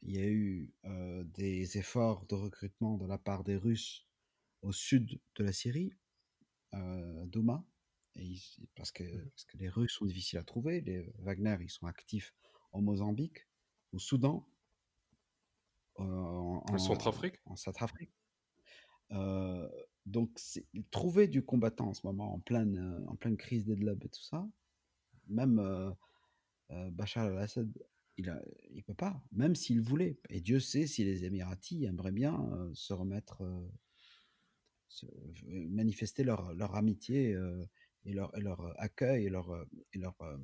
Il 0.03 0.17
y 0.17 0.19
a 0.19 0.27
eu 0.27 0.73
euh, 0.85 1.23
des 1.25 1.79
efforts 1.79 2.27
de 2.27 2.35
recrutement 2.35 2.97
de 2.97 3.07
la 3.07 3.19
part 3.19 3.45
des 3.45 3.57
Russes 3.57 4.07
au 4.63 4.73
sud 4.73 5.21
de 5.37 5.45
la 5.45 5.53
Syrie, 5.53 5.93
euh, 6.75 7.27
Douma, 7.27 7.65
et 8.15 8.37
parce, 8.75 8.91
que, 8.93 9.05
mmh. 9.05 9.31
parce 9.31 9.45
que 9.45 9.59
les 9.59 9.69
Russes 9.69 9.93
sont 9.93 10.05
difficiles 10.05 10.39
à 10.39 10.45
trouver. 10.45 10.81
Les 10.81 11.13
Wagner, 11.19 11.57
ils 11.61 11.71
sont 11.71 11.87
actifs 11.87 12.35
au 12.73 12.81
Mozambique, 12.81 13.47
au 13.93 13.99
Soudan, 13.99 14.47
euh, 16.01 16.05
en, 16.05 16.79
Centrafrique. 16.79 17.37
En 17.45 17.57
Centrafrique. 17.57 18.13
Euh, 19.13 19.69
donc, 20.07 20.31
trouver 20.91 21.29
du 21.29 21.45
combattant 21.45 21.89
en 21.89 21.95
ce 21.95 22.07
moment, 22.07 22.35
en 22.35 22.41
pleine, 22.41 23.05
en 23.09 23.17
pleine 23.17 23.37
crise 23.37 23.67
des 23.67 23.75
et 23.75 24.09
tout 24.09 24.23
ça, 24.23 24.49
même 25.29 25.95
Bachar 26.71 27.27
al-Assad, 27.27 27.71
il 28.17 28.27
ne 28.75 28.81
peut 28.81 28.95
pas, 28.95 29.23
même 29.33 29.55
s'il 29.55 29.81
voulait. 29.81 30.19
Et 30.29 30.41
Dieu 30.41 30.61
sait 30.61 30.87
si 30.87 31.05
les 31.05 31.25
Émiratis 31.25 31.85
aimeraient 31.85 32.13
bien 32.13 32.71
se 32.73 32.93
remettre 32.93 33.43
manifester 35.47 36.25
leur, 36.25 36.75
amitié 36.75 37.35
euh, 37.35 37.65
et, 38.05 38.13
leur, 38.13 38.37
leur 38.39 38.81
accueil 38.81 39.27
et 39.27 39.31
leur, 39.31 39.51
euh, 39.51 40.39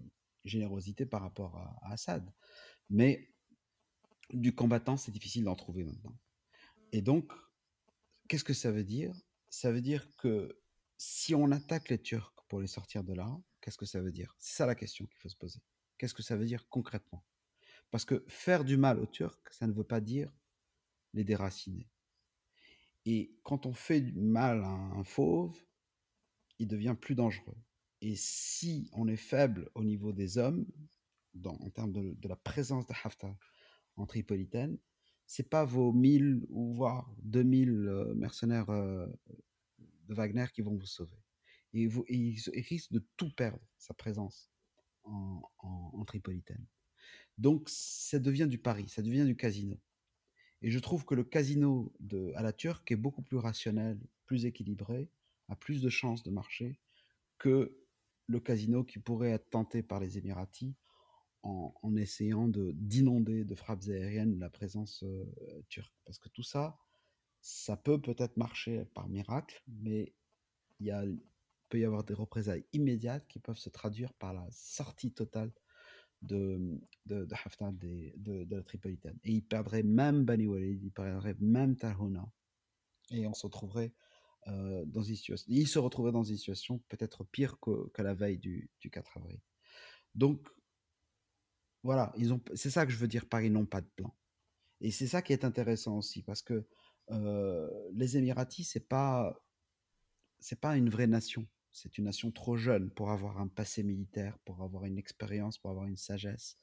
générosité 0.44 1.06
par 1.06 1.22
rapport 1.22 1.56
à, 1.56 1.92
Assad. 1.92 2.30
Mais 2.90 3.30
du 4.32 4.54
combattant, 4.54 4.96
c'est 4.96 5.12
difficile 5.12 5.44
d'en 5.44 5.56
trouver 5.56 5.84
maintenant. 5.84 6.18
Et 6.92 7.02
donc, 7.02 7.32
qu'est-ce 8.28 8.44
que 8.44 8.54
ça 8.54 8.70
veut 8.70 8.84
dire? 8.84 9.14
Ça 9.50 9.72
veut 9.72 9.80
dire 9.80 10.08
que 10.16 10.60
si 10.96 11.34
on 11.34 11.50
attaque 11.50 11.88
les 11.88 12.00
Turcs 12.00 12.44
pour 12.48 12.60
les 12.60 12.66
sortir 12.66 13.04
de 13.04 13.14
là, 13.14 13.38
qu'est-ce 13.60 13.78
que 13.78 13.86
ça 13.86 14.00
veut 14.00 14.12
dire? 14.12 14.34
C'est 14.38 14.56
ça 14.56 14.66
la 14.66 14.74
question 14.74 15.06
qu'il 15.06 15.18
faut 15.18 15.28
se 15.28 15.36
poser. 15.36 15.60
Qu'est-ce 15.98 16.14
que 16.14 16.22
ça 16.22 16.36
veut 16.36 16.46
dire 16.46 16.68
concrètement? 16.68 17.24
Parce 17.90 18.04
que 18.04 18.24
faire 18.28 18.64
du 18.64 18.76
mal 18.76 18.98
aux 19.00 19.06
Turcs, 19.06 19.40
ça 19.50 19.66
ne 19.66 19.72
veut 19.72 19.84
pas 19.84 20.00
dire 20.00 20.30
les 21.14 21.24
déraciner. 21.24 21.88
Et 23.06 23.34
quand 23.42 23.66
on 23.66 23.72
fait 23.72 24.00
du 24.00 24.20
mal 24.20 24.62
à 24.62 24.68
un 24.68 25.04
fauve, 25.04 25.56
il 26.58 26.68
devient 26.68 26.96
plus 27.00 27.14
dangereux. 27.14 27.56
Et 28.00 28.14
si 28.16 28.88
on 28.92 29.08
est 29.08 29.16
faible 29.16 29.70
au 29.74 29.84
niveau 29.84 30.12
des 30.12 30.38
hommes, 30.38 30.66
en 31.44 31.70
termes 31.70 31.92
de, 31.92 32.28
la 32.28 32.36
présence 32.36 32.86
de 32.86 32.94
Haftar 33.04 33.34
en 33.96 34.06
Tripolitaine, 34.06 34.78
c'est 35.26 35.48
pas 35.48 35.64
vos 35.64 35.92
1000 35.92 36.46
ou 36.48 36.72
voire 36.72 37.14
2000 37.22 37.70
euh, 37.70 38.14
mercenaires 38.14 38.70
euh, 38.70 39.06
de 40.06 40.14
Wagner 40.14 40.46
qui 40.52 40.62
vont 40.62 40.76
vous 40.76 40.86
sauver. 40.86 41.18
Et, 41.74 41.86
vous, 41.86 42.04
il, 42.08 42.40
risque 42.68 42.92
de 42.92 43.06
tout 43.16 43.30
perdre, 43.34 43.60
sa 43.76 43.94
présence 43.94 44.50
en, 45.04 45.42
en 45.58 46.04
Tripolitaine. 46.04 46.66
Donc 47.36 47.68
ça 47.68 48.18
devient 48.18 48.48
du 48.48 48.58
pari, 48.58 48.88
ça 48.88 49.02
devient 49.02 49.24
du 49.24 49.36
casino. 49.36 49.78
Et 50.62 50.70
je 50.70 50.78
trouve 50.78 51.04
que 51.04 51.14
le 51.14 51.24
casino 51.24 51.92
de, 52.00 52.32
à 52.34 52.42
la 52.42 52.52
turque 52.52 52.90
est 52.90 52.96
beaucoup 52.96 53.22
plus 53.22 53.36
rationnel, 53.36 53.98
plus 54.26 54.44
équilibré, 54.44 55.08
a 55.48 55.56
plus 55.56 55.80
de 55.80 55.88
chances 55.88 56.22
de 56.22 56.30
marcher 56.30 56.78
que 57.38 57.76
le 58.26 58.40
casino 58.40 58.84
qui 58.84 58.98
pourrait 58.98 59.30
être 59.30 59.48
tenté 59.50 59.82
par 59.82 60.00
les 60.00 60.18
Émiratis 60.18 60.74
en, 61.42 61.96
essayant 61.96 62.48
d'inonder 62.48 63.44
de, 63.44 63.54
frappes 63.54 63.88
aériennes 63.88 64.38
la 64.38 64.50
présence 64.50 65.02
euh, 65.04 65.24
turque. 65.68 65.94
Parce 66.04 66.18
que 66.18 66.28
tout 66.28 66.42
ça, 66.42 66.78
ça 67.40 67.76
peut 67.76 68.00
peut-être 68.00 68.36
marcher 68.36 68.84
par 68.94 69.08
miracle, 69.08 69.62
mais 69.66 70.12
il 70.80 71.18
peut 71.68 71.78
y 71.78 71.84
avoir 71.84 72.04
des 72.04 72.14
représailles 72.14 72.66
immédiates 72.72 73.26
qui 73.28 73.38
peuvent 73.38 73.58
se 73.58 73.70
traduire 73.70 74.12
par 74.14 74.34
la 74.34 74.46
sortie 74.50 75.12
totale 75.12 75.52
de, 76.22 76.80
de, 77.06 77.24
de 77.24 77.34
Haftar 77.34 77.72
de, 77.72 78.12
de, 78.16 78.54
la 78.54 78.62
Tripolitaine. 78.62 79.18
Et 79.24 79.32
il 79.32 79.42
perdrait 79.42 79.82
même 79.82 80.24
Bani 80.24 80.46
Walid, 80.46 80.82
il 80.82 80.90
perdrait 80.90 81.36
même 81.40 81.76
Tarhuna. 81.76 82.28
Et 83.10 83.26
on 83.26 83.34
se 83.34 83.46
retrouverait 83.46 83.92
euh, 84.48 84.84
dans 84.86 85.02
une 85.02 85.16
situation, 85.16 85.46
il 85.48 85.66
se 85.66 85.78
retrouverait 85.78 86.12
dans 86.12 86.22
une 86.22 86.36
situation 86.36 86.78
peut-être 86.88 87.24
pire 87.24 87.58
que, 87.60 87.88
que, 87.90 88.02
la 88.02 88.14
veille 88.14 88.38
du, 88.38 88.70
du 88.80 88.90
4 88.90 89.18
avril. 89.18 89.40
Donc, 90.14 90.48
voilà, 91.82 92.12
ils 92.16 92.32
ont, 92.32 92.40
c'est 92.54 92.70
ça 92.70 92.86
que 92.86 92.92
je 92.92 92.98
veux 92.98 93.08
dire 93.08 93.26
par 93.28 93.42
ils 93.42 93.52
n'ont 93.52 93.66
pas 93.66 93.80
de 93.80 93.88
plan. 93.96 94.14
Et 94.80 94.90
c'est 94.90 95.06
ça 95.06 95.22
qui 95.22 95.32
est 95.32 95.44
intéressant 95.44 95.98
aussi, 95.98 96.22
parce 96.22 96.42
que 96.42 96.66
euh, 97.10 97.68
les 97.92 98.16
Émiratis, 98.16 98.64
c'est 98.64 98.88
pas 98.88 99.42
c'est 100.40 100.60
pas 100.60 100.76
une 100.76 100.88
vraie 100.88 101.06
nation. 101.06 101.46
C'est 101.80 101.96
une 101.96 102.06
nation 102.06 102.32
trop 102.32 102.56
jeune 102.56 102.90
pour 102.90 103.10
avoir 103.10 103.38
un 103.38 103.46
passé 103.46 103.84
militaire, 103.84 104.36
pour 104.40 104.62
avoir 104.62 104.84
une 104.84 104.98
expérience, 104.98 105.58
pour 105.58 105.70
avoir 105.70 105.86
une 105.86 105.96
sagesse, 105.96 106.56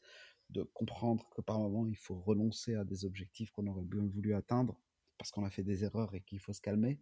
de 0.49 0.63
comprendre 0.63 1.30
que 1.30 1.41
par 1.41 1.57
moment 1.57 1.88
il 1.88 1.95
faut 1.95 2.20
renoncer 2.20 2.76
à 2.76 2.84
des 2.84 3.05
objectifs 3.05 3.49
qu'on 3.51 3.68
aurait 3.68 3.86
bien 3.86 4.05
voulu 4.05 4.36
atteindre 4.36 4.78
parce 5.18 5.32
qu'on 5.32 5.45
a 5.45 5.49
fait 5.49 5.63
des 5.63 5.86
erreurs 5.86 6.13
et 6.16 6.22
qu'il 6.22 6.41
faut 6.41 6.51
se 6.51 6.59
calmer. 6.59 6.99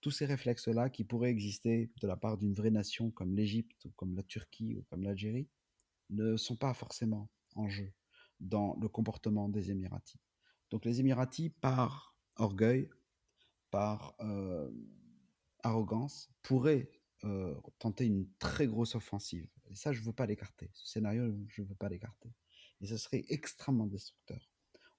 Tous 0.00 0.10
ces 0.10 0.26
réflexes-là 0.26 0.90
qui 0.90 1.04
pourraient 1.04 1.30
exister 1.30 1.92
de 2.00 2.08
la 2.08 2.16
part 2.16 2.38
d'une 2.38 2.54
vraie 2.54 2.72
nation 2.72 3.12
comme 3.12 3.36
l'Égypte 3.36 3.84
ou 3.84 3.90
comme 3.92 4.16
la 4.16 4.24
Turquie 4.24 4.74
ou 4.74 4.82
comme 4.90 5.04
l'Algérie 5.04 5.48
ne 6.10 6.36
sont 6.36 6.56
pas 6.56 6.74
forcément 6.74 7.30
en 7.54 7.68
jeu 7.68 7.92
dans 8.40 8.76
le 8.82 8.88
comportement 8.88 9.48
des 9.48 9.70
Émiratis. 9.70 10.20
Donc 10.70 10.84
les 10.84 10.98
Émiratis, 10.98 11.50
par 11.60 12.16
orgueil, 12.34 12.90
par 13.70 14.16
euh, 14.20 14.68
arrogance, 15.62 16.28
pourraient 16.42 16.90
euh, 17.24 17.54
tenter 17.78 18.06
une 18.06 18.28
très 18.38 18.66
grosse 18.66 18.94
offensive. 18.94 19.48
Et 19.70 19.74
ça, 19.74 19.92
je 19.92 20.00
ne 20.00 20.06
veux 20.06 20.12
pas 20.12 20.26
l'écarter. 20.26 20.70
Ce 20.74 20.86
scénario, 20.86 21.34
je 21.48 21.62
ne 21.62 21.66
veux 21.66 21.74
pas 21.74 21.88
l'écarter. 21.88 22.30
Et 22.80 22.86
ce 22.86 22.96
serait 22.96 23.24
extrêmement 23.28 23.86
destructeur. 23.86 24.50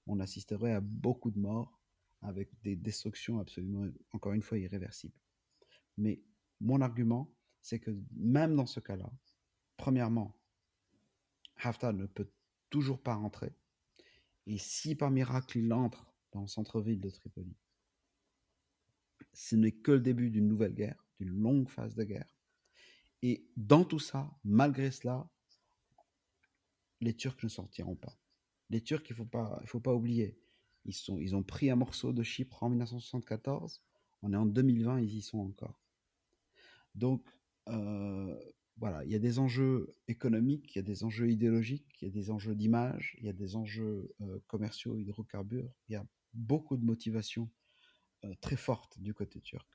On 0.06 0.18
assisterait 0.18 0.72
à 0.72 0.80
beaucoup 0.80 1.30
de 1.30 1.38
morts 1.38 1.80
avec 2.22 2.50
des 2.62 2.74
destructions 2.74 3.38
absolument, 3.38 3.88
encore 4.12 4.32
une 4.32 4.42
fois, 4.42 4.58
irréversibles. 4.58 5.14
Mais 5.96 6.20
mon 6.60 6.80
argument, 6.80 7.32
c'est 7.62 7.78
que 7.78 7.96
même 8.12 8.56
dans 8.56 8.66
ce 8.66 8.80
cas-là, 8.80 9.10
premièrement, 9.76 10.36
Haftar 11.56 11.92
ne 11.92 12.06
peut 12.06 12.30
toujours 12.70 13.00
pas 13.00 13.14
rentrer. 13.14 13.54
Et 14.46 14.58
si 14.58 14.94
par 14.94 15.10
miracle 15.10 15.58
il 15.58 15.72
entre 15.72 16.12
dans 16.32 16.42
le 16.42 16.48
centre-ville 16.48 17.00
de 17.00 17.10
Tripoli, 17.10 17.56
ce 19.32 19.56
n'est 19.56 19.72
que 19.72 19.92
le 19.92 20.00
début 20.00 20.30
d'une 20.30 20.48
nouvelle 20.48 20.74
guerre, 20.74 21.05
d'une 21.18 21.30
longue 21.30 21.68
phase 21.68 21.94
de 21.94 22.04
guerre. 22.04 22.36
Et 23.22 23.46
dans 23.56 23.84
tout 23.84 23.98
ça, 23.98 24.30
malgré 24.44 24.90
cela, 24.90 25.28
les 27.00 27.14
Turcs 27.14 27.42
ne 27.42 27.48
sortiront 27.48 27.96
pas. 27.96 28.18
Les 28.70 28.82
Turcs, 28.82 29.04
il 29.08 29.12
ne 29.12 29.16
faut, 29.16 29.24
pas, 29.24 29.62
faut 29.66 29.80
pas 29.80 29.94
oublier, 29.94 30.38
ils, 30.84 30.94
sont, 30.94 31.18
ils 31.18 31.34
ont 31.34 31.42
pris 31.42 31.70
un 31.70 31.76
morceau 31.76 32.12
de 32.12 32.22
Chypre 32.22 32.62
en 32.62 32.70
1974, 32.70 33.82
on 34.22 34.32
est 34.32 34.36
en 34.36 34.46
2020, 34.46 35.00
ils 35.00 35.16
y 35.16 35.22
sont 35.22 35.38
encore. 35.38 35.80
Donc, 36.94 37.24
euh, 37.68 38.34
voilà, 38.78 39.04
il 39.04 39.10
y 39.10 39.14
a 39.14 39.18
des 39.18 39.38
enjeux 39.38 39.92
économiques, 40.08 40.74
il 40.74 40.78
y 40.78 40.80
a 40.80 40.82
des 40.82 41.04
enjeux 41.04 41.30
idéologiques, 41.30 41.96
il 42.00 42.06
y 42.06 42.08
a 42.08 42.10
des 42.10 42.30
enjeux 42.30 42.54
d'image, 42.54 43.16
il 43.18 43.24
y 43.24 43.28
a 43.28 43.32
des 43.32 43.56
enjeux 43.56 44.14
euh, 44.20 44.38
commerciaux, 44.46 44.98
hydrocarbures, 44.98 45.72
il 45.88 45.92
y 45.92 45.96
a 45.96 46.06
beaucoup 46.34 46.76
de 46.76 46.84
motivations 46.84 47.50
euh, 48.24 48.34
très 48.40 48.56
fortes 48.56 48.98
du 48.98 49.14
côté 49.14 49.40
turc. 49.40 49.66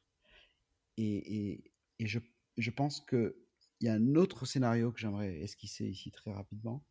Et, 1.03 1.63
je, 1.99 2.19
je, 2.57 2.71
pense 2.71 3.01
qu'il 3.01 3.33
y 3.81 3.87
a 3.87 3.93
un 3.93 4.15
autre 4.15 4.45
scénario 4.45 4.91
que 4.91 4.99
j'aimerais 4.99 5.39
esquisser 5.39 5.87
ici 5.87 6.11
très 6.11 6.31
rapidement, 6.31 6.85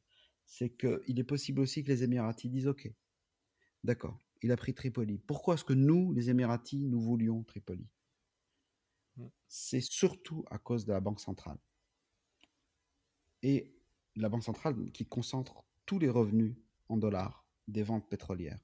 c'est 0.46 0.70
qu'il 0.70 1.18
est 1.18 1.24
possible 1.24 1.60
aussi 1.60 1.84
que 1.84 1.88
les 1.88 2.02
Émiratis 2.02 2.50
disent 2.50 2.66
OK, 2.66 2.92
d'accord, 3.84 4.18
il 4.42 4.52
a 4.52 4.56
pris 4.56 4.74
Tripoli. 4.74 5.18
Pourquoi 5.18 5.54
est-ce 5.54 5.64
que 5.64 5.72
nous, 5.72 6.12
les 6.12 6.30
Émiratis, 6.30 6.86
nous 6.86 7.00
voulions 7.00 7.44
Tripoli? 7.44 7.88
Mmh. 9.16 9.26
C'est 9.48 9.80
surtout 9.80 10.44
à 10.50 10.58
cause 10.58 10.84
de 10.84 10.92
la 10.92 11.00
Banque 11.00 11.20
centrale 11.20 11.58
et 13.42 13.74
la 14.16 14.28
Banque 14.28 14.44
centrale 14.44 14.90
qui 14.92 15.06
concentre 15.06 15.64
tous 15.86 15.98
les 15.98 16.08
revenus 16.08 16.56
en 16.88 16.96
dollars 16.96 17.46
des 17.68 17.82
ventes 17.82 18.08
pétrolières. 18.08 18.60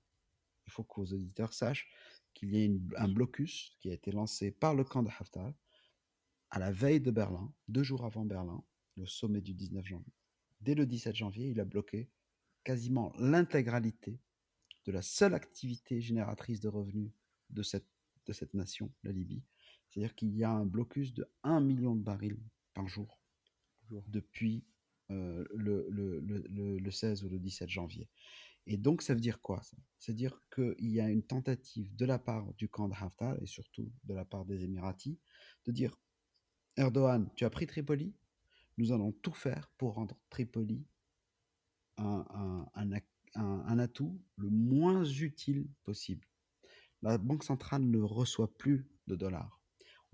Il 0.66 0.72
faut 0.72 0.84
que 0.84 1.00
vos 1.00 1.12
auditeurs 1.12 1.52
sachent 1.52 1.88
qu'il 2.36 2.54
y 2.54 2.64
a 2.64 3.02
un 3.02 3.08
blocus 3.08 3.72
qui 3.80 3.90
a 3.90 3.94
été 3.94 4.12
lancé 4.12 4.50
par 4.50 4.74
le 4.74 4.84
camp 4.84 5.02
de 5.02 5.08
Haftar 5.08 5.52
à 6.50 6.58
la 6.58 6.70
veille 6.70 7.00
de 7.00 7.10
Berlin, 7.10 7.52
deux 7.66 7.82
jours 7.82 8.04
avant 8.04 8.24
Berlin, 8.26 8.62
le 8.96 9.06
sommet 9.06 9.40
du 9.40 9.54
19 9.54 9.84
janvier. 9.84 10.12
Dès 10.60 10.74
le 10.74 10.86
17 10.86 11.16
janvier, 11.16 11.48
il 11.48 11.60
a 11.60 11.64
bloqué 11.64 12.10
quasiment 12.62 13.12
l'intégralité 13.18 14.20
de 14.84 14.92
la 14.92 15.02
seule 15.02 15.34
activité 15.34 16.00
génératrice 16.00 16.60
de 16.60 16.68
revenus 16.68 17.10
de 17.50 17.62
cette, 17.62 17.88
de 18.26 18.32
cette 18.32 18.54
nation, 18.54 18.92
la 19.02 19.12
Libye. 19.12 19.42
C'est-à-dire 19.88 20.14
qu'il 20.14 20.36
y 20.36 20.44
a 20.44 20.50
un 20.50 20.66
blocus 20.66 21.14
de 21.14 21.26
1 21.42 21.60
million 21.60 21.96
de 21.96 22.02
barils 22.02 22.42
par 22.74 22.86
jour 22.86 23.18
depuis 24.08 24.64
euh, 25.10 25.44
le, 25.54 25.86
le, 25.90 26.20
le, 26.20 26.78
le, 26.78 26.90
16 26.90 27.24
ou 27.24 27.28
le 27.28 27.38
17 27.38 27.68
janvier. 27.68 28.08
Et 28.66 28.76
donc, 28.76 29.02
ça 29.02 29.14
veut 29.14 29.20
dire 29.20 29.40
quoi 29.40 29.62
C'est-à-dire 29.98 30.40
qu'il 30.54 30.90
y 30.90 31.00
a 31.00 31.08
une 31.08 31.22
tentative 31.22 31.94
de 31.94 32.04
la 32.04 32.18
part 32.18 32.52
du 32.54 32.68
camp 32.68 32.88
de 32.88 32.94
Haftar 32.94 33.40
et 33.40 33.46
surtout 33.46 33.92
de 34.04 34.14
la 34.14 34.24
part 34.24 34.44
des 34.44 34.64
Émiratis 34.64 35.18
de 35.64 35.72
dire 35.72 35.96
Erdogan, 36.76 37.30
tu 37.36 37.44
as 37.44 37.50
pris 37.50 37.66
Tripoli, 37.66 38.14
nous 38.76 38.92
allons 38.92 39.12
tout 39.12 39.32
faire 39.32 39.70
pour 39.78 39.94
rendre 39.94 40.18
Tripoli 40.28 40.84
un, 41.96 42.26
un, 42.74 42.82
un, 42.82 43.00
un, 43.34 43.78
atout 43.78 44.20
le 44.36 44.50
moins 44.50 45.04
utile 45.04 45.68
possible. 45.84 46.26
La 47.02 47.16
Banque 47.16 47.44
centrale 47.44 47.82
ne 47.82 48.00
reçoit 48.00 48.54
plus 48.58 48.90
de 49.06 49.14
dollars 49.16 49.62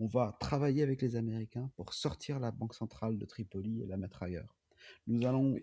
on 0.02 0.06
va 0.06 0.36
travailler 0.40 0.82
avec 0.82 1.00
les 1.00 1.14
Américains 1.14 1.70
pour 1.76 1.94
sortir 1.94 2.40
la 2.40 2.50
banque 2.50 2.74
centrale 2.74 3.18
de 3.18 3.24
Tripoli 3.24 3.82
et 3.82 3.86
la 3.86 3.96
mettre 3.96 4.24
ailleurs. 4.24 4.56
Nous 5.06 5.24
allons 5.26 5.56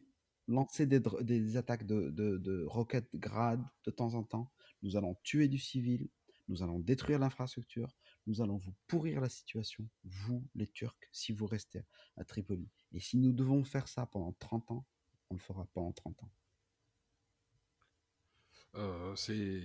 lancer 0.49 0.85
des, 0.85 1.57
attaques 1.57 1.85
de, 1.85 2.65
roquettes 2.65 3.15
grades 3.15 3.63
de 3.85 3.91
temps 3.91 4.15
en 4.15 4.23
temps. 4.23 4.51
Nous 4.81 4.97
allons 4.97 5.15
tuer 5.23 5.47
du 5.47 5.59
civil. 5.59 6.09
Nous 6.47 6.63
allons 6.63 6.79
détruire 6.79 7.19
l'infrastructure. 7.19 7.95
Nous 8.27 8.41
allons 8.41 8.57
vous 8.57 8.73
pourrir 8.87 9.21
la 9.21 9.29
situation, 9.29 9.87
vous 10.03 10.43
les 10.55 10.67
Turcs, 10.67 11.09
si 11.11 11.31
vous 11.31 11.47
restez 11.47 11.83
à 12.17 12.23
Tripoli. 12.23 12.67
Et 12.91 12.99
si 12.99 13.17
nous 13.17 13.31
devons 13.31 13.63
faire 13.63 13.87
ça 13.87 14.05
pendant 14.05 14.33
30 14.39 14.71
ans, 14.71 14.85
on 15.29 15.35
le 15.35 15.39
fera 15.39 15.65
pas 15.73 15.81
en 15.81 15.91
30 15.91 16.23
ans. 16.23 16.31
Euh, 18.75 19.15
c'est, 19.15 19.63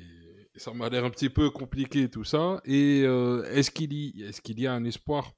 ça 0.57 0.73
m'a 0.73 0.89
l'air 0.89 1.05
un 1.05 1.11
petit 1.11 1.29
peu 1.29 1.51
compliqué 1.51 2.09
tout 2.09 2.25
ça. 2.25 2.61
Et 2.65 3.03
euh, 3.05 3.45
est-ce 3.51 3.71
qu'il 3.71 3.93
y, 3.93 4.23
est-ce 4.23 4.41
qu'il 4.41 4.61
y 4.61 4.67
a 4.67 4.73
un 4.73 4.85
espoir, 4.85 5.35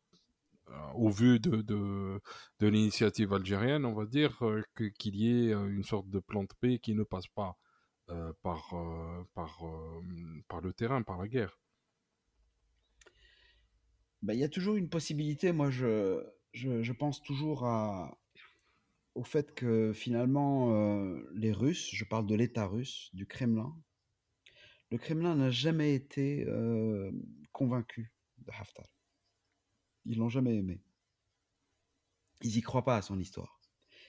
au 0.95 1.11
vu 1.11 1.39
de, 1.41 2.21
l'initiative 2.61 3.33
algérienne, 3.33 3.85
on 3.85 3.95
va 3.95 4.07
dire, 4.07 4.39
que, 4.75 4.85
qu'il 4.85 5.17
y 5.17 5.29
ait 5.29 5.53
une 5.53 5.85
sorte 5.85 6.09
de 6.11 6.19
plan 6.19 6.43
de 6.43 6.53
paix 6.61 6.79
qui 6.79 6.95
ne 6.95 7.05
passe 7.05 7.29
pas 7.29 7.57
par, 8.43 8.75
le 10.63 10.73
terrain, 10.73 11.03
par 11.03 11.19
la 11.19 11.29
guerre 11.29 11.59
ben, 14.23 14.35
Il 14.35 14.41
y 14.41 14.45
a 14.45 14.49
toujours 14.49 14.77
une 14.77 14.89
possibilité. 14.89 15.53
Moi, 15.53 15.71
je, 15.71 16.93
pense 16.93 17.23
toujours 17.23 17.65
au 19.15 19.25
fait 19.25 19.55
que 19.55 19.93
finalement, 19.93 20.73
euh, 20.75 21.29
les 21.35 21.53
Russes, 21.53 21.91
je 21.93 22.05
parle 22.05 22.27
de 22.27 22.35
l'État 22.35 22.67
russe, 22.67 23.11
du 23.15 23.27
Kremlin, 23.27 23.75
le 24.91 24.99
Kremlin 24.99 25.35
n'a 25.35 25.51
jamais 25.51 25.95
été 25.95 26.45
euh, 26.47 27.11
convaincu 27.53 28.13
de 28.39 28.53
Haftar. 28.53 28.96
Ils 30.07 30.19
l'ont 30.19 30.29
jamais 30.29 30.57
aimé. 30.57 30.81
Ils 32.43 32.55
n'y 32.55 32.63
croient 32.63 32.85
pas 32.85 32.97
à 32.97 33.03
son 33.03 33.19
histoire. 33.19 33.61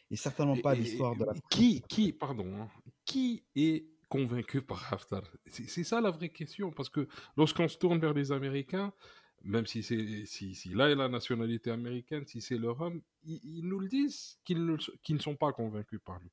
Et 0.10 0.16
certainement 0.16 0.58
pas 0.58 0.72
à 0.72 0.76
l'histoire 0.76 1.16
de 1.16 1.26
la... 1.26 1.34
Qui, 1.50 1.82
qui, 1.90 2.14
pardon, 2.14 2.56
hein, 2.56 2.70
qui 3.06 3.44
est 3.56 3.86
convaincu 4.10 4.62
par 4.62 4.94
Haftar? 4.94 5.24
C'est 5.48 5.84
ça 5.84 6.00
la 6.00 6.12
vraie 6.12 6.30
question, 6.30 6.72
parce 6.72 6.90
que 6.90 7.08
lorsqu'on 7.36 7.68
se 7.68 7.78
tourne 7.78 8.00
vers 8.00 8.14
les 8.14 8.32
Américains, 8.32 8.94
même 9.44 9.66
si 9.66 9.84
c'est 9.84 10.26
si, 10.26 10.56
si 10.56 10.70
là 10.70 10.90
est 10.90 10.96
la 10.96 11.10
nationalité 11.10 11.72
américaine, 11.72 12.26
si 12.26 12.42
c'est 12.42 12.58
leur 12.58 12.80
homme, 12.82 13.02
ils, 13.24 13.68
nous 13.68 13.80
le 13.80 13.88
disent 13.88 14.40
qu'ils 14.46 14.66
ne, 14.66 14.78
ne 15.10 15.20
sont 15.20 15.36
pas 15.36 15.52
convaincus 15.52 16.00
par 16.04 16.20
lui. 16.20 16.30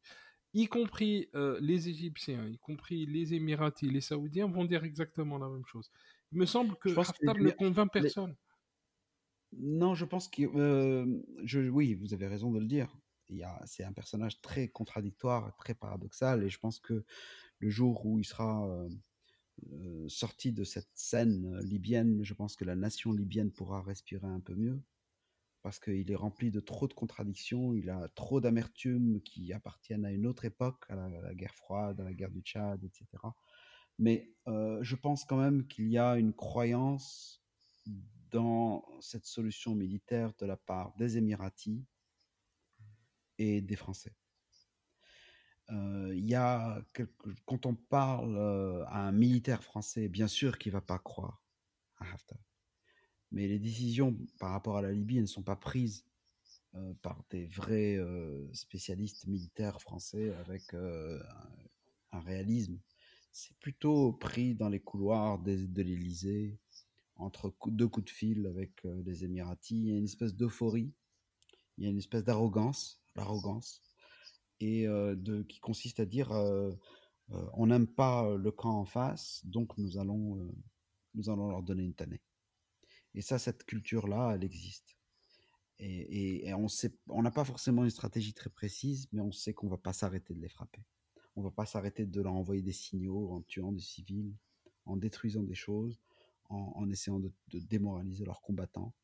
Y 0.55 0.67
compris 0.69 1.29
euh, 1.35 1.59
les 1.61 1.89
Égyptiens, 1.89 2.47
y 2.47 2.59
compris 2.59 3.07
les 3.07 3.35
Émiratis, 3.35 3.91
les 3.91 4.01
Saoudiens 4.01 4.47
vont 4.47 4.65
dire 4.65 4.85
exactement 4.85 5.37
la 5.39 5.49
même 5.49 5.67
chose. 5.67 5.91
Il 6.31 6.39
me 6.39 6.47
semble 6.47 6.77
que 6.77 6.97
Haftar 6.97 7.37
ne 7.37 7.51
convainc 7.51 7.93
personne. 7.93 8.37
Non, 9.59 9.95
je 9.95 10.05
pense 10.05 10.29
que 10.29 10.43
euh, 10.43 11.23
je, 11.45 11.61
oui, 11.61 11.95
vous 11.95 12.15
avez 12.15 12.27
raison 12.27 12.51
de 12.51 12.59
le 12.59 12.67
dire. 12.67 12.97
C'est 13.65 13.85
un 13.85 13.93
personnage 13.93 14.41
très 14.43 14.69
contradictoire, 14.69 15.57
très 15.57 15.75
paradoxal, 15.75 16.45
et 16.45 16.51
je 16.51 16.59
pense 16.59 16.79
que 16.79 17.05
le 17.59 17.71
jour 17.71 18.05
où 18.05 18.19
il 18.19 18.25
sera 18.25 18.69
euh, 18.69 18.89
euh, 19.73 20.09
sorti 20.09 20.53
de 20.53 20.63
cette 20.63 20.91
scène 20.95 21.59
libyenne, 21.61 22.23
je 22.23 22.35
pense 22.35 22.55
que 22.55 22.65
la 22.65 22.77
nation 22.77 23.13
libyenne 23.13 23.51
pourra 23.51 23.83
respirer 23.83 24.27
un 24.27 24.41
peu 24.41 24.55
mieux 24.55 24.81
parce 25.63 25.81
qu'il 25.81 26.11
est 26.11 26.17
rempli 26.17 26.51
de 26.51 26.61
trop 26.61 26.87
de 26.87 26.93
contradictions, 26.93 27.73
il 27.73 27.89
a 27.89 28.09
trop 28.15 28.39
d'amertume 28.39 29.23
qui 29.23 29.51
appartiennent 29.55 30.05
à 30.05 30.13
une 30.13 30.27
autre 30.27 30.45
époque, 30.45 30.85
à 30.91 30.95
la, 30.95 31.35
guerre 31.35 31.55
froide, 31.55 31.99
à 32.01 32.05
la 32.05 32.13
guerre 32.13 32.31
du 32.31 32.43
Tchad, 32.43 32.85
etc. 32.85 33.07
Mais 33.99 34.31
je 34.47 34.95
pense 34.95 35.25
quand 35.25 35.39
même 35.39 35.67
qu'il 35.67 35.89
y 35.89 35.97
a 35.97 36.19
une 36.19 36.35
croyance 36.35 37.43
dans 38.35 38.85
cette 39.01 39.27
solution 39.27 39.77
militaire 39.77 40.33
de 40.41 40.45
la 40.45 40.57
part 40.57 40.93
des 40.97 41.17
Émiratis 41.17 41.85
et 43.39 43.61
des 43.61 43.77
Français. 43.77 44.13
Euh, 45.71 46.13
y 46.17 46.35
a 46.35 46.85
quand 47.47 47.65
on 47.65 47.77
parle 47.77 48.37
euh, 48.37 48.85
à 48.87 49.07
un 49.07 49.13
militaire 49.13 49.63
français, 49.63 50.09
bien 50.09 50.27
sûr 50.27 50.59
qu'il 50.59 50.73
va 50.73 50.81
pas 50.81 50.99
croire 50.99 51.45
à 51.99 52.13
Haftar. 52.13 52.39
Mais 53.31 53.47
les 53.47 53.61
décisions 53.61 54.19
par 54.41 54.51
rapport 54.51 54.79
à 54.79 54.83
la 54.83 54.91
Libye 54.91 55.21
ne 55.21 55.27
sont 55.27 55.45
pas 55.45 55.57
prises 55.57 56.05
par 57.03 57.23
des 57.31 57.47
vrais 57.47 58.01
spécialistes 58.53 59.29
militaires 59.29 59.81
français 59.81 60.35
avec 60.35 60.75
un, 60.75 62.21
réalisme. 62.21 62.81
C'est 63.31 63.57
plutôt 63.59 64.13
pris 64.13 64.57
dans 64.57 64.69
les 64.69 64.81
couloirs 64.81 65.39
de 65.39 65.83
l'Élysée, 65.83 66.59
entre 67.17 67.55
deux 67.67 67.89
coups 67.89 68.07
de 68.07 68.11
fil 68.11 68.47
avec 68.47 68.83
les 68.85 69.25
Émiratis. 69.25 69.77
Il 69.77 69.89
y 69.89 69.93
a 69.93 69.99
une 69.99 70.05
espèce 70.05 70.35
d'euphorie, 70.35 70.93
il 71.79 71.85
y 71.85 71.87
a 71.87 71.91
une 71.91 71.99
espèce 71.99 72.25
d'arrogance, 72.25 73.03
l'arrogance, 73.17 73.83
et 74.61 74.87
de, 74.87 75.43
qui 75.43 75.61
consiste 75.61 76.01
à 76.01 76.07
dire 76.07 76.33
on 77.29 77.67
n'aime 77.67 77.87
pas 77.87 78.37
le 78.37 78.51
camp 78.51 78.79
en 78.81 78.85
face, 78.85 79.41
donc 79.45 79.79
nous 79.79 79.99
allons, 79.99 80.53
nous 81.15 81.31
allons 81.31 81.49
leur 81.49 81.63
donner 81.63 81.85
une 81.85 81.95
tannée. 81.95 82.23
Et 83.15 83.23
ça, 83.23 83.39
cette 83.39 83.65
culture-là, 83.65 84.33
elle 84.35 84.45
existe. 84.45 84.97
Et, 85.79 86.53
on 86.55 86.69
sait, 86.69 86.97
on 87.09 87.23
n'a 87.23 87.31
pas 87.31 87.45
forcément 87.45 87.85
une 87.85 87.91
stratégie 87.91 88.33
très 88.33 88.51
précise, 88.51 89.09
mais 89.13 89.21
on 89.21 89.33
sait 89.33 89.55
qu'on 89.55 89.69
va 89.69 89.77
pas 89.77 89.93
s'arrêter 89.93 90.35
de 90.35 90.41
les 90.41 90.49
frapper. 90.49 90.83
On 91.37 91.43
va 91.43 91.51
pas 91.51 91.67
s'arrêter 91.67 92.07
de 92.07 92.21
leur 92.21 92.33
envoyer 92.33 92.63
des 92.63 92.73
signaux 92.73 93.33
en 93.33 93.43
tuant 93.43 93.73
des 93.73 93.83
civils, 93.83 94.35
en 94.85 94.97
détruisant 94.97 95.43
des 95.43 95.55
choses, 95.55 96.01
en, 96.49 96.89
essayant 96.91 97.19
de, 97.19 97.33
démoraliser 97.53 98.25
leurs 98.25 98.43
combattants, 98.43 98.95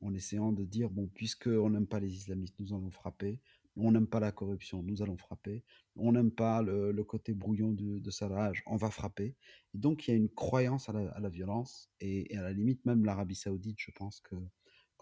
en 0.00 0.14
essayant 0.14 0.52
de 0.52 0.64
dire 0.64 0.90
bon, 0.90 1.08
puisque 1.14 1.46
on 1.46 1.70
n'aime 1.70 1.86
pas 1.86 2.00
les 2.00 2.14
islamistes, 2.14 2.58
nous 2.58 2.74
allons 2.74 2.90
frapper. 2.90 3.40
On 3.76 3.92
n'aime 3.92 4.06
pas 4.06 4.20
la 4.20 4.32
corruption, 4.32 4.82
nous 4.82 5.00
allons 5.00 5.16
frapper. 5.16 5.64
On 5.96 6.12
n'aime 6.12 6.30
pas 6.30 6.60
le, 6.60 7.02
côté 7.04 7.32
brouillon 7.32 7.72
de, 7.72 8.00
de 8.00 8.10
Sarraj, 8.10 8.62
on 8.66 8.76
va 8.76 8.90
frapper. 8.90 9.34
Et 9.74 9.78
donc 9.78 10.06
il 10.06 10.10
y 10.10 10.14
a 10.14 10.16
une 10.16 10.28
croyance 10.28 10.88
à 10.88 10.92
la, 10.92 11.28
violence 11.30 11.88
et, 12.00 12.34
et, 12.34 12.36
à 12.36 12.42
la 12.42 12.52
limite 12.52 12.84
même 12.84 13.04
l'Arabie 13.04 13.34
Saoudite, 13.34 13.78
je 13.78 13.90
pense 13.92 14.20
que 14.20 14.36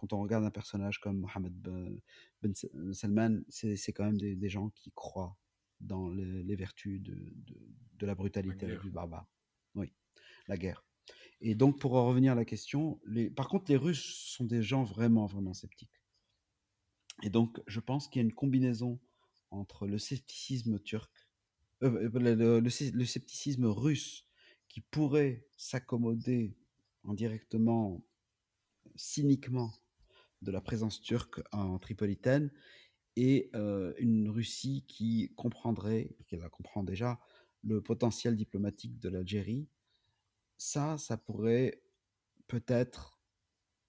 quand 0.00 0.14
on 0.14 0.20
regarde 0.22 0.44
un 0.44 0.50
personnage 0.50 0.98
comme 0.98 1.18
Mohamed 1.18 1.52
Ben, 1.52 2.00
ben 2.40 2.54
Salman, 2.94 3.42
c'est 3.48 3.92
quand 3.92 4.06
même 4.06 4.16
des, 4.16 4.48
gens 4.48 4.70
qui 4.70 4.92
croient 4.92 5.36
dans 5.78 6.08
les, 6.08 6.56
vertus 6.56 7.02
de, 7.02 7.34
de, 7.98 8.06
la 8.06 8.14
brutalité 8.14 8.66
la 8.66 8.76
du 8.76 8.90
barbare. 8.90 9.30
Oui, 9.74 9.92
la 10.48 10.56
guerre. 10.56 10.82
Et 11.40 11.54
donc, 11.54 11.78
pour 11.78 11.92
revenir 11.92 12.32
à 12.32 12.34
la 12.34 12.44
question, 12.44 13.00
par 13.34 13.48
contre, 13.48 13.70
les 13.70 13.76
Russes 13.76 14.04
sont 14.04 14.44
des 14.44 14.62
gens 14.62 14.84
vraiment, 14.84 15.26
vraiment 15.26 15.54
sceptiques. 15.54 16.02
Et 17.22 17.30
donc, 17.30 17.60
je 17.66 17.80
pense 17.80 18.08
qu'il 18.08 18.20
y 18.20 18.24
a 18.24 18.26
une 18.26 18.34
combinaison 18.34 18.98
entre 19.50 19.86
le 19.86 19.98
scepticisme 19.98 20.78
turc, 20.78 21.10
euh, 21.82 22.10
euh, 22.14 22.60
le, 22.60 23.04
scepticisme 23.04 23.66
russe 23.66 24.26
qui 24.68 24.80
pourrait 24.80 25.46
s'accommoder 25.56 26.54
indirectement, 27.04 28.04
cyniquement, 28.94 29.72
de 30.42 30.50
la 30.50 30.60
présence 30.60 31.00
turque 31.00 31.42
en 31.52 31.78
Tripolitaine 31.78 32.50
et 33.16 33.50
une 33.98 34.30
Russie 34.30 34.84
qui 34.88 35.32
comprendrait, 35.36 36.16
qu'elle 36.28 36.40
la 36.40 36.48
comprend 36.48 36.82
déjà, 36.82 37.20
le 37.62 37.82
potentiel 37.82 38.36
diplomatique 38.36 38.98
de 38.98 39.10
l'Algérie, 39.10 39.68
ça, 40.60 40.98
ça 40.98 41.16
pourrait 41.16 41.82
peut-être 42.46 43.18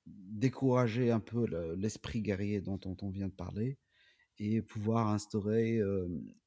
décourager 0.06 1.12
un 1.12 1.20
peu 1.20 1.46
l'esprit 1.76 2.22
guerrier 2.22 2.62
dont, 2.62 2.80
on 2.86 3.10
vient 3.10 3.28
de 3.28 3.34
parler 3.34 3.78
et 4.40 4.62
pouvoir 4.62 5.10
instaurer 5.10 5.82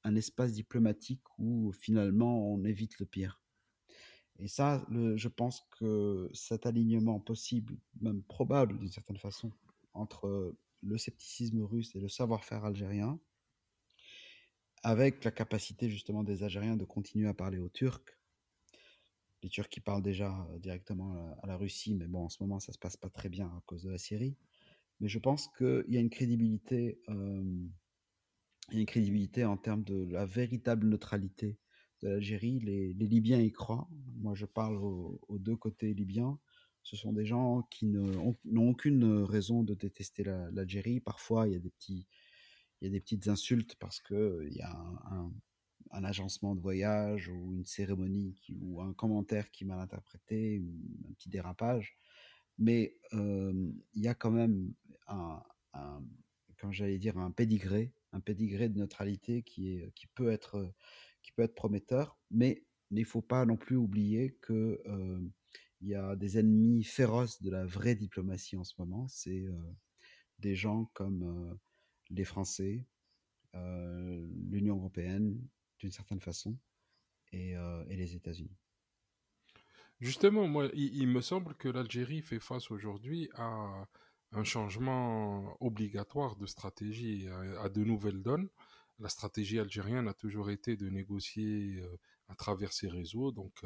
un 0.02 0.16
espace 0.16 0.54
diplomatique 0.54 1.20
où 1.38 1.72
finalement 1.72 2.50
on 2.50 2.64
évite 2.64 2.98
le 2.98 3.06
pire. 3.06 3.42
Et 4.38 4.48
ça, 4.48 4.84
je 4.90 5.28
pense 5.28 5.68
que 5.78 6.30
cet 6.32 6.64
alignement 6.64 7.20
possible, 7.20 7.76
même 8.00 8.22
probable 8.22 8.78
d'une 8.78 8.90
certaine 8.90 9.18
façon, 9.18 9.52
entre 9.92 10.56
le 10.82 10.98
scepticisme 10.98 11.60
russe 11.62 11.94
et 11.94 12.00
le 12.00 12.08
savoir-faire 12.08 12.64
algérien, 12.64 13.20
avec 14.82 15.22
la 15.22 15.30
capacité 15.30 15.90
justement 15.90 16.24
des 16.24 16.42
Algériens 16.42 16.76
de 16.76 16.84
continuer 16.84 17.28
à 17.28 17.34
parler 17.34 17.58
aux 17.58 17.68
Turcs. 17.68 18.18
Les 19.44 19.48
Turcs 19.48 19.68
qui 19.68 19.78
parlent 19.78 20.02
déjà 20.02 20.34
directement 20.58 21.38
à 21.42 21.46
la 21.46 21.56
Russie, 21.56 21.94
mais 21.94 22.08
bon, 22.08 22.24
en 22.24 22.28
ce 22.28 22.42
moment, 22.42 22.58
ça 22.58 22.72
se 22.72 22.78
passe 22.78 22.96
pas 22.96 23.10
très 23.10 23.28
bien 23.28 23.46
à 23.46 23.62
cause 23.66 23.84
de 23.84 23.90
la 23.90 23.98
Syrie. 23.98 24.34
Mais 24.98 25.08
je 25.08 25.20
pense 25.20 25.48
qu'il 25.56 25.84
y 25.88 25.96
a 25.96 26.00
une 26.00 26.10
crédibilité, 26.10 26.98
a 27.06 27.12
une 28.72 28.86
crédibilité 28.86 29.44
en 29.44 29.56
termes 29.56 29.84
de 29.84 30.06
la 30.10 30.24
véritable 30.24 30.88
neutralité 30.88 31.58
de 32.02 32.08
l'Algérie. 32.08 32.58
Les, 32.58 32.94
Libyens 32.94 33.40
y 33.40 33.52
croient. 33.52 33.86
Moi, 34.16 34.34
je 34.34 34.46
parle 34.46 34.76
aux 34.76 35.38
deux 35.38 35.56
côtés 35.56 35.94
libyens 35.94 36.38
ce 36.84 36.96
sont 36.96 37.12
des 37.12 37.24
gens 37.24 37.62
qui 37.70 37.86
n'ont 37.86 38.36
aucune 38.68 39.24
raison 39.24 39.62
de 39.62 39.74
détester 39.74 40.22
l'Algérie. 40.22 41.00
Parfois, 41.00 41.48
il 41.48 41.54
y 41.54 41.56
a 41.56 41.58
des 41.58 41.70
petits, 41.70 42.06
il 42.80 42.84
y 42.84 42.88
a 42.88 42.92
des 42.92 43.00
petites 43.00 43.26
insultes 43.26 43.74
parce 43.76 44.00
que 44.00 44.46
il 44.50 44.54
y 44.54 44.60
a 44.60 44.70
un, 44.70 45.32
agencement 45.90 46.54
de 46.54 46.60
voyage 46.60 47.28
ou 47.28 47.54
une 47.54 47.64
cérémonie 47.64 48.36
ou 48.60 48.80
un 48.80 48.92
commentaire 48.94 49.50
qui 49.50 49.64
est 49.64 49.66
mal 49.66 49.80
interprété, 49.80 50.62
un 51.08 51.12
petit 51.12 51.28
dérapage. 51.28 51.96
Mais 52.58 52.98
il 53.12 53.74
y 53.94 54.08
a 54.08 54.14
quand 54.14 54.30
même 54.30 54.72
un, 55.06 55.42
quand 56.58 56.72
j'allais 56.72 56.98
dire 56.98 57.18
un 57.18 57.30
pédigré, 57.30 57.92
un 58.12 58.20
pédigré 58.20 58.68
de 58.68 58.78
neutralité 58.78 59.42
qui 59.42 59.74
est, 59.74 59.92
qui 59.94 60.06
peut 60.06 60.30
être, 60.30 60.72
qui 61.22 61.32
peut 61.32 61.42
être 61.42 61.54
prometteur. 61.54 62.18
Mais 62.30 62.64
il 62.90 63.00
ne 63.00 63.04
faut 63.04 63.22
pas 63.22 63.44
non 63.44 63.56
plus 63.56 63.76
oublier 63.76 64.36
que 64.40 64.80
il 65.80 65.88
y 65.88 65.94
a 65.94 66.16
des 66.16 66.38
ennemis 66.38 66.82
féroces 66.84 67.42
de 67.42 67.50
la 67.50 67.66
vraie 67.66 67.94
diplomatie 67.94 68.56
en 68.56 68.64
ce 68.64 68.74
moment. 68.78 69.06
C'est 69.08 69.46
des 70.38 70.54
gens 70.54 70.86
comme 70.94 71.58
les 72.10 72.24
Français, 72.24 72.86
l'Union 73.52 74.76
européenne, 74.76 75.38
d'une 75.84 75.92
certaine 75.92 76.20
façon, 76.20 76.56
et, 77.32 77.54
les 77.90 78.14
États-Unis. 78.16 78.56
Justement, 80.00 80.48
moi, 80.48 80.70
il, 80.72 81.06
me 81.08 81.20
semble 81.20 81.54
que 81.56 81.68
l'Algérie 81.68 82.22
fait 82.22 82.40
face 82.40 82.70
aujourd'hui 82.70 83.28
à 83.34 83.86
un 84.32 84.44
changement 84.44 85.54
obligatoire 85.60 86.36
de 86.36 86.46
stratégie, 86.46 87.28
à, 87.60 87.68
de 87.68 87.84
nouvelles 87.84 88.22
donnes. 88.22 88.48
La 88.98 89.10
stratégie 89.10 89.58
algérienne 89.58 90.08
a 90.08 90.14
toujours 90.14 90.48
été 90.48 90.74
de 90.76 90.88
négocier 90.88 91.82
à 92.28 92.34
travers 92.34 92.72
ses 92.72 92.88
réseaux, 92.88 93.30
donc 93.30 93.62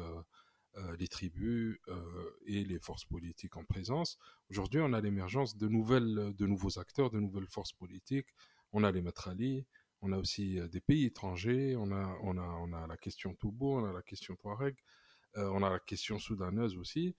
euh, 0.77 0.95
les 0.97 1.07
tribus 1.07 1.79
euh, 1.87 2.29
et 2.45 2.63
les 2.63 2.79
forces 2.79 3.05
politiques 3.05 3.57
en 3.57 3.63
présence. 3.63 4.19
Aujourd'hui, 4.51 4.81
on 4.81 4.93
a 4.93 5.01
l'émergence 5.01 5.57
de 5.57 5.67
nouvelles, 5.67 6.33
de 6.35 6.45
nouveaux 6.45 6.77
acteurs, 6.77 7.09
de 7.09 7.19
nouvelles 7.19 7.47
forces 7.47 7.73
politiques. 7.73 8.27
On 8.71 8.83
a 8.83 8.91
les 8.91 9.01
Matrali, 9.01 9.65
on 10.01 10.11
a 10.11 10.17
aussi 10.17 10.59
des 10.69 10.81
pays 10.81 11.05
étrangers, 11.05 11.75
on 11.75 11.91
a, 11.91 12.17
on 12.23 12.37
a, 12.37 12.41
on 12.41 12.73
a 12.73 12.87
la 12.87 12.97
question 12.97 13.33
Toubou, 13.35 13.79
on 13.79 13.85
a 13.85 13.93
la 13.93 14.01
question 14.01 14.35
Touareg, 14.35 14.75
on 15.35 15.61
a 15.63 15.69
la 15.69 15.79
question 15.79 16.19
soudanaise 16.19 16.75
aussi. 16.77 17.15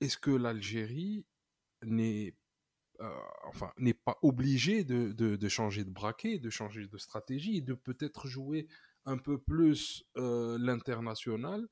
Est-ce 0.00 0.18
que 0.18 0.30
l'Algérie 0.30 1.26
n'est 1.82 2.36
enfin, 3.44 3.72
pas 4.04 4.18
obligée 4.22 4.84
de, 4.84 5.12
de, 5.12 5.36
de, 5.36 5.48
changer 5.48 5.84
de 5.84 5.90
braquet, 5.90 6.38
de 6.38 6.50
changer 6.50 6.86
de 6.86 6.98
stratégie, 6.98 7.62
de 7.62 7.74
peut-être 7.74 8.28
jouer 8.28 8.68
un 9.04 9.18
peu 9.18 9.40
plus 9.40 10.04
l'international 10.16 11.66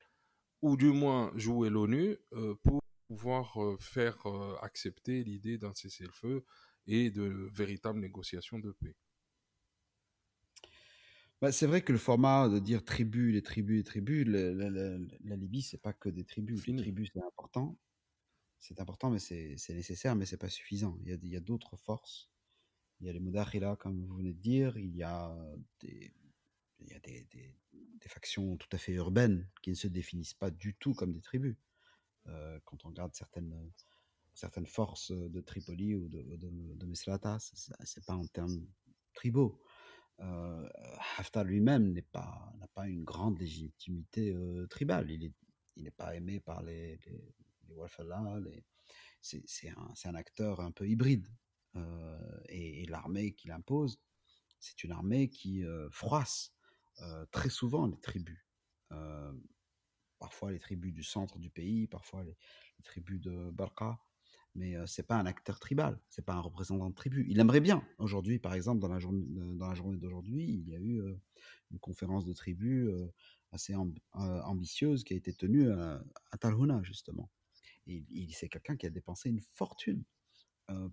ou 0.61 0.75
du 0.77 0.91
moins 0.91 1.31
jouer 1.35 1.69
l'ONU 1.69 2.17
pour 2.63 2.81
pouvoir 3.07 3.57
faire 3.79 4.25
accepter 4.61 5.23
l'idée 5.23 5.57
d'un 5.57 5.73
cessez-le-feu 5.73 6.45
et 6.87 7.11
de 7.11 7.49
véritables 7.53 7.99
négociations 7.99 8.59
de 8.59 8.71
paix? 8.71 8.95
Bah, 11.41 11.51
c'est 11.51 11.65
vrai 11.65 11.81
que 11.81 11.91
le 11.91 11.97
format 11.97 12.47
de 12.49 12.59
dire 12.59 12.85
tribus, 12.85 13.33
les 13.33 13.41
tribus, 13.41 13.77
les 13.77 13.83
tribus, 13.83 14.27
la, 14.27 15.35
Libye, 15.35 15.63
c'est 15.63 15.81
pas 15.81 15.91
que 15.91 16.07
des 16.09 16.23
tribus. 16.23 16.67
Les 16.67 16.75
tribus, 16.75 17.09
c'est 17.13 17.23
important. 17.23 17.79
C'est 18.59 18.79
important, 18.79 19.09
mais 19.09 19.17
c'est 19.17 19.57
nécessaire, 19.69 20.15
mais 20.15 20.27
c'est 20.27 20.37
pas 20.37 20.49
suffisant. 20.49 20.97
Il 21.01 21.09
y 21.09 21.35
a, 21.35 21.37
a 21.37 21.41
d'autres 21.41 21.77
forces. 21.77 22.29
Il 22.99 23.07
y 23.07 23.09
a 23.09 23.13
les 23.13 23.19
Moudahila, 23.19 23.75
comme 23.77 24.05
vous 24.05 24.15
venez 24.17 24.33
de 24.33 24.39
dire. 24.39 24.77
Il 24.77 24.95
y 24.95 25.01
a 25.01 25.35
des, 25.79 26.13
il 26.79 26.89
y 26.89 26.93
a 26.93 26.99
des, 26.99 27.27
des 27.31 28.09
factions 28.09 28.55
tout 28.57 28.69
à 28.71 28.77
fait 28.77 28.93
urbaines 28.93 29.49
qui 29.63 29.71
ne 29.71 29.75
se 29.75 29.87
définissent 29.87 30.35
pas 30.35 30.51
du 30.51 30.75
tout 30.75 30.93
comme 30.93 31.11
des 31.11 31.21
tribus. 31.21 31.55
Euh, 32.27 32.59
quand 32.65 32.85
on 32.85 32.89
regarde 32.89 33.15
certaines, 33.15 33.71
certaines 34.35 34.67
forces 34.67 35.11
de 35.11 35.41
Tripoli 35.41 35.95
ou 35.95 36.07
de, 36.07 36.21
de, 36.21 36.75
de 36.75 36.85
Mesrata, 36.85 37.39
c'est 37.39 38.05
pas 38.05 38.15
en 38.15 38.27
termes 38.27 38.63
tribaux. 39.13 39.59
Euh, 40.19 40.69
Haftar 41.17 41.43
lui-même 41.43 41.93
n'a 41.93 42.01
pas, 42.11 42.53
pas 42.75 42.87
une 42.87 43.03
grande 43.03 43.39
légitimité 43.39 44.31
euh, 44.31 44.67
tribale. 44.67 45.09
Il 45.09 45.33
n'est 45.77 45.87
est 45.87 45.91
pas 45.91 46.15
aimé 46.15 46.39
par 46.39 46.61
les, 46.61 46.97
les, 47.05 47.33
les 47.67 48.63
c'est 49.21 49.69
un, 49.69 49.93
un, 50.05 50.15
acteur 50.15 50.59
un 50.59 50.71
peu 50.71 50.87
hybride. 50.87 51.27
et, 52.49 52.83
et 52.83 52.85
l'armée 52.85 53.33
qu'il 53.33 53.51
impose, 53.51 53.99
c'est 54.59 54.83
une 54.83 54.91
armée 54.91 55.29
qui 55.29 55.63
froisse 55.91 56.53
euh, 56.99 57.25
très 57.31 57.49
souvent 57.49 57.87
les 57.87 57.99
tribus. 57.99 58.45
Euh, 58.91 59.33
parfois 60.19 60.51
les 60.51 60.59
tribus 60.59 60.93
du 60.93 61.03
centre 61.03 61.39
du 61.39 61.49
pays, 61.49 61.87
parfois 61.87 62.23
les, 62.23 62.37
tribus 62.83 63.21
de 63.21 63.51
Barqa. 63.51 63.99
Mais 64.55 64.75
c'est 64.85 65.07
pas 65.07 65.17
un 65.17 65.25
acteur 65.25 65.59
tribal, 65.59 65.99
c'est 66.09 66.25
pas 66.25 66.33
un 66.33 66.39
représentant 66.39 66.89
de 66.89 66.95
tribu. 66.95 67.25
Il 67.29 67.39
aimerait 67.39 67.61
bien. 67.61 67.83
Aujourd'hui, 67.97 68.39
par 68.39 68.53
exemple, 68.53 68.79
dans 68.79 68.89
la 68.89 68.99
journée, 68.99 69.25
dans 69.55 69.67
la 69.67 69.75
journée 69.75 69.97
d'aujourd'hui, 69.97 70.43
il 70.43 70.69
y 70.69 70.75
a 70.75 70.79
eu 70.79 71.01
une 71.71 71.79
conférence 71.79 72.25
de 72.25 72.33
tribu 72.33 72.91
assez 73.51 73.75
ambitieuse 74.13 75.03
qui 75.03 75.13
a 75.13 75.17
été 75.17 75.33
tenue 75.33 75.71
à, 75.71 76.03
à 76.31 76.37
Talhuna, 76.37 76.81
justement. 76.83 77.29
Et, 77.87 78.05
c'est 78.31 78.49
quelqu'un 78.49 78.75
qui 78.77 78.85
a 78.85 78.89
dépensé 78.89 79.29
une 79.29 79.41
fortune 79.41 80.03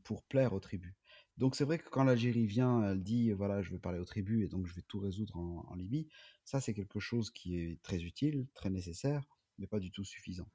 pour 0.04 0.24
plaire 0.24 0.52
aux 0.52 0.61
tribus. 0.61 0.94
Donc 1.36 1.54
c'est 1.54 1.64
vrai 1.64 1.78
que 1.78 1.88
quand 1.88 2.02
l'Algérie 2.02 2.46
vient, 2.46 2.82
elle 2.82 3.02
dit 3.02 3.30
voilà, 3.32 3.62
je 3.62 3.70
vais 3.70 3.78
parler 3.78 4.00
aux 4.00 4.04
tribus 4.04 4.44
et 4.44 4.48
donc 4.48 4.66
je 4.66 4.74
vais 4.74 4.82
tout 4.82 4.98
résoudre 4.98 5.36
en 5.36 5.74
Libye. 5.76 6.09
Ça, 6.44 6.61
c'est 6.61 6.74
quelque 6.74 6.98
chose 6.98 7.30
qui 7.30 7.59
est 7.59 7.80
très 7.82 8.02
utile, 8.02 8.46
très 8.54 8.70
nécessaire, 8.70 9.22
mais 9.59 9.66
pas 9.66 9.78
du 9.78 9.92
tout 9.92 10.04
suffisant. 10.04 10.48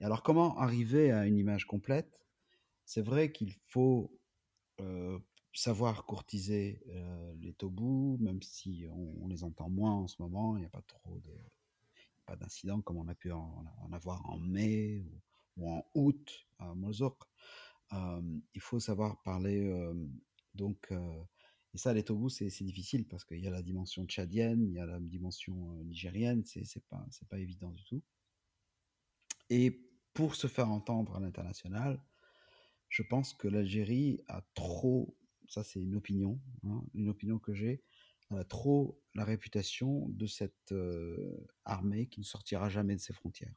Et 0.00 0.04
alors, 0.04 0.22
comment 0.22 0.56
arriver 0.58 1.10
à 1.10 1.26
une 1.26 1.36
image 1.36 1.66
complète 1.66 2.20
c'est 2.88 3.02
vrai 3.02 3.30
qu'il 3.32 3.52
faut 3.66 4.10
savoir 5.52 6.06
courtiser 6.06 6.82
les 7.38 7.52
tobous, 7.52 8.16
même 8.18 8.40
si 8.42 8.86
on, 8.90 9.28
les 9.28 9.44
entend 9.44 9.68
moins 9.68 9.92
en 9.92 10.08
ce 10.08 10.22
moment. 10.22 10.56
Il 10.56 10.60
n'y 10.60 10.66
a 10.66 10.70
pas 10.70 10.82
trop 10.82 11.18
de, 11.18 11.36
pas 12.24 12.36
d'incidents 12.36 12.80
comme 12.80 12.96
on 12.96 13.08
a 13.08 13.14
pu 13.14 13.30
en, 13.30 13.64
avoir 13.92 14.24
en 14.30 14.38
mai 14.38 15.04
ou, 15.56 15.70
en 15.70 15.84
août 15.94 16.46
à 16.58 16.74
Mozouk. 16.74 17.18
il 17.92 18.60
faut 18.60 18.80
savoir 18.80 19.20
parler 19.22 19.70
donc 20.54 20.90
et 21.74 21.78
ça, 21.78 21.92
les 21.92 22.02
tobous, 22.02 22.30
c'est 22.30 22.64
difficile 22.64 23.06
parce 23.06 23.26
qu'il 23.26 23.40
y 23.40 23.46
a 23.46 23.50
la 23.50 23.62
dimension 23.62 24.06
tchadienne, 24.06 24.64
il 24.64 24.72
y 24.72 24.78
a 24.78 24.86
la 24.86 24.98
dimension 24.98 25.54
nigérienne, 25.84 26.42
c'est 26.46 26.84
pas, 26.88 27.04
pas 27.28 27.38
évident 27.38 27.70
du 27.70 27.84
tout. 27.84 28.02
Et 29.50 29.84
pour 30.14 30.34
se 30.34 30.46
faire 30.46 30.70
entendre 30.70 31.16
à 31.16 31.20
l'international, 31.20 32.02
je 32.88 33.02
pense 33.02 33.34
que 33.34 33.48
l'Algérie 33.48 34.20
a 34.28 34.42
trop, 34.54 35.16
ça 35.48 35.64
c'est 35.64 35.80
une 35.80 35.94
opinion, 35.94 36.40
hein, 36.64 36.84
une 36.94 37.08
opinion 37.08 37.38
que 37.38 37.54
j'ai, 37.54 37.82
a 38.30 38.44
trop 38.44 39.00
la 39.14 39.24
réputation 39.24 40.08
de 40.10 40.26
cette 40.26 40.72
euh, 40.72 41.48
armée 41.64 42.08
qui 42.08 42.20
ne 42.20 42.24
sortira 42.24 42.68
jamais 42.68 42.94
de 42.94 43.00
ses 43.00 43.12
frontières. 43.12 43.54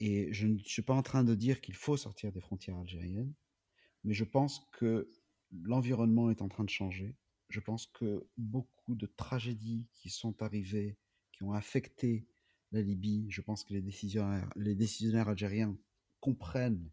Et 0.00 0.32
je 0.32 0.46
ne 0.46 0.58
suis 0.58 0.82
pas 0.82 0.94
en 0.94 1.02
train 1.02 1.24
de 1.24 1.34
dire 1.34 1.60
qu'il 1.60 1.74
faut 1.74 1.96
sortir 1.96 2.32
des 2.32 2.40
frontières 2.40 2.76
algériennes, 2.76 3.32
mais 4.02 4.12
je 4.12 4.24
pense 4.24 4.68
que 4.72 5.10
l'environnement 5.50 6.30
est 6.30 6.42
en 6.42 6.48
train 6.48 6.64
de 6.64 6.70
changer. 6.70 7.16
Je 7.48 7.60
pense 7.60 7.86
que 7.86 8.28
beaucoup 8.36 8.94
de 8.94 9.06
tragédies 9.06 9.86
qui 9.92 10.10
sont 10.10 10.42
arrivées, 10.42 10.98
qui 11.32 11.44
ont 11.44 11.52
affecté 11.52 12.26
la 12.72 12.82
Libye, 12.82 13.26
je 13.30 13.40
pense 13.40 13.64
que 13.64 13.72
les 13.72 13.82
décisionnaires, 13.82 14.50
les 14.56 14.74
décisionnaires 14.74 15.28
algériens 15.28 15.78
comprennent 16.20 16.90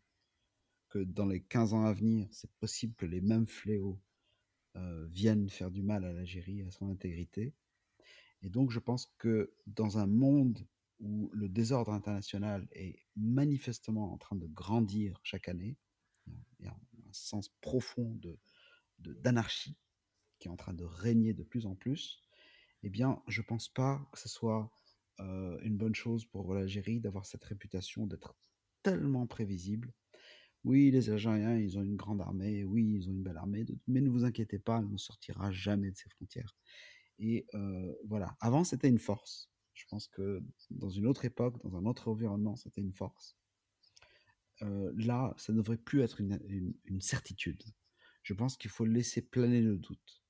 que 0.91 0.99
dans 0.99 1.25
les 1.25 1.41
15 1.41 1.73
ans 1.73 1.85
à 1.85 1.93
venir, 1.93 2.27
c'est 2.31 2.51
possible 2.59 2.93
que 2.95 3.05
les 3.05 3.21
mêmes 3.21 3.47
fléaux 3.47 3.99
euh, 4.75 5.07
viennent 5.07 5.49
faire 5.49 5.71
du 5.71 5.81
mal 5.81 6.05
à 6.05 6.13
l'Algérie, 6.13 6.61
à 6.61 6.71
son 6.71 6.89
intégrité. 6.91 7.55
Et 8.43 8.49
donc 8.49 8.71
je 8.71 8.79
pense 8.79 9.11
que 9.17 9.53
dans 9.65 9.97
un 9.97 10.05
monde 10.05 10.67
où 10.99 11.31
le 11.33 11.49
désordre 11.49 11.91
international 11.93 12.67
est 12.73 12.99
manifestement 13.15 14.13
en 14.13 14.17
train 14.17 14.35
de 14.35 14.45
grandir 14.45 15.19
chaque 15.23 15.49
année, 15.49 15.77
il 16.27 16.65
y 16.65 16.67
a 16.67 16.71
un 16.71 17.13
sens 17.13 17.49
profond 17.61 18.13
de, 18.15 18.37
d'anarchie 18.99 19.75
qui 20.39 20.47
est 20.47 20.51
en 20.51 20.57
train 20.57 20.73
de 20.73 20.83
régner 20.83 21.33
de 21.33 21.43
plus 21.43 21.65
en 21.65 21.75
plus, 21.75 22.21
eh 22.83 22.89
bien, 22.89 23.21
je 23.27 23.41
ne 23.41 23.45
pense 23.45 23.69
pas 23.69 24.07
que 24.11 24.19
ce 24.19 24.27
soit 24.27 24.71
euh, 25.19 25.59
une 25.61 25.77
bonne 25.77 25.93
chose 25.93 26.25
pour 26.25 26.53
l'Algérie 26.53 26.99
d'avoir 26.99 27.25
cette 27.25 27.43
réputation 27.43 28.07
d'être 28.07 28.35
tellement 28.81 29.27
prévisible 29.27 29.93
oui, 30.63 30.91
les 30.91 31.09
Algériens, 31.09 31.57
ils 31.57 31.77
ont 31.77 31.83
une 31.83 31.95
grande 31.95 32.21
armée, 32.21 32.63
oui, 32.63 32.85
ils 32.95 33.09
ont 33.09 33.11
une 33.11 33.23
belle 33.23 33.37
armée, 33.37 33.65
mais 33.87 34.01
ne 34.01 34.09
vous 34.09 34.25
inquiétez 34.25 34.59
pas, 34.59 34.79
elle 34.79 34.89
ne 34.89 34.97
sortira 34.97 35.51
jamais 35.51 35.89
de 35.89 35.97
ses 35.97 36.09
frontières. 36.09 36.55
Et 37.19 37.45
euh, 37.55 37.93
voilà, 38.05 38.35
avant 38.39 38.63
c'était 38.63 38.89
une 38.89 38.99
force. 38.99 39.51
Je 39.73 39.85
pense 39.89 40.07
que 40.07 40.43
dans 40.69 40.89
une 40.89 41.07
autre 41.07 41.25
époque, 41.25 41.61
dans 41.63 41.75
un 41.75 41.85
autre 41.85 42.07
environnement, 42.09 42.55
c'était 42.55 42.81
une 42.81 42.93
force. 42.93 43.37
Euh, 44.61 44.91
là, 44.95 45.33
ça 45.37 45.53
ne 45.53 45.57
devrait 45.57 45.77
plus 45.77 46.01
être 46.01 46.21
une, 46.21 47.01
certitude. 47.01 47.63
Je 48.21 48.33
pense 48.33 48.57
qu'il 48.57 48.69
faut 48.69 48.85
laisser 48.85 49.21
planer 49.21 49.61
le 49.61 49.77
doute. 49.77 50.23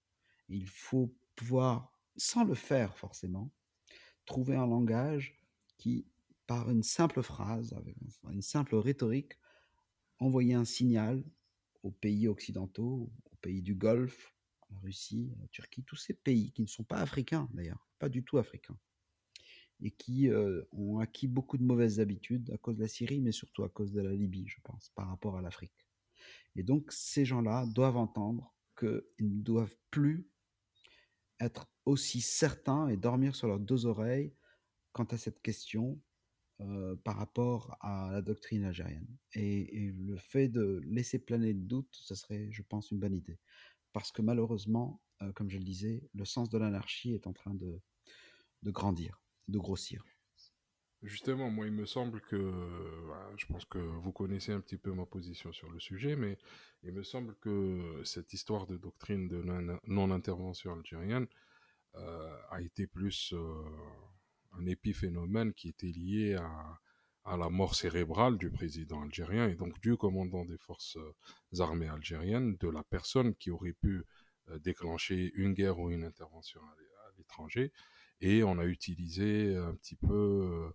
Il 0.47 0.67
faut 0.67 1.13
pouvoir, 1.35 1.93
sans 2.15 2.45
le 2.45 2.55
faire 2.55 2.97
forcément, 2.97 3.51
trouver 4.25 4.55
un 4.55 4.67
langage 4.67 5.35
qui, 5.77 6.05
par 6.47 6.69
une 6.69 6.83
simple 6.83 7.21
phrase, 7.21 7.75
une 8.31 8.41
simple 8.41 8.75
rhétorique, 8.75 9.33
envoyer 10.21 10.53
un 10.53 10.65
signal 10.65 11.23
aux 11.83 11.91
pays 11.91 12.27
occidentaux, 12.27 13.11
aux 13.31 13.35
pays 13.41 13.61
du 13.61 13.75
Golfe, 13.75 14.35
la 14.69 14.79
Russie, 14.79 15.33
la 15.41 15.47
Turquie, 15.47 15.83
tous 15.83 15.95
ces 15.95 16.13
pays 16.13 16.51
qui 16.51 16.61
ne 16.61 16.67
sont 16.67 16.83
pas 16.83 16.99
africains 16.99 17.49
d'ailleurs, 17.53 17.85
pas 17.99 18.07
du 18.07 18.23
tout 18.23 18.37
africains, 18.37 18.77
et 19.81 19.91
qui 19.91 20.29
euh, 20.29 20.61
ont 20.71 20.99
acquis 20.99 21.27
beaucoup 21.27 21.57
de 21.57 21.63
mauvaises 21.63 21.99
habitudes 21.99 22.51
à 22.51 22.57
cause 22.57 22.77
de 22.77 22.83
la 22.83 22.87
Syrie, 22.87 23.19
mais 23.19 23.31
surtout 23.31 23.63
à 23.63 23.69
cause 23.69 23.91
de 23.91 24.01
la 24.01 24.13
Libye, 24.13 24.47
je 24.47 24.61
pense, 24.63 24.91
par 24.95 25.07
rapport 25.07 25.37
à 25.37 25.41
l'Afrique. 25.41 25.87
Et 26.55 26.63
donc 26.63 26.91
ces 26.91 27.25
gens-là 27.25 27.65
doivent 27.65 27.97
entendre 27.97 28.53
qu'ils 28.77 29.37
ne 29.37 29.41
doivent 29.41 29.75
plus 29.89 30.29
être 31.39 31.67
aussi 31.85 32.21
certains 32.21 32.87
et 32.89 32.97
dormir 32.97 33.35
sur 33.35 33.47
leurs 33.47 33.59
deux 33.59 33.87
oreilles 33.87 34.33
quant 34.91 35.05
à 35.05 35.17
cette 35.17 35.41
question 35.41 35.99
euh, 36.61 36.95
par 37.03 37.15
rapport 37.15 37.75
à 37.81 38.09
la 38.11 38.21
doctrine 38.21 38.65
algérienne. 38.65 39.07
Et, 39.33 39.91
le 39.97 40.15
fait 40.17 40.47
de 40.47 40.79
laisser 40.85 41.17
planer 41.17 41.53
le 41.53 41.61
doute, 41.61 41.87
ce 41.91 42.13
serait, 42.13 42.51
je 42.51 42.61
pense, 42.61 42.91
une 42.91 42.99
bonne 42.99 43.15
idée. 43.15 43.39
Parce 43.93 44.11
que 44.11 44.21
malheureusement, 44.21 45.01
euh, 45.23 45.31
comme 45.31 45.49
je 45.49 45.57
le 45.57 45.63
disais, 45.63 46.07
le 46.13 46.25
sens 46.25 46.49
de 46.49 46.59
l'anarchie 46.59 47.13
est 47.13 47.25
en 47.25 47.33
train 47.33 47.55
de, 47.55 47.81
grandir, 48.65 49.23
de 49.47 49.57
grossir. 49.57 50.03
Justement, 51.01 51.49
moi, 51.49 51.65
il 51.65 51.73
me 51.73 51.85
semble 51.85 52.21
que, 52.21 52.53
je 53.37 53.45
pense 53.47 53.65
que 53.65 53.79
vous 53.79 54.11
connaissez 54.11 54.51
un 54.51 54.61
petit 54.61 54.77
peu 54.77 54.93
ma 54.93 55.07
position 55.07 55.51
sur 55.51 55.71
le 55.71 55.79
sujet, 55.79 56.15
mais 56.15 56.37
il 56.83 56.91
me 56.91 57.01
semble 57.01 57.35
que 57.39 58.01
cette 58.03 58.33
histoire 58.33 58.67
de 58.67 58.77
doctrine 58.77 59.27
de 59.27 59.41
non-intervention 59.87 60.73
algérienne 60.73 61.25
euh, 61.95 62.37
a 62.51 62.61
été 62.61 62.85
plus 62.85 63.33
un 64.53 64.65
épiphénomène 64.65 65.53
qui 65.53 65.69
était 65.69 65.91
lié 65.91 66.35
à, 66.35 66.79
à 67.23 67.37
la 67.37 67.49
mort 67.49 67.75
cérébrale 67.75 68.37
du 68.37 68.49
président 68.49 69.01
algérien 69.01 69.47
et 69.47 69.55
donc 69.55 69.79
du 69.81 69.95
commandant 69.95 70.45
des 70.45 70.57
forces 70.57 70.97
euh, 70.97 71.61
armées 71.61 71.87
algériennes, 71.87 72.55
de 72.59 72.67
la 72.69 72.83
personne 72.83 73.35
qui 73.35 73.51
aurait 73.51 73.73
pu 73.73 74.03
euh, 74.49 74.59
déclencher 74.59 75.31
une 75.35 75.53
guerre 75.53 75.79
ou 75.79 75.91
une 75.91 76.03
intervention 76.03 76.61
à 76.61 77.17
l'étranger. 77.17 77.71
Et 78.21 78.43
on 78.43 78.57
a 78.57 78.65
utilisé 78.65 79.55
un 79.55 79.75
petit 79.75 79.95
peu 79.95 80.13
euh, 80.13 80.69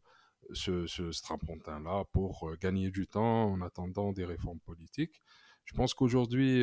ce, 0.53 0.87
ce 0.87 1.11
strapontin-là 1.11 2.05
pour 2.13 2.57
gagner 2.61 2.91
du 2.91 3.07
temps 3.07 3.51
en 3.51 3.61
attendant 3.61 4.13
des 4.13 4.25
réformes 4.25 4.61
politiques. 4.61 5.23
Je 5.65 5.75
pense 5.75 5.95
qu'aujourd'hui, 5.95 6.63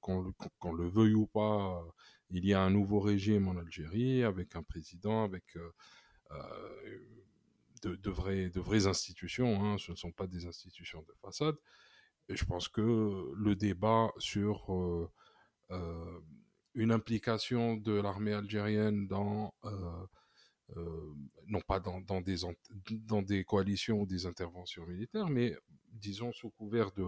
qu'on 0.00 0.72
le 0.74 0.86
veuille 0.86 1.14
ou 1.14 1.26
pas, 1.26 1.82
il 2.30 2.44
y 2.44 2.54
a 2.54 2.60
un 2.60 2.70
nouveau 2.70 3.00
régime 3.00 3.48
en 3.48 3.56
Algérie 3.56 4.22
avec 4.24 4.56
un 4.56 4.62
président, 4.62 5.24
avec 5.24 5.44
euh, 5.56 5.70
de, 7.82 7.94
de, 7.94 8.10
vraies, 8.10 8.86
institutions, 8.86 9.64
hein, 9.64 9.76
ce 9.78 9.92
ne 9.92 9.96
sont 9.96 10.12
pas 10.12 10.26
des 10.26 10.46
institutions 10.46 11.02
de 11.02 11.12
façade. 11.20 11.56
Et 12.28 12.36
je 12.36 12.44
pense 12.44 12.68
que 12.68 13.32
le 13.36 13.54
débat 13.54 14.10
sur 14.18 14.72
euh, 14.74 15.08
euh, 15.70 16.20
une 16.74 16.90
implication 16.90 17.76
de 17.76 17.92
l'armée 17.92 18.32
algérienne 18.32 19.06
dans, 19.06 19.54
non 21.46 21.60
pas 21.60 21.78
dans 21.78 23.22
des 23.22 23.44
coalitions 23.44 24.00
ou 24.00 24.06
des 24.06 24.26
interventions 24.26 24.84
militaires, 24.86 25.28
mais 25.28 25.56
disons 25.92 26.32
sous 26.32 26.50
couvert 26.50 26.90
de, 26.92 27.04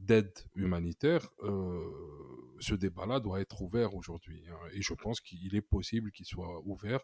d'aide 0.00 0.32
humanitaire, 0.54 1.28
ce 1.40 2.74
débat-là 2.74 3.20
doit 3.20 3.40
être 3.40 3.60
ouvert 3.62 3.94
aujourd'hui. 3.94 4.44
Hein. 4.48 4.58
et 4.72 4.82
je 4.82 4.94
pense 4.94 5.20
qu'il 5.20 5.54
est 5.54 5.62
possible 5.62 6.10
qu'il 6.10 6.26
soit 6.26 6.60
ouvert 6.66 7.00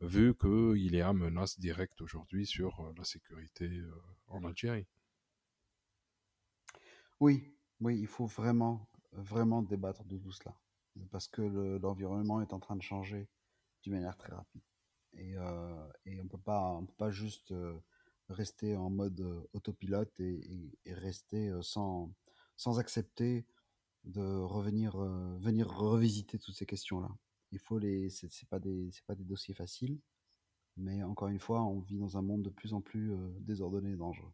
vu 0.00 0.34
qu'il 0.34 0.94
y 0.94 1.00
a 1.00 1.12
menace 1.12 1.58
directe 1.58 2.00
aujourd'hui 2.00 2.46
sur 2.46 2.80
euh, 2.80 2.92
la 2.96 3.04
sécurité 3.04 3.66
euh, 3.66 3.92
en 4.28 4.44
Algérie. 4.44 4.86
Oui, 7.20 7.54
oui, 7.80 7.98
il 7.98 8.06
faut 8.06 8.26
vraiment, 8.26 8.88
vraiment 9.12 9.62
débattre 9.62 10.04
de 10.04 10.16
tout 10.16 10.32
cela, 10.32 10.56
parce 11.10 11.28
que 11.28 11.42
l'environnement 11.78 12.40
est 12.40 12.54
en 12.54 12.60
train 12.60 12.76
de 12.76 12.82
changer 12.82 13.28
d'une 13.82 13.92
manière 13.92 14.16
très 14.16 14.32
rapide. 14.32 14.62
Et, 15.12 15.36
euh, 15.36 15.86
et 16.06 16.20
on 16.20 16.24
on 16.24 16.86
peut 16.86 16.94
pas 16.96 17.10
juste 17.10 17.52
rester 18.30 18.76
en 18.76 18.90
mode 18.90 19.20
autopilote 19.52 20.18
et, 20.20 20.72
rester 20.86 21.52
sans, 21.62 22.12
sans 22.56 22.78
accepter 22.78 23.46
de 24.04 24.22
revenir, 24.22 24.96
venir 25.40 25.68
revisiter 25.68 26.38
toutes 26.38 26.54
ces 26.54 26.66
questions-là. 26.66 27.10
Il 27.52 27.58
faut 27.58 27.78
les, 27.78 28.08
c'est 28.10 28.48
pas 28.48 28.58
des, 28.58 28.90
c'est 28.92 29.04
pas 29.04 29.14
des 29.14 29.24
dossiers 29.24 29.54
faciles, 29.54 29.98
mais 30.76 31.02
encore 31.02 31.28
une 31.28 31.40
fois, 31.40 31.62
on 31.62 31.80
vit 31.80 31.98
dans 31.98 32.16
un 32.16 32.22
monde 32.22 32.42
de 32.42 32.50
plus 32.50 32.72
en 32.74 32.80
plus 32.80 33.12
euh, 33.12 33.16
désordonné 33.40 33.92
et 33.92 33.96
dangereux. 33.96 34.32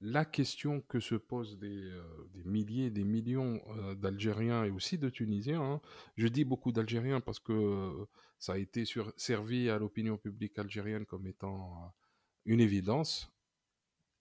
la 0.00 0.24
question 0.24 0.82
que 0.82 1.00
se 1.00 1.14
posent 1.14 1.58
des, 1.58 1.84
euh, 1.90 2.02
des 2.32 2.44
milliers, 2.44 2.90
des 2.90 3.04
millions 3.04 3.60
euh, 3.68 3.94
d'Algériens 3.94 4.64
et 4.64 4.70
aussi 4.70 4.98
de 4.98 5.08
Tunisiens, 5.08 5.62
hein. 5.62 5.80
je 6.16 6.28
dis 6.28 6.44
beaucoup 6.44 6.72
d'Algériens 6.72 7.20
parce 7.20 7.40
que 7.40 7.52
euh, 7.52 8.04
ça 8.38 8.54
a 8.54 8.58
été 8.58 8.84
sur, 8.84 9.12
servi 9.16 9.70
à 9.70 9.78
l'opinion 9.78 10.18
publique 10.18 10.58
algérienne 10.58 11.06
comme 11.06 11.26
étant 11.26 11.94
une 12.44 12.60
évidence. 12.60 13.30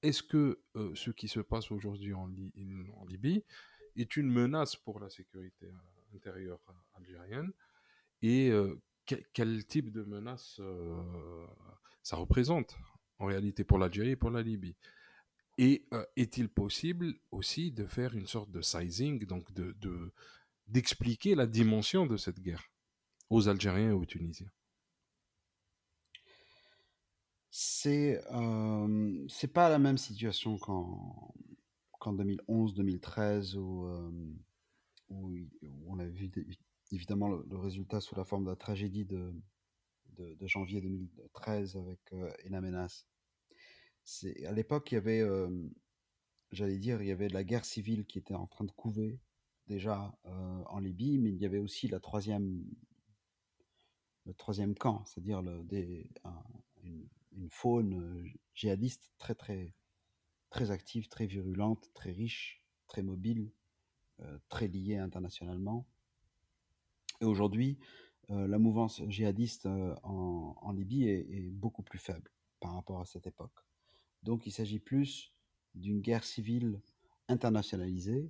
Est-ce 0.01 0.23
que 0.23 0.59
ce 0.95 1.11
qui 1.11 1.27
se 1.27 1.39
passe 1.39 1.71
aujourd'hui 1.71 2.13
en, 2.13 2.27
Libye 3.07 3.43
est 3.95 4.17
une 4.17 4.29
menace 4.29 4.75
pour 4.75 4.99
la 4.99 5.09
sécurité 5.09 5.71
intérieure 6.13 6.59
algérienne? 6.95 7.51
Et 8.21 8.51
quel 9.33 9.65
type 9.65 9.91
de 9.91 10.03
menace 10.03 10.59
ça 12.01 12.15
représente 12.17 12.77
en 13.19 13.27
réalité 13.27 13.63
pour 13.63 13.77
l'Algérie 13.77 14.11
et 14.11 14.15
pour 14.15 14.31
la 14.31 14.41
Libye? 14.41 14.75
Et 15.57 15.85
euh, 15.93 16.03
est-il 16.15 16.49
possible 16.49 17.13
aussi 17.31 17.71
de 17.71 17.85
faire 17.85 18.15
une 18.15 18.27
sorte 18.27 18.51
de 18.51 18.61
sizing, 18.61 19.25
donc 19.25 19.51
de, 19.53 19.75
d'expliquer 20.67 21.35
la 21.35 21.45
dimension 21.45 22.05
de 22.05 22.17
cette 22.17 22.39
guerre 22.39 22.71
aux 23.29 23.47
Algériens 23.47 23.89
et 23.89 23.93
aux 23.93 24.05
Tunisiens? 24.05 24.51
C'est 27.55 28.19
euh, 28.31 29.27
pas 29.53 29.69
la 29.69 29.77
même 29.77 29.99
situation 29.99 30.57
qu'en, 30.57 31.35
qu'en 31.99 32.15
2011-2013 32.15 33.57
où, 33.57 33.85
euh, 33.85 34.11
où, 35.09 35.31
on 35.85 35.99
a 35.99 36.07
vu 36.07 36.31
évidemment 36.91 37.29
le, 37.29 37.55
résultat 37.55 38.01
sous 38.01 38.15
la 38.15 38.23
forme 38.23 38.45
de 38.45 38.49
la 38.49 38.55
tragédie 38.55 39.05
de, 39.05 39.31
de, 40.17 40.47
janvier 40.47 40.81
2013 40.81 41.75
avec 41.75 41.99
euh, 42.13 42.31
Enamenas 42.47 43.05
c'est 44.03 44.47
à 44.47 44.51
l'époque 44.51 44.91
il 44.91 44.95
y 44.95 44.97
avait, 44.97 45.23
j'allais 46.51 46.79
dire, 46.79 47.03
il 47.03 47.07
y 47.07 47.11
avait 47.11 47.27
de 47.27 47.35
la 47.35 47.43
guerre 47.43 47.65
civile 47.65 48.07
qui 48.07 48.17
était 48.17 48.33
en 48.33 48.47
train 48.47 48.65
de 48.65 48.71
couver 48.71 49.19
déjà 49.67 50.17
en 50.23 50.79
Libye, 50.79 51.19
mais 51.19 51.29
il 51.29 51.37
y 51.37 51.45
avait 51.45 51.59
aussi 51.59 51.87
la 51.87 51.99
troisième, 51.99 52.65
le 54.25 54.33
troisième 54.33 54.73
camp, 54.73 55.05
c'est-à-dire 55.05 55.43
des, 55.43 56.09
une, 56.83 57.07
une, 57.35 57.49
faune 57.49 58.31
djihadiste 58.53 59.11
très 59.17 59.35
très 59.35 59.73
très 60.49 60.71
active, 60.71 61.07
très 61.07 61.25
virulente, 61.25 61.89
très 61.93 62.11
riche, 62.11 62.63
très 62.87 63.01
mobile, 63.01 63.51
très 64.49 64.67
liée 64.67 64.97
internationalement. 64.97 65.87
Et 67.21 67.25
aujourd'hui, 67.25 67.79
la 68.29 68.59
mouvance 68.59 69.01
djihadiste 69.07 69.65
en, 69.65 70.71
Libye 70.73 71.09
est, 71.09 71.49
beaucoup 71.49 71.81
plus 71.81 71.97
faible 71.97 72.31
par 72.59 72.75
rapport 72.75 73.01
à 73.01 73.05
cette 73.05 73.25
époque. 73.25 73.65
Donc 74.21 74.45
il 74.45 74.51
s'agit 74.51 74.77
plus 74.77 75.33
d'une 75.73 76.01
guerre 76.01 76.23
civile 76.23 76.81
internationalisée 77.27 78.29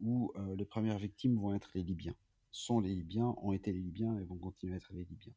où 0.00 0.32
euh, 0.36 0.56
les 0.56 0.64
premières 0.64 0.98
victimes 0.98 1.38
vont 1.38 1.54
être 1.54 1.70
les 1.74 1.82
Libyens. 1.82 2.14
Sont 2.52 2.80
les 2.80 2.94
Libyens, 2.94 3.34
ont 3.42 3.52
été 3.52 3.72
les 3.72 3.80
Libyens 3.80 4.18
et 4.18 4.24
vont 4.24 4.38
continuer 4.38 4.74
à 4.74 4.76
être 4.76 4.92
les 4.92 5.04
Libyens. 5.04 5.34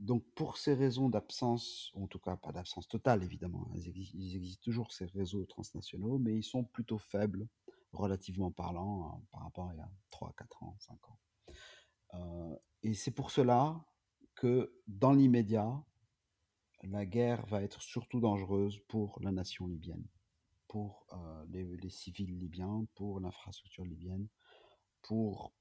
Donc 0.00 0.24
pour 0.34 0.56
ces 0.56 0.72
raisons 0.72 1.10
d'absence, 1.10 1.92
en 1.94 2.06
tout 2.06 2.18
cas 2.18 2.34
pas 2.34 2.52
d'absence 2.52 2.88
totale 2.88 3.22
évidemment, 3.22 3.70
hein, 3.70 3.78
ils 4.14 4.58
toujours 4.60 4.92
ces 4.92 5.04
réseaux 5.04 5.44
transnationaux, 5.44 6.18
mais 6.18 6.34
ils 6.34 6.42
sont 6.42 6.64
plutôt 6.64 6.96
faibles, 6.96 7.46
relativement 7.92 8.50
parlant, 8.50 9.12
hein, 9.12 9.22
par 9.30 9.42
rapport 9.42 9.68
à 9.68 9.74
il 9.74 9.76
y 9.76 9.80
a 9.80 9.90
3, 10.10 10.32
4 10.38 10.62
ans, 10.62 10.76
5 10.80 11.10
ans. 11.10 11.18
Euh, 12.14 12.56
et 12.82 12.94
c'est 12.94 13.10
pour 13.10 13.30
cela 13.30 13.84
que 14.36 14.72
dans 14.86 15.12
l'immédiat, 15.12 15.84
la 16.82 17.04
guerre 17.04 17.44
va 17.44 17.62
être 17.62 17.82
surtout 17.82 18.20
dangereuse 18.20 18.78
pour 18.88 19.20
la 19.20 19.32
nation 19.32 19.66
libyenne, 19.66 20.06
pour 20.66 21.06
euh, 21.12 21.44
les, 21.50 21.90
civils 21.90 22.38
libyens, 22.38 22.86
pour 22.94 23.20
l'infrastructure 23.20 23.84
libyenne, 23.84 24.28
pour 25.02 25.52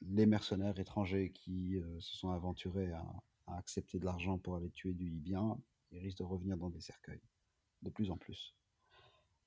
les 0.00 0.24
mercenaires 0.24 0.78
étrangers 0.80 1.32
qui 1.32 1.76
euh, 1.76 2.00
se 2.00 2.16
sont 2.16 2.30
aventurés 2.30 2.90
à, 2.92 3.04
accepter 3.46 3.98
de 3.98 4.04
l'argent 4.04 4.38
pour 4.38 4.56
aller 4.56 4.70
tuer 4.70 4.92
du 4.92 5.08
Libyen, 5.08 5.58
ils 5.90 5.98
risquent 5.98 6.18
de 6.18 6.24
revenir 6.24 6.56
dans 6.56 6.70
des 6.70 6.80
cercueils, 6.80 7.22
de 7.82 7.90
plus 7.90 8.10
en 8.10 8.16
plus. 8.16 8.54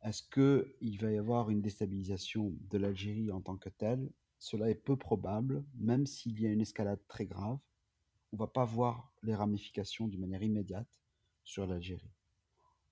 Est-ce 0.03 0.23
qu'il 0.23 0.99
va 0.99 1.11
y 1.11 1.17
avoir 1.17 1.49
une 1.49 1.61
déstabilisation 1.61 2.53
de 2.69 2.77
l'Algérie 2.77 3.31
en 3.31 3.41
tant 3.41 3.57
que 3.57 3.69
telle? 3.69 4.11
Cela 4.39 4.69
est 4.69 4.75
peu 4.75 4.95
probable, 4.95 5.65
même 5.75 6.05
s'il 6.05 6.39
y 6.39 6.45
a 6.45 6.51
une 6.51 6.61
escalade 6.61 7.01
très 7.07 7.25
grave. 7.25 7.59
On 8.31 8.35
ne 8.35 8.39
va 8.39 8.47
pas 8.47 8.65
voir 8.65 9.11
les 9.23 9.33
ramifications 9.33 10.07
d'une 10.07 10.21
manière 10.21 10.43
immédiate, 10.43 11.01
sur 11.43 11.65
l'Algérie. 11.65 12.11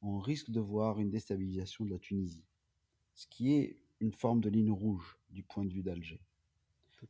On 0.01 0.17
risque 0.17 0.49
de 0.49 0.59
voir 0.59 0.99
une 0.99 1.09
déstabilisation 1.09 1.85
de 1.85 1.91
la 1.91 1.99
Tunisie, 1.99 2.45
ce 3.13 3.27
qui 3.27 3.53
est 3.53 3.79
une 3.99 4.13
forme 4.13 4.39
de 4.39 4.49
ligne 4.49 4.71
rouge 4.71 5.19
du 5.29 5.43
point 5.43 5.65
de 5.65 5.73
vue 5.73 5.83
d'Alger. 5.83 6.21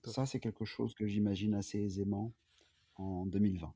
Ça, 0.03 0.25
c'est 0.25 0.39
quelque 0.39 0.65
chose 0.65 0.93
que 0.93 1.07
j'imagine 1.07 1.53
assez 1.53 1.79
aisément 1.79 2.33
en 2.95 3.25
2020. 3.25 3.73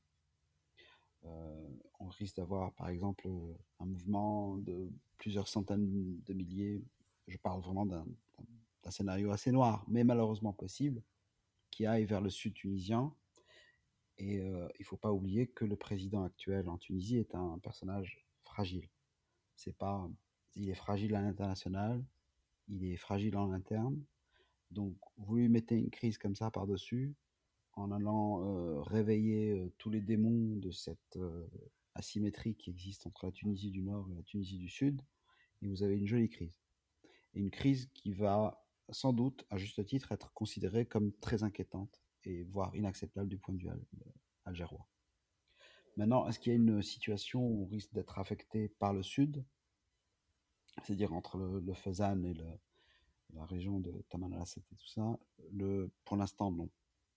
Euh, 1.25 1.69
on 1.99 2.07
risque 2.07 2.37
d'avoir, 2.37 2.73
par 2.73 2.89
exemple, 2.89 3.27
un 3.79 3.85
mouvement 3.85 4.57
de 4.57 4.89
plusieurs 5.17 5.47
centaines 5.47 6.21
de 6.23 6.33
milliers, 6.33 6.81
je 7.27 7.37
parle 7.37 7.61
vraiment 7.61 7.85
d'un 7.85 8.05
scénario 8.89 9.31
assez 9.31 9.51
noir, 9.51 9.85
mais 9.87 10.03
malheureusement 10.03 10.53
possible, 10.53 11.03
qui 11.69 11.85
aille 11.85 12.05
vers 12.05 12.21
le 12.21 12.29
sud 12.29 12.53
tunisien 12.53 13.13
et 14.19 14.39
euh, 14.41 14.67
il 14.77 14.81
ne 14.81 14.85
faut 14.85 14.97
pas 14.97 15.13
oublier 15.13 15.47
que 15.47 15.63
le 15.63 15.77
président 15.77 16.23
actuel 16.23 16.67
en 16.67 16.77
Tunisie 16.77 17.17
est 17.17 17.33
un 17.35 17.57
personnage 17.59 18.25
fragile. 18.43 18.89
C'est 19.55 19.77
pas, 19.77 20.09
il 20.55 20.69
est 20.69 20.75
fragile 20.75 21.15
à 21.15 21.21
l'international, 21.21 22.03
il 22.67 22.83
est 22.83 22.97
fragile 22.97 23.37
en 23.37 23.51
interne. 23.53 24.03
Donc, 24.71 24.95
vous 25.17 25.37
lui 25.37 25.47
mettez 25.47 25.75
une 25.75 25.89
crise 25.89 26.17
comme 26.17 26.35
ça 26.35 26.51
par-dessus, 26.51 27.15
en 27.79 27.91
allant 27.91 28.81
réveiller 28.83 29.71
tous 29.77 29.89
les 29.89 30.01
démons 30.01 30.57
de 30.57 30.71
cette 30.71 31.17
asymétrie 31.95 32.55
qui 32.55 32.69
existe 32.69 33.07
entre 33.07 33.25
la 33.25 33.31
Tunisie 33.31 33.71
du 33.71 33.81
Nord 33.81 34.09
et 34.11 34.15
la 34.15 34.23
Tunisie 34.23 34.57
du 34.57 34.69
Sud, 34.69 35.01
et 35.61 35.67
vous 35.67 35.83
avez 35.83 35.97
une 35.97 36.07
jolie 36.07 36.29
crise. 36.29 36.53
Une 37.33 37.51
crise 37.51 37.89
qui 37.93 38.13
va 38.13 38.63
sans 38.91 39.13
doute, 39.13 39.45
à 39.49 39.57
juste 39.57 39.85
titre, 39.85 40.11
être 40.11 40.33
considérée 40.33 40.85
comme 40.85 41.13
très 41.19 41.43
inquiétante 41.43 42.01
et 42.23 42.43
voire 42.45 42.75
inacceptable 42.75 43.29
du 43.29 43.37
point 43.37 43.53
de 43.53 43.59
vue 43.59 43.69
algérois. 44.45 44.87
Maintenant, 45.95 46.27
est-ce 46.27 46.39
qu'il 46.39 46.51
y 46.51 46.55
a 46.55 46.57
une 46.57 46.81
situation 46.81 47.45
où 47.45 47.63
on 47.63 47.65
risque 47.67 47.93
d'être 47.93 48.17
affecté 48.19 48.69
par 48.69 48.93
le 48.93 49.03
sud, 49.03 49.43
c'est-à-dire 50.83 51.13
entre 51.13 51.37
le, 51.37 51.59
le 51.59 51.73
et 52.25 53.35
la 53.35 53.45
région 53.45 53.79
de 53.79 54.03
Tamanrasset 54.09 54.61
et 54.71 54.75
tout 54.75 54.87
ça 54.87 55.19
Pour 56.05 56.17
l'instant, 56.17 56.51
non. 56.51 56.69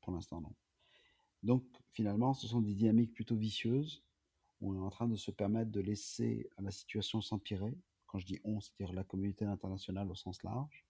Pour 0.02 0.12
l'instant, 0.12 0.40
non. 0.40 0.54
Donc, 1.42 1.64
finalement, 1.92 2.34
ce 2.34 2.46
sont 2.46 2.60
des 2.60 2.74
dynamiques 2.74 3.14
plutôt 3.14 3.36
vicieuses 3.36 4.04
on 4.62 4.76
est 4.76 4.78
en 4.78 4.90
train 4.90 5.08
de 5.08 5.16
se 5.16 5.30
permettre 5.30 5.70
de 5.70 5.80
laisser 5.80 6.48
la 6.58 6.70
situation 6.70 7.20
s'empirer. 7.20 7.76
Quand 8.06 8.18
je 8.18 8.26
dis 8.26 8.40
on, 8.44 8.60
c'est-à-dire 8.60 8.94
la 8.94 9.04
communauté 9.04 9.44
internationale 9.44 10.10
au 10.10 10.14
sens 10.14 10.42
large. 10.42 10.86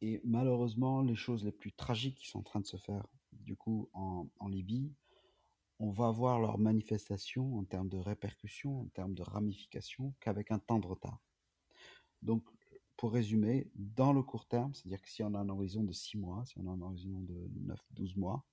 Et 0.00 0.20
malheureusement, 0.24 1.02
les 1.02 1.16
choses 1.16 1.44
les 1.44 1.52
plus 1.52 1.72
tragiques 1.72 2.16
qui 2.16 2.28
sont 2.28 2.38
en 2.38 2.44
train 2.44 2.60
de 2.60 2.66
se 2.66 2.76
faire 2.76 3.06
du 3.32 3.56
coup 3.56 3.90
en, 3.92 4.28
Libye, 4.48 4.94
on 5.80 5.90
va 5.90 6.10
voir 6.10 6.40
leur 6.40 6.58
manifestation 6.58 7.58
en 7.58 7.64
termes 7.64 7.88
de 7.88 7.98
répercussions, 7.98 8.80
en 8.80 8.86
termes 8.86 9.14
de 9.14 9.22
ramifications, 9.22 10.14
qu'avec 10.20 10.50
un 10.50 10.58
temps 10.58 10.78
de 10.78 10.86
retard. 10.86 11.20
Donc, 12.22 12.44
pour 12.98 13.12
résumer, 13.12 13.70
dans 13.76 14.12
le 14.12 14.24
court 14.24 14.44
terme, 14.44 14.74
c'est-à-dire 14.74 15.00
que 15.00 15.08
si 15.08 15.22
on 15.22 15.32
a 15.32 15.38
un 15.38 15.48
horizon 15.48 15.84
de 15.84 15.92
6 15.92 16.18
mois, 16.18 16.44
si 16.44 16.58
on 16.58 16.66
a 16.66 16.70
un 16.72 16.80
horizon 16.80 17.20
de 17.20 17.48
9-12 17.94 18.18
mois, 18.18 18.44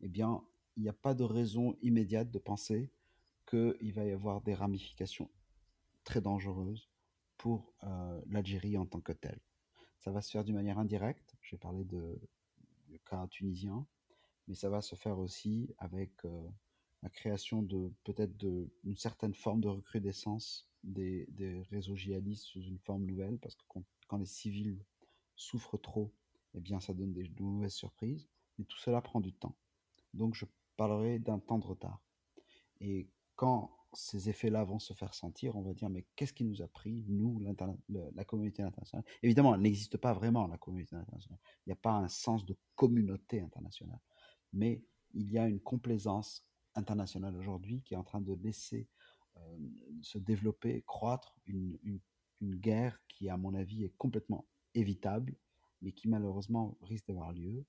eh 0.00 0.08
bien, 0.08 0.42
il 0.76 0.82
n'y 0.82 0.88
a 0.88 0.94
pas 0.94 1.12
de 1.12 1.22
raison 1.22 1.76
immédiate 1.82 2.30
de 2.30 2.38
penser 2.38 2.90
qu'il 3.46 3.92
va 3.92 4.06
y 4.06 4.10
avoir 4.10 4.40
des 4.40 4.54
ramifications 4.54 5.30
très 6.02 6.22
dangereuses 6.22 6.88
pour 7.36 7.74
euh, 7.82 8.22
l'Algérie 8.26 8.78
en 8.78 8.86
tant 8.86 9.02
que 9.02 9.12
telle. 9.12 9.40
Ça 10.00 10.10
va 10.10 10.22
se 10.22 10.30
faire 10.30 10.44
d'une 10.44 10.54
manière 10.54 10.78
indirecte, 10.78 11.36
j'ai 11.42 11.58
parlé 11.58 11.84
de, 11.84 12.18
du 12.88 12.98
cas 13.00 13.26
tunisien, 13.28 13.86
mais 14.48 14.54
ça 14.54 14.70
va 14.70 14.80
se 14.80 14.96
faire 14.96 15.18
aussi 15.18 15.74
avec 15.76 16.24
euh, 16.24 16.48
la 17.04 17.10
création 17.10 17.62
de 17.62 17.92
peut-être 18.02 18.36
d'une 18.36 18.96
certaine 18.96 19.34
forme 19.34 19.60
de 19.60 19.68
recrudescence 19.68 20.68
des, 20.82 21.26
des, 21.28 21.62
réseaux 21.70 21.94
djihadistes 21.94 22.44
sous 22.44 22.62
une 22.62 22.78
forme 22.80 23.04
nouvelle, 23.04 23.38
parce 23.38 23.54
que 23.54 23.62
quand, 24.08 24.16
les 24.18 24.26
civils 24.26 24.84
souffrent 25.36 25.78
trop, 25.78 26.12
eh 26.54 26.60
bien 26.60 26.80
ça 26.80 26.94
donne 26.94 27.12
des, 27.12 27.28
de 27.28 27.42
mauvaises 27.42 27.74
surprises, 27.74 28.28
mais 28.58 28.64
tout 28.64 28.78
cela 28.78 29.00
prend 29.00 29.20
du 29.20 29.32
temps. 29.32 29.56
Donc 30.12 30.34
je 30.34 30.46
parlerai 30.76 31.18
d'un 31.18 31.38
temps 31.38 31.58
de 31.58 31.66
retard. 31.66 32.02
Et 32.80 33.08
quand 33.36 33.76
ces 33.92 34.28
effets-là 34.28 34.64
vont 34.64 34.78
se 34.78 34.92
faire 34.92 35.14
sentir, 35.14 35.56
on 35.56 35.62
va 35.62 35.74
dire, 35.74 35.90
mais 35.90 36.04
qu'est-ce 36.16 36.32
qui 36.32 36.44
nous 36.44 36.62
a 36.62 36.68
pris, 36.68 37.04
nous, 37.08 37.40
la 37.88 38.24
communauté 38.24 38.62
internationale? 38.62 39.04
Évidemment, 39.22 39.54
elle 39.54 39.62
n'existe 39.62 39.96
pas 39.96 40.12
vraiment, 40.12 40.46
la 40.46 40.58
communauté 40.58 40.96
internationale. 40.96 41.38
Il 41.66 41.68
n'y 41.68 41.72
a 41.72 41.76
pas 41.76 41.92
un 41.92 42.08
sens 42.08 42.44
de 42.44 42.56
communauté 42.74 43.40
internationale 43.40 44.00
mais 44.54 44.82
il 45.12 45.30
y 45.30 45.38
a 45.38 45.46
une 45.46 45.60
complaisance 45.60 46.46
internationale 46.74 47.36
aujourd'hui 47.36 47.82
qui 47.82 47.94
est 47.94 47.96
en 47.96 48.04
train 48.04 48.20
de 48.20 48.32
laisser 48.34 48.88
euh, 49.36 49.58
se 50.02 50.18
développer, 50.18 50.82
croître 50.86 51.36
une, 51.46 51.78
une 52.40 52.56
guerre 52.56 53.00
qui, 53.08 53.28
à 53.28 53.36
mon 53.36 53.54
avis, 53.54 53.84
est 53.84 53.96
complètement 53.96 54.46
évitable, 54.74 55.34
mais 55.80 55.92
qui 55.92 56.08
malheureusement 56.08 56.76
risque 56.82 57.06
d'avoir 57.06 57.32
lieu. 57.32 57.64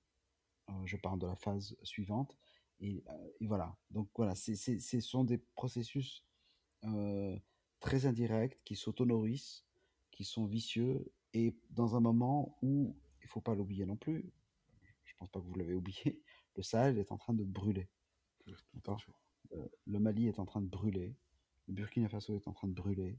Euh, 0.70 0.72
je 0.84 0.96
parle 0.96 1.18
de 1.18 1.26
la 1.26 1.36
phase 1.36 1.76
suivante. 1.82 2.36
Et, 2.80 3.04
euh, 3.08 3.28
voilà. 3.42 3.76
Donc 3.90 4.08
voilà, 4.16 4.34
ce 4.34 5.00
sont 5.00 5.24
des 5.24 5.38
processus 5.38 6.24
très 7.80 8.06
indirects 8.06 8.62
qui 8.64 8.76
s'auto-nourrissent, 8.76 9.64
qui 10.12 10.24
sont 10.24 10.46
vicieux, 10.46 11.12
et 11.32 11.56
dans 11.70 11.96
un 11.96 12.00
moment 12.00 12.56
où, 12.62 12.96
il 13.22 13.28
faut 13.28 13.40
pas 13.40 13.54
l'oublier 13.54 13.86
non 13.86 13.96
plus, 13.96 14.32
je 15.04 15.14
pense 15.16 15.28
pas 15.30 15.40
que 15.40 15.46
vous 15.46 15.54
l'avez 15.54 15.74
oublié, 15.74 16.22
le 16.56 16.62
Sahel 16.62 16.98
est 16.98 17.10
en 17.10 17.18
train 17.18 17.34
de 17.34 17.42
brûler. 17.42 17.88
Tout. 18.46 19.12
Euh, 19.52 19.66
le 19.86 19.98
Mali 19.98 20.28
est 20.28 20.38
en 20.38 20.44
train 20.46 20.60
de 20.60 20.66
brûler, 20.66 21.14
le 21.68 21.74
Burkina 21.74 22.08
Faso 22.08 22.34
est 22.34 22.48
en 22.48 22.52
train 22.52 22.68
de 22.68 22.74
brûler, 22.74 23.18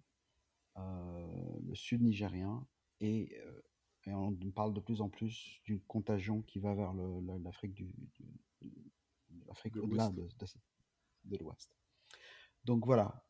euh, 0.78 1.60
le 1.62 1.76
sud 1.76 2.02
nigérien, 2.02 2.66
et, 3.00 3.38
euh, 3.40 3.62
et 4.06 4.14
on 4.14 4.34
parle 4.52 4.74
de 4.74 4.80
plus 4.80 5.02
en 5.02 5.10
plus 5.10 5.62
d'une 5.66 5.80
contagion 5.82 6.42
qui 6.42 6.60
va 6.60 6.74
vers 6.74 6.94
l'Afrique 7.44 7.74
du, 7.74 7.94
du- 8.62 8.92
l'Afrique 9.48 9.76
au-delà 9.78 10.10
l'Ouest. 10.10 10.40
de, 10.40 10.46
de, 11.26 11.38
de 11.38 11.44
l'Ouest. 11.44 11.76
Donc 12.66 12.86
voilà, 12.86 13.26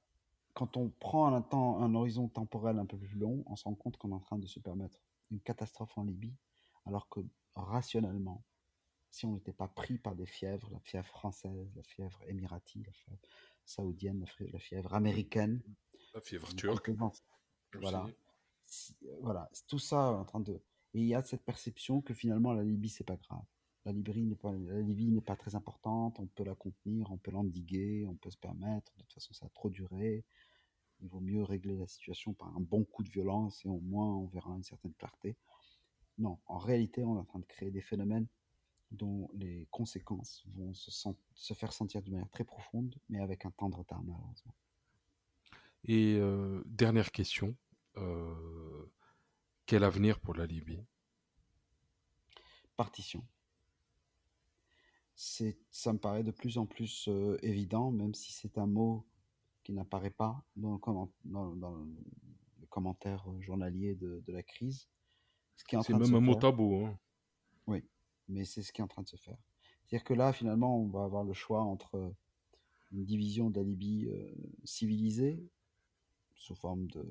quand 0.54 0.78
on 0.78 0.90
prend 0.90 1.34
un, 1.34 1.42
temps, 1.42 1.82
un 1.82 1.94
horizon 1.94 2.28
temporel 2.28 2.80
un 2.80 2.86
peu 2.86 2.98
plus 2.98 3.18
long, 3.18 3.44
on 3.46 3.56
se 3.56 3.64
rend 3.64 3.76
compte 3.76 3.98
qu'on 3.98 4.10
est 4.10 4.16
en 4.16 4.20
train 4.20 4.40
de 4.40 4.48
se 4.48 4.60
permettre 4.60 5.00
une 5.30 5.40
catastrophe 5.40 5.98
en 5.98 6.04
Libye, 6.04 6.36
alors 6.86 7.10
que 7.10 7.20
rationnellement, 7.56 8.44
si 9.18 9.26
on 9.26 9.34
n'était 9.34 9.54
pas 9.54 9.68
pris 9.68 9.98
par 9.98 10.16
des 10.16 10.28
fièvres, 10.28 10.70
la 10.72 10.80
fièvre 10.80 11.08
française, 11.08 11.72
la 11.76 11.82
fièvre 11.82 12.22
émirati, 12.28 12.84
la 12.84 12.92
fièvre 12.92 13.20
saoudienne, 13.66 14.26
la 14.40 14.60
fièvre, 14.60 14.94
américaine, 14.94 15.62
La 16.14 16.22
fièvre 16.22 16.54
turque. 16.56 16.92
Voilà. 17.74 18.06
Euh, 18.06 19.18
voilà, 19.22 19.50
tout 19.68 19.80
ça 19.80 20.12
en 20.12 20.26
train 20.26 20.40
de. 20.40 20.62
Et 20.94 21.00
il 21.00 21.08
y 21.08 21.16
a 21.16 21.24
cette 21.24 21.44
perception 21.44 22.02
que 22.02 22.14
finalement 22.14 22.54
la 22.54 22.64
Libye 22.64 22.90
c'est 22.90 23.04
pas 23.04 23.16
grave. 23.16 23.44
La 23.86 23.92
Libye 23.92 24.26
n'est 24.26 24.36
pas, 24.36 24.52
la 24.52 24.82
Libye 24.82 25.12
n'est 25.12 25.22
pas 25.22 25.36
très 25.36 25.56
importante. 25.56 26.20
On 26.20 26.28
peut 26.28 26.44
la 26.44 26.56
contenir, 26.56 27.12
on 27.12 27.18
peut 27.18 27.32
l'endiguer, 27.32 28.06
on 28.08 28.16
peut 28.16 28.30
se 28.30 28.38
permettre. 28.38 28.94
De 28.98 29.02
toute 29.02 29.14
façon, 29.14 29.34
ça 29.34 29.48
a 29.48 29.50
trop 29.50 29.70
duré. 29.70 30.26
Il 31.00 31.10
vaut 31.10 31.22
mieux 31.22 31.44
régler 31.44 31.76
la 31.76 31.88
situation 31.88 32.34
par 32.34 32.56
un 32.56 32.60
bon 32.60 32.84
coup 32.84 33.04
de 33.04 33.10
violence 33.10 33.66
et 33.66 33.70
au 33.70 33.80
moins 33.80 34.14
on 34.16 34.28
verra 34.28 34.52
une 34.52 34.64
certaine 34.64 34.94
clarté. 34.94 35.38
Non, 36.18 36.40
en 36.46 36.58
réalité, 36.58 37.04
on 37.04 37.16
est 37.16 37.20
en 37.20 37.26
train 37.26 37.40
de 37.40 37.46
créer 37.46 37.72
des 37.72 37.82
phénomènes 37.82 38.28
dont 38.92 39.30
les 39.34 39.68
conséquences 39.72 40.46
vont 40.56 40.74
se, 40.74 40.92
sent- 40.92 41.16
se 41.34 41.54
faire 41.54 41.74
sentir 41.74 42.02
de 42.02 42.10
manière 42.10 42.30
très 42.30 42.44
profonde, 42.46 42.96
mais 43.10 43.20
avec 43.20 43.46
un 43.46 43.52
temps 43.52 43.70
de 43.70 43.76
retard 43.76 44.02
malheureusement. 44.04 44.56
Et 45.84 46.16
euh, 46.20 46.64
dernière 46.66 47.12
question. 47.12 47.56
euh, 47.98 48.92
quel 49.66 49.84
avenir 49.84 50.20
pour 50.20 50.36
la 50.36 50.46
Libye? 50.46 50.86
Partition. 52.76 53.26
Ça 55.16 55.94
me 55.94 55.98
paraît 55.98 56.24
de 56.24 56.32
plus 56.32 56.58
en 56.58 56.66
plus 56.66 57.08
euh, 57.08 57.38
évident, 57.42 57.92
même 57.92 58.14
si 58.14 58.32
c'est 58.32 58.58
un 58.58 58.68
mot 58.68 59.06
qui 59.64 59.74
n'apparaît 59.74 60.12
pas 60.12 60.44
dans 60.56 60.74
le, 60.74 60.78
comment- 60.78 61.12
dans, 61.26 61.56
dans 61.56 61.76
le 61.76 62.66
commentaire 62.70 63.26
journalier 63.42 63.96
de, 63.96 64.24
de 64.26 64.32
la 64.32 64.44
crise. 64.44 64.88
Ce 65.56 65.64
qui 65.64 65.76
est 65.76 65.80
en 65.80 65.82
C'est 65.82 65.94
train 65.94 66.00
de 66.00 66.04
même 66.04 66.12
se 66.12 66.18
un 66.18 66.22
mot 66.22 66.36
tabou. 66.36 66.86
Hein. 66.86 67.00
Oui, 67.66 67.84
mais 68.28 68.46
c'est 68.46 68.62
ce 68.64 68.72
qui 68.72 68.82
est 68.82 68.84
en 68.84 68.88
train 68.88 69.04
de 69.04 69.08
se 69.08 69.16
faire. 69.18 69.38
C'est-à-dire 69.86 70.04
que 70.04 70.14
là, 70.14 70.34
finalement, 70.34 70.78
on 70.80 70.88
va 70.88 71.04
avoir 71.04 71.24
le 71.24 71.34
choix 71.34 71.62
entre 71.62 72.14
une 72.92 73.06
division 73.06 73.50
de 73.50 73.58
la 73.60 73.64
Libye 73.64 74.08
euh, 74.08 74.34
civilisée, 74.64 75.40
sous 76.36 76.56
forme 76.56 76.88
de, 76.88 77.06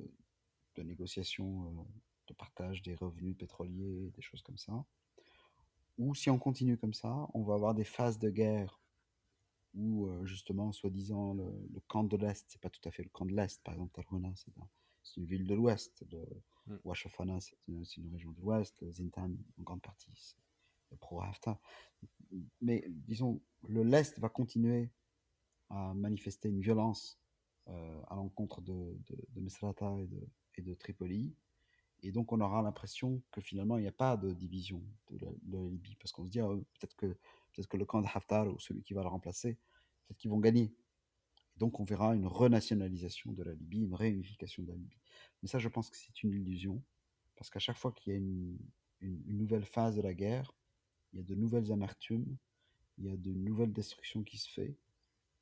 de 0.77 0.83
négociations, 0.83 1.67
euh, 1.67 1.83
de 2.29 2.35
partage 2.35 2.83
des 2.83 2.95
revenus 2.95 3.37
pétroliers, 3.37 4.11
des 4.15 4.23
choses 4.23 4.43
comme 4.43 4.59
ça, 4.59 4.85
ou 5.99 6.15
si 6.15 6.29
on 6.29 6.39
continue 6.39 6.77
comme 6.77 6.95
ça, 6.95 7.29
on 7.33 7.43
va 7.43 7.55
avoir 7.55 7.75
des 7.75 7.85
phases 7.85 8.19
de 8.19 8.31
guerre 8.31 8.81
où, 9.75 10.07
euh, 10.07 10.25
justement, 10.25 10.73
soi-disant, 10.73 11.35
le, 11.35 11.45
le 11.73 11.81
camp 11.89 12.05
de 12.05 12.17
l'Est, 12.17 12.45
c'est 12.49 12.61
pas 12.61 12.71
tout 12.71 12.87
à 12.87 12.91
fait 12.91 13.03
le 13.03 13.11
camp 13.11 13.27
de 13.27 13.35
l'Est, 13.35 13.63
par 13.63 13.75
exemple, 13.75 13.93
Tarhuna, 13.93 14.33
c'est 14.37 14.57
un- 14.59 14.69
c'est 15.03 15.21
une 15.21 15.27
ville 15.27 15.47
de 15.47 15.55
l'Ouest, 15.55 16.05
le 16.11 16.19
Mm. 16.67 16.79
C'est 17.41 17.57
une, 17.69 17.85
une 17.99 18.13
région 18.13 18.33
de 18.33 18.41
l'Ouest, 18.41 18.85
Zintan, 18.93 19.31
en 19.59 19.63
grande 19.63 19.83
partie, 19.83 20.11
c'est 20.89 20.99
pro-Haftar. 20.99 21.61
Mais 22.61 22.85
disons, 22.89 23.41
le 23.69 23.83
l'Est 23.83 24.19
va 24.19 24.29
continuer 24.29 24.91
à 25.69 25.95
manifester 25.95 26.49
une 26.49 26.61
violence 26.61 27.21
euh, 27.69 28.01
à 28.09 28.15
l'encontre 28.15 28.61
de, 28.61 28.73
de, 29.07 29.17
de 29.31 29.41
Misrata 29.41 29.97
et 30.01 30.07
de, 30.07 30.29
et 30.57 30.63
de 30.63 30.75
Tripoli. 30.75 31.35
Et 32.03 32.13
donc, 32.13 32.33
on 32.33 32.41
aura 32.41 32.63
l'impression 32.63 33.23
que 33.33 33.41
finalement, 33.41 33.79
il 33.79 33.83
n'y 33.83 33.89
a 33.89 33.93
pas 33.93 34.17
de 34.17 34.33
division 34.33 34.83
de 35.11 35.27
la, 35.27 35.69
Libye. 35.69 35.97
Parce 35.97 36.13
qu'on 36.13 36.25
se 36.25 36.31
dit, 36.31 36.41
ah, 36.41 36.49
peut-être 36.49 36.95
que, 36.95 37.07
peut 37.07 37.63
que 37.69 37.77
le 37.77 37.85
camp 37.85 38.03
de 38.03 38.07
Haftar 38.07 38.47
ou 38.47 38.59
celui 38.59 38.83
qui 38.83 38.95
va 38.95 39.03
le 39.03 39.09
remplacer, 39.09 39.55
peut-être 40.07 40.19
qu'ils 40.19 40.31
vont 40.31 40.39
gagner. 40.39 40.73
Donc, 41.57 41.81
on 41.81 41.85
verra 41.85 42.15
une 42.15 42.27
renationalisation 42.27 43.33
de 43.33 43.43
la 43.43 43.55
Libye, 43.55 43.81
une 43.81 43.95
réunification 43.95 44.63
de 44.63 44.69
la 44.69 44.75
Libye. 44.75 45.01
Mais 45.43 45.49
ça, 45.49 45.59
je 45.59 45.69
pense 45.69 45.91
que 45.91 45.97
c'est 45.97 46.23
une 46.23 46.33
illusion. 46.33 46.83
Parce 47.35 47.51
qu'à 47.51 47.59
chaque 47.59 47.79
fois 47.79 47.93
qu'il 47.93 48.13
y 48.13 48.17
a 48.17 48.19
une, 48.19 48.59
une 49.01 49.39
nouvelle 49.39 49.65
phase 49.65 49.97
de 49.97 50.03
la 50.03 50.15
guerre, 50.15 50.53
il 51.17 51.21
y 51.21 51.23
a 51.23 51.25
de 51.25 51.35
nouvelles 51.35 51.73
amertumes, 51.73 52.37
il 52.99 53.07
y 53.07 53.11
a 53.11 53.17
de 53.17 53.33
nouvelles 53.33 53.73
destructions 53.73 54.23
qui 54.23 54.37
se 54.37 54.51
fait. 54.51 54.77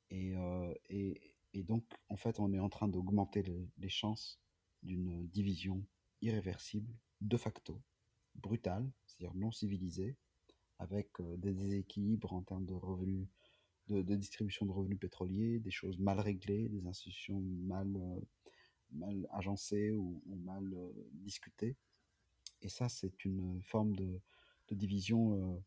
Et, 0.09 0.37
euh, 0.37 0.73
et, 0.89 1.35
et 1.53 1.63
donc, 1.63 1.83
en 2.07 2.15
fait, 2.15 2.39
on 2.39 2.53
est 2.53 2.59
en 2.59 2.69
train 2.69 2.87
d'augmenter 2.87 3.43
les, 3.43 3.89
chances 3.89 4.39
d'une 4.83 5.27
division 5.27 5.85
irréversible, 6.21 6.93
de 7.19 7.35
facto, 7.35 7.81
brutale, 8.35 8.89
c'est-à-dire 9.05 9.35
non 9.35 9.51
civilisée, 9.51 10.15
avec 10.79 11.09
euh, 11.19 11.35
des 11.37 11.53
déséquilibres 11.53 12.31
en 12.31 12.41
termes 12.41 12.65
de 12.65 12.73
revenus, 12.73 13.27
de, 13.87 14.15
distribution 14.15 14.65
de 14.65 14.71
revenus 14.71 14.99
pétroliers, 14.99 15.59
des 15.59 15.71
choses 15.71 15.99
mal 15.99 16.21
réglées, 16.21 16.69
des 16.69 16.87
institutions 16.87 17.41
mal, 17.41 17.97
euh, 17.97 18.21
mal 18.91 19.27
agencées 19.31 19.91
ou, 19.91 20.21
mal 20.25 20.73
discutées. 21.11 21.75
Et 22.61 22.69
ça, 22.69 22.87
c'est 22.87 23.25
une 23.25 23.61
forme 23.61 23.93
de, 23.95 24.21
de 24.69 24.75
division 24.75 25.33
euh, 25.33 25.59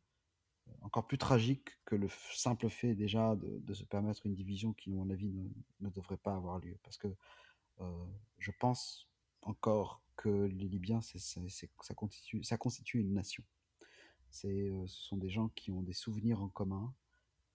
encore 0.82 1.06
plus 1.06 1.18
tragique 1.18 1.70
que 1.84 1.94
le 1.94 2.08
simple 2.32 2.68
fait 2.68 2.94
déjà 2.94 3.36
de, 3.36 3.74
se 3.74 3.84
permettre 3.84 4.26
une 4.26 4.34
division 4.34 4.72
qui, 4.72 4.92
à 4.92 4.94
mon 4.94 5.10
avis, 5.10 5.32
ne, 5.80 5.90
devrait 5.90 6.16
pas 6.16 6.34
avoir 6.34 6.58
lieu. 6.58 6.78
Parce 6.82 6.96
que 6.96 7.08
euh, 7.80 8.04
je 8.38 8.50
pense 8.58 9.08
encore 9.42 10.02
que 10.16 10.28
les 10.28 10.68
Libyens, 10.68 11.00
ça, 11.00 11.94
constitue, 11.94 13.00
une 13.00 13.12
nation. 13.12 13.44
Euh, 14.44 14.86
ce 14.86 15.02
sont 15.08 15.16
des 15.16 15.30
gens 15.30 15.48
qui 15.50 15.70
ont 15.70 15.82
des 15.82 15.92
souvenirs 15.92 16.42
en 16.42 16.48
commun. 16.48 16.92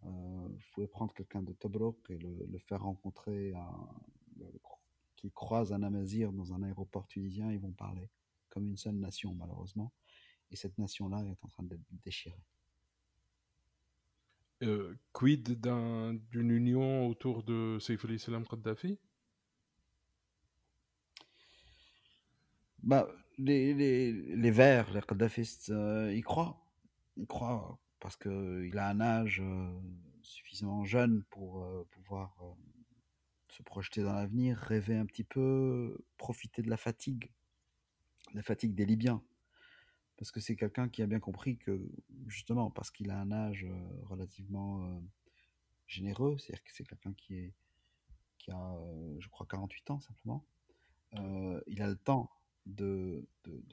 Euh, 0.05 0.47
vous 0.47 0.63
pouvez 0.73 0.87
prendre 0.87 1.13
quelqu'un 1.13 1.41
de 1.41 1.53
Tobruk 1.53 1.97
et 2.09 2.17
le, 2.17 2.57
faire 2.59 2.83
rencontrer, 2.83 3.53
qu'il 5.15 5.31
croise 5.31 5.73
un 5.73 5.83
Amazir 5.83 6.31
dans 6.31 6.53
un 6.53 6.63
aéroport 6.63 7.07
tunisien, 7.07 7.51
ils 7.51 7.59
vont 7.59 7.71
parler 7.71 8.09
comme 8.49 8.67
une 8.67 8.77
seule 8.77 8.95
nation, 8.95 9.33
malheureusement. 9.33 9.91
Et 10.53 10.55
cette 10.55 10.77
nation-là 10.77 11.25
est 11.25 11.43
en 11.43 11.47
train 11.49 11.63
d'être 11.63 11.81
déchirée. 12.05 12.39
Euh, 14.61 14.95
quid 15.11 15.59
d'un- 15.59 16.13
d'une 16.31 16.51
union 16.51 17.07
autour 17.07 17.43
de 17.43 17.77
Saif 17.81 18.05
al-Islam 18.05 18.45
Kadhafi? 18.47 18.97
Bah, 22.83 23.07
les, 23.37 23.73
les, 23.73 24.11
les 24.13 24.51
Verts, 24.51 24.93
les 24.93 25.01
Kadhafistes, 25.01 25.69
euh, 25.71 26.13
ils 26.13 26.23
croient. 26.23 26.63
Ils 27.17 27.25
croient 27.27 27.79
parce 27.99 28.15
qu'il 28.15 28.77
a 28.77 28.89
un 28.89 29.01
âge 29.01 29.41
euh, 29.41 29.71
suffisamment 30.21 30.85
jeune 30.85 31.23
pour 31.29 31.63
euh, 31.63 31.87
pouvoir 31.91 32.35
euh, 32.43 32.53
se 33.49 33.63
projeter 33.63 34.03
dans 34.03 34.13
l'avenir, 34.13 34.57
rêver 34.57 34.97
un 34.97 35.05
petit 35.05 35.23
peu, 35.23 35.97
profiter 36.17 36.61
de 36.61 36.69
la 36.69 36.77
fatigue, 36.77 37.31
la 38.33 38.43
fatigue 38.43 38.75
des 38.75 38.85
Libyens. 38.85 39.21
Parce 40.17 40.31
que 40.31 40.39
c'est 40.39 40.55
quelqu'un 40.55 40.89
qui 40.89 41.01
a 41.01 41.07
bien 41.07 41.19
compris 41.19 41.57
que, 41.57 41.89
justement, 42.27 42.69
parce 42.69 42.91
qu'il 42.91 43.09
a 43.09 43.19
un 43.19 43.31
âge 43.31 43.65
euh, 43.65 44.01
relativement 44.03 44.85
euh, 44.85 44.99
généreux, 45.87 46.37
c'est-à-dire 46.37 46.63
que 46.63 46.71
c'est 46.73 46.83
quelqu'un 46.83 47.13
qui, 47.13 47.53
qui 48.37 48.51
a, 48.51 48.75
euh, 48.75 49.15
je 49.19 49.27
crois, 49.29 49.45
48 49.47 49.91
ans 49.91 49.99
simplement, 49.99 50.45
il 51.67 51.79
a 51.83 51.87
le 51.87 51.95
temps 51.95 52.31
de, 52.65 53.27
de, 53.43 53.63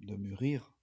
de, 0.00 0.16
mûrir 0.16 0.74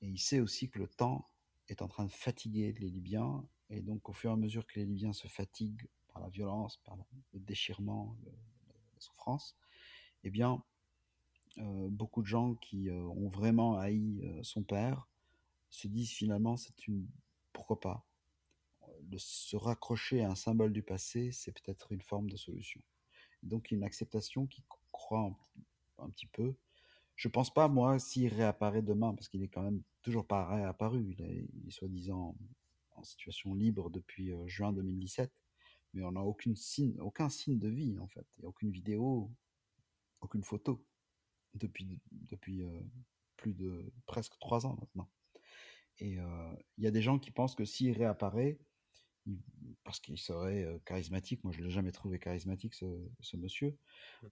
et 0.00 0.06
il 0.06 0.18
sait 0.20 0.38
aussi 0.38 0.70
que 0.70 0.78
le 0.78 0.86
temps 0.86 1.26
est 1.66 1.82
en 1.82 1.88
train 1.88 2.04
de 2.04 2.12
fatiguer 2.12 2.72
les 2.78 2.88
Libyens 2.88 3.44
et 3.68 3.80
donc 3.80 4.08
au 4.08 4.12
fur 4.12 4.30
et 4.30 4.32
à 4.32 4.36
mesure 4.36 4.64
que 4.64 4.78
les 4.78 4.86
Libyens 4.86 5.12
se 5.12 5.26
fatiguent 5.26 5.88
par 6.06 6.22
la 6.22 6.28
violence, 6.28 6.76
par 6.84 6.96
le 7.32 7.40
déchirement, 7.40 8.16
la 8.24 9.00
souffrance, 9.00 9.56
eh 10.22 10.30
bien, 10.30 10.62
beaucoup 11.88 12.22
de 12.22 12.26
gens 12.26 12.54
qui 12.54 12.88
euh, 12.88 13.02
ont 13.02 13.28
vraiment 13.28 13.78
haï 13.78 14.20
euh, 14.24 14.42
son 14.42 14.62
père 14.62 15.08
se 15.68 15.88
disent 15.88 16.12
finalement 16.12 16.56
c'est 16.56 16.86
une 16.86 17.06
pourquoi 17.52 17.80
pas 17.80 18.06
de 19.02 19.18
se 19.18 19.56
raccrocher 19.56 20.22
à 20.22 20.30
un 20.30 20.34
symbole 20.34 20.72
du 20.72 20.82
passé 20.82 21.30
c'est 21.32 21.52
peut-être 21.52 21.92
une 21.92 22.02
forme 22.02 22.28
de 22.28 22.36
solution 22.36 22.80
donc 23.42 23.70
une 23.70 23.84
acceptation 23.84 24.46
qui 24.46 24.64
croit 24.90 25.36
un, 25.98 26.10
petit 26.10 26.26
peu 26.26 26.54
Je 27.16 27.28
pense 27.28 27.52
pas, 27.52 27.68
moi, 27.68 27.98
s'il 27.98 28.32
réapparaît 28.32 28.82
demain, 28.82 29.14
parce 29.14 29.28
qu'il 29.28 29.42
est 29.42 29.48
quand 29.48 29.62
même 29.62 29.82
toujours 30.02 30.26
pas 30.26 30.46
réapparu. 30.46 31.16
Il 31.18 31.22
est, 31.22 31.70
soi-disant 31.70 32.36
en 32.92 33.02
situation 33.02 33.54
libre 33.54 33.90
depuis 33.90 34.32
euh, 34.32 34.46
juin 34.46 34.72
2017, 34.72 35.32
mais 35.94 36.02
on 36.02 36.12
n'a 36.12 36.22
signe, 36.54 37.00
aucun 37.00 37.28
signe 37.28 37.58
de 37.58 37.68
vie, 37.68 37.98
en 37.98 38.08
fait. 38.08 38.26
A 38.42 38.46
aucune 38.46 38.70
vidéo, 38.70 39.30
aucune 40.20 40.42
photo 40.42 40.84
depuis, 41.54 42.00
depuis 42.10 42.62
euh, 42.62 42.80
plus 43.36 43.54
de 43.54 43.92
presque 44.06 44.38
trois 44.38 44.66
ans 44.66 44.76
maintenant. 44.80 45.10
Et 45.98 46.18
euh, 46.18 46.54
il 46.78 46.84
y 46.84 46.86
a 46.86 46.90
des 46.90 47.02
gens 47.02 47.18
qui 47.18 47.30
pensent 47.30 47.54
que 47.54 47.64
s'il 47.64 47.92
réapparaît, 47.96 48.58
parce 49.84 50.00
qu'il 50.00 50.18
serait 50.18 50.64
euh, 50.64 50.78
charismatique, 50.86 51.44
moi 51.44 51.52
je 51.52 51.60
ne 51.60 51.64
l'ai 51.64 51.70
jamais 51.70 51.92
trouvé 51.92 52.18
charismatique 52.18 52.74
ce, 52.74 52.86
ce 53.20 53.36
monsieur, 53.36 53.76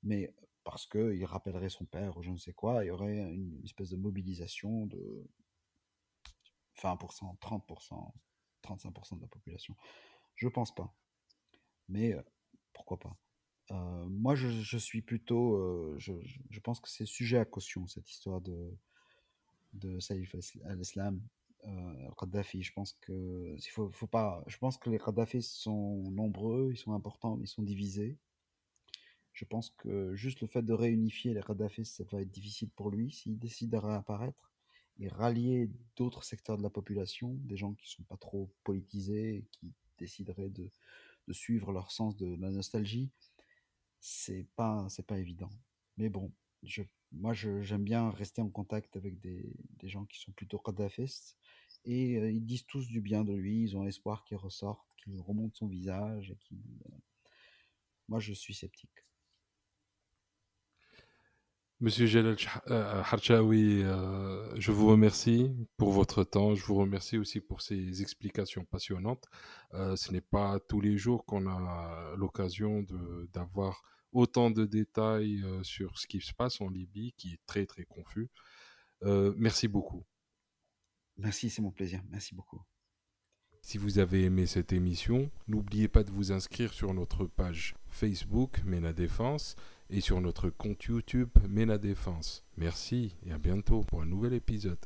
mais 0.03 0.35
parce 0.65 0.87
qu'il 0.87 1.25
rappellerait 1.25 1.69
son 1.69 1.85
père 1.85 2.17
ou 2.17 2.23
je 2.23 2.31
ne 2.31 2.37
sais 2.37 2.53
quoi, 2.53 2.85
il 2.85 2.89
y 2.89 2.91
aurait 2.91 3.35
une 3.35 3.61
espèce 3.65 3.91
de 3.91 3.97
mobilisation 3.97 4.87
de 4.87 5.27
20%, 6.83 7.39
30%, 7.39 8.13
35% 8.63 9.17
de 9.17 9.23
la 9.23 9.29
population. 9.29 9.77
Je 10.37 10.49
pense 10.49 10.75
pas, 10.75 10.95
mais 11.89 12.17
pourquoi 12.73 12.99
pas? 12.99 13.17
Euh, 13.71 14.05
moi 14.09 14.35
je, 14.35 14.79
suis 14.79 15.03
plutôt, 15.03 15.57
euh, 15.57 15.95
je, 15.99 16.61
pense 16.61 16.81
que 16.81 16.89
c'est 16.89 17.05
sujet 17.07 17.39
à 17.39 17.45
caution 17.45 17.87
cette 17.87 18.11
histoire 18.11 18.41
de, 18.41 18.75
de 19.75 20.01
Saïf 20.01 20.35
al-Islam, 20.65 21.21
euh, 21.67 22.11
Kadhafi. 22.19 22.63
Je 22.63 22.73
pense 22.73 22.95
que 23.01 23.57
il 23.59 23.71
faut, 23.71 23.91
pas. 24.07 24.43
Je 24.47 24.57
pense 24.59 24.79
que 24.79 24.89
les 24.91 24.99
Kadhafis 24.99 25.43
sont 25.43 26.11
nombreux, 26.11 26.71
ils 26.73 26.79
sont 26.79 26.93
importants, 26.93 27.37
mais 27.37 27.45
ils 27.45 27.49
sont 27.49 27.63
divisés. 27.63 28.17
Je 29.33 29.45
pense 29.45 29.71
que 29.71 30.15
juste 30.17 30.41
le 30.41 30.49
fait 30.49 30.63
de 30.63 30.73
réunifier 30.73 31.35
les 31.35 31.43
Kadhafis, 31.43 31.85
ça 31.85 32.05
va 32.11 32.23
être 32.23 32.31
difficile 32.31 32.71
pour 32.71 32.91
lui 32.91 33.13
s'il 33.13 33.39
décide 33.39 33.71
de 33.71 33.77
réapparaître 33.77 34.51
et 35.01 35.09
rallier 35.09 35.71
d'autres 35.97 36.25
secteurs 36.25 36.59
de 36.59 36.63
la 36.63 36.71
population, 36.71 37.35
des 37.45 37.57
gens 37.57 37.75
qui 37.75 37.89
sont 37.89 38.03
pas 38.03 38.17
trop 38.17 38.51
politisés, 38.65 39.45
qui 39.53 39.73
décideraient 39.97 40.49
de, 40.49 40.69
de 41.29 41.33
suivre 41.33 41.71
leur 41.71 41.93
sens 41.93 42.17
de 42.17 42.35
la 42.41 42.51
nostalgie. 42.51 43.11
C'est 44.01 44.47
pas, 44.57 44.87
c'est 44.89 45.07
pas 45.07 45.19
évident. 45.19 45.51
Mais 45.97 46.09
bon, 46.09 46.33
je, 46.63 46.83
moi, 47.13 47.33
j'aime 47.35 47.85
bien 47.85 48.11
rester 48.11 48.41
en 48.43 48.49
contact 48.51 48.97
avec 48.97 49.19
des, 49.21 49.53
des 49.79 49.89
gens 49.89 50.05
qui 50.07 50.19
sont 50.21 50.33
plutôt 50.33 50.59
kadhafistes. 50.59 51.37
Et 51.85 52.17
euh, 52.19 52.31
ils 52.31 52.45
disent 52.45 52.67
tous 52.67 52.89
du 52.89 53.01
bien 53.01 53.25
de 53.25 53.33
lui, 53.35 53.63
ils 53.63 53.77
ont 53.77 53.87
espoir 53.87 54.25
qu'il 54.25 54.37
ressorte, 54.37 54.87
qu'il 55.03 55.21
remonte 55.21 55.57
son 55.57 55.69
visage. 55.69 56.31
Et 56.31 56.55
euh, 56.55 56.97
Moi, 58.09 58.21
je 58.21 58.33
suis 58.33 58.55
sceptique. 58.55 59.08
Monsieur 61.81 62.07
Jalal 62.07 62.37
euh, 62.73 63.03
Harchaoui, 63.03 63.85
euh, 63.85 64.53
je 64.59 64.73
vous 64.73 64.89
remercie 64.89 65.55
pour 65.77 65.93
votre 65.93 66.25
temps. 66.25 66.57
Je 66.57 66.65
vous 66.65 66.75
remercie 66.75 67.19
aussi 67.19 67.41
pour 67.41 67.63
ces 67.63 68.03
explications 68.03 68.65
passionnantes. 68.65 69.27
Euh, 69.75 69.95
ce 69.95 70.11
n'est 70.11 70.21
pas 70.21 70.59
tous 70.59 70.81
les 70.81 70.97
jours 70.99 71.25
qu'on 71.25 71.47
a 71.47 72.17
l'occasion 72.17 72.85
d'avoir 73.33 73.85
autant 74.11 74.51
de 74.51 74.65
détails 74.65 75.41
euh, 75.45 75.63
sur 75.63 76.01
ce 76.01 76.09
qui 76.09 76.21
se 76.21 76.35
passe 76.35 76.61
en 76.61 76.69
Libye, 76.69 77.15
qui 77.17 77.35
est 77.35 77.41
très 77.47 77.65
très 77.65 77.85
confus. 77.85 78.29
Merci 79.03 79.69
beaucoup. 79.69 80.05
Merci, 81.17 81.49
c'est 81.49 81.63
mon 81.63 81.71
plaisir. 81.71 82.03
Merci 82.11 82.35
beaucoup. 82.35 82.61
Si 83.63 83.79
vous 83.79 84.01
avez 84.01 84.25
aimé 84.25 84.47
cette 84.47 84.73
émission, 84.73 85.31
n'oubliez 85.47 85.87
pas 85.87 86.03
de 86.03 86.11
vous 86.11 86.33
inscrire 86.33 86.73
sur 86.73 86.93
notre 86.93 87.27
page 87.27 87.77
Facebook 87.89 88.63
Mena 88.65 88.93
Défense 88.93 89.55
et 89.91 90.01
sur 90.01 90.21
notre 90.21 90.51
compte 90.51 90.85
YouTube 90.85 91.31
Mena 91.49 91.79
Défense. 91.79 92.45
Merci 92.57 93.17
et 93.25 93.33
à 93.33 93.39
bientôt 93.39 93.81
pour 93.81 94.03
un 94.03 94.07
nouvel 94.07 94.35
épisode. 94.35 94.77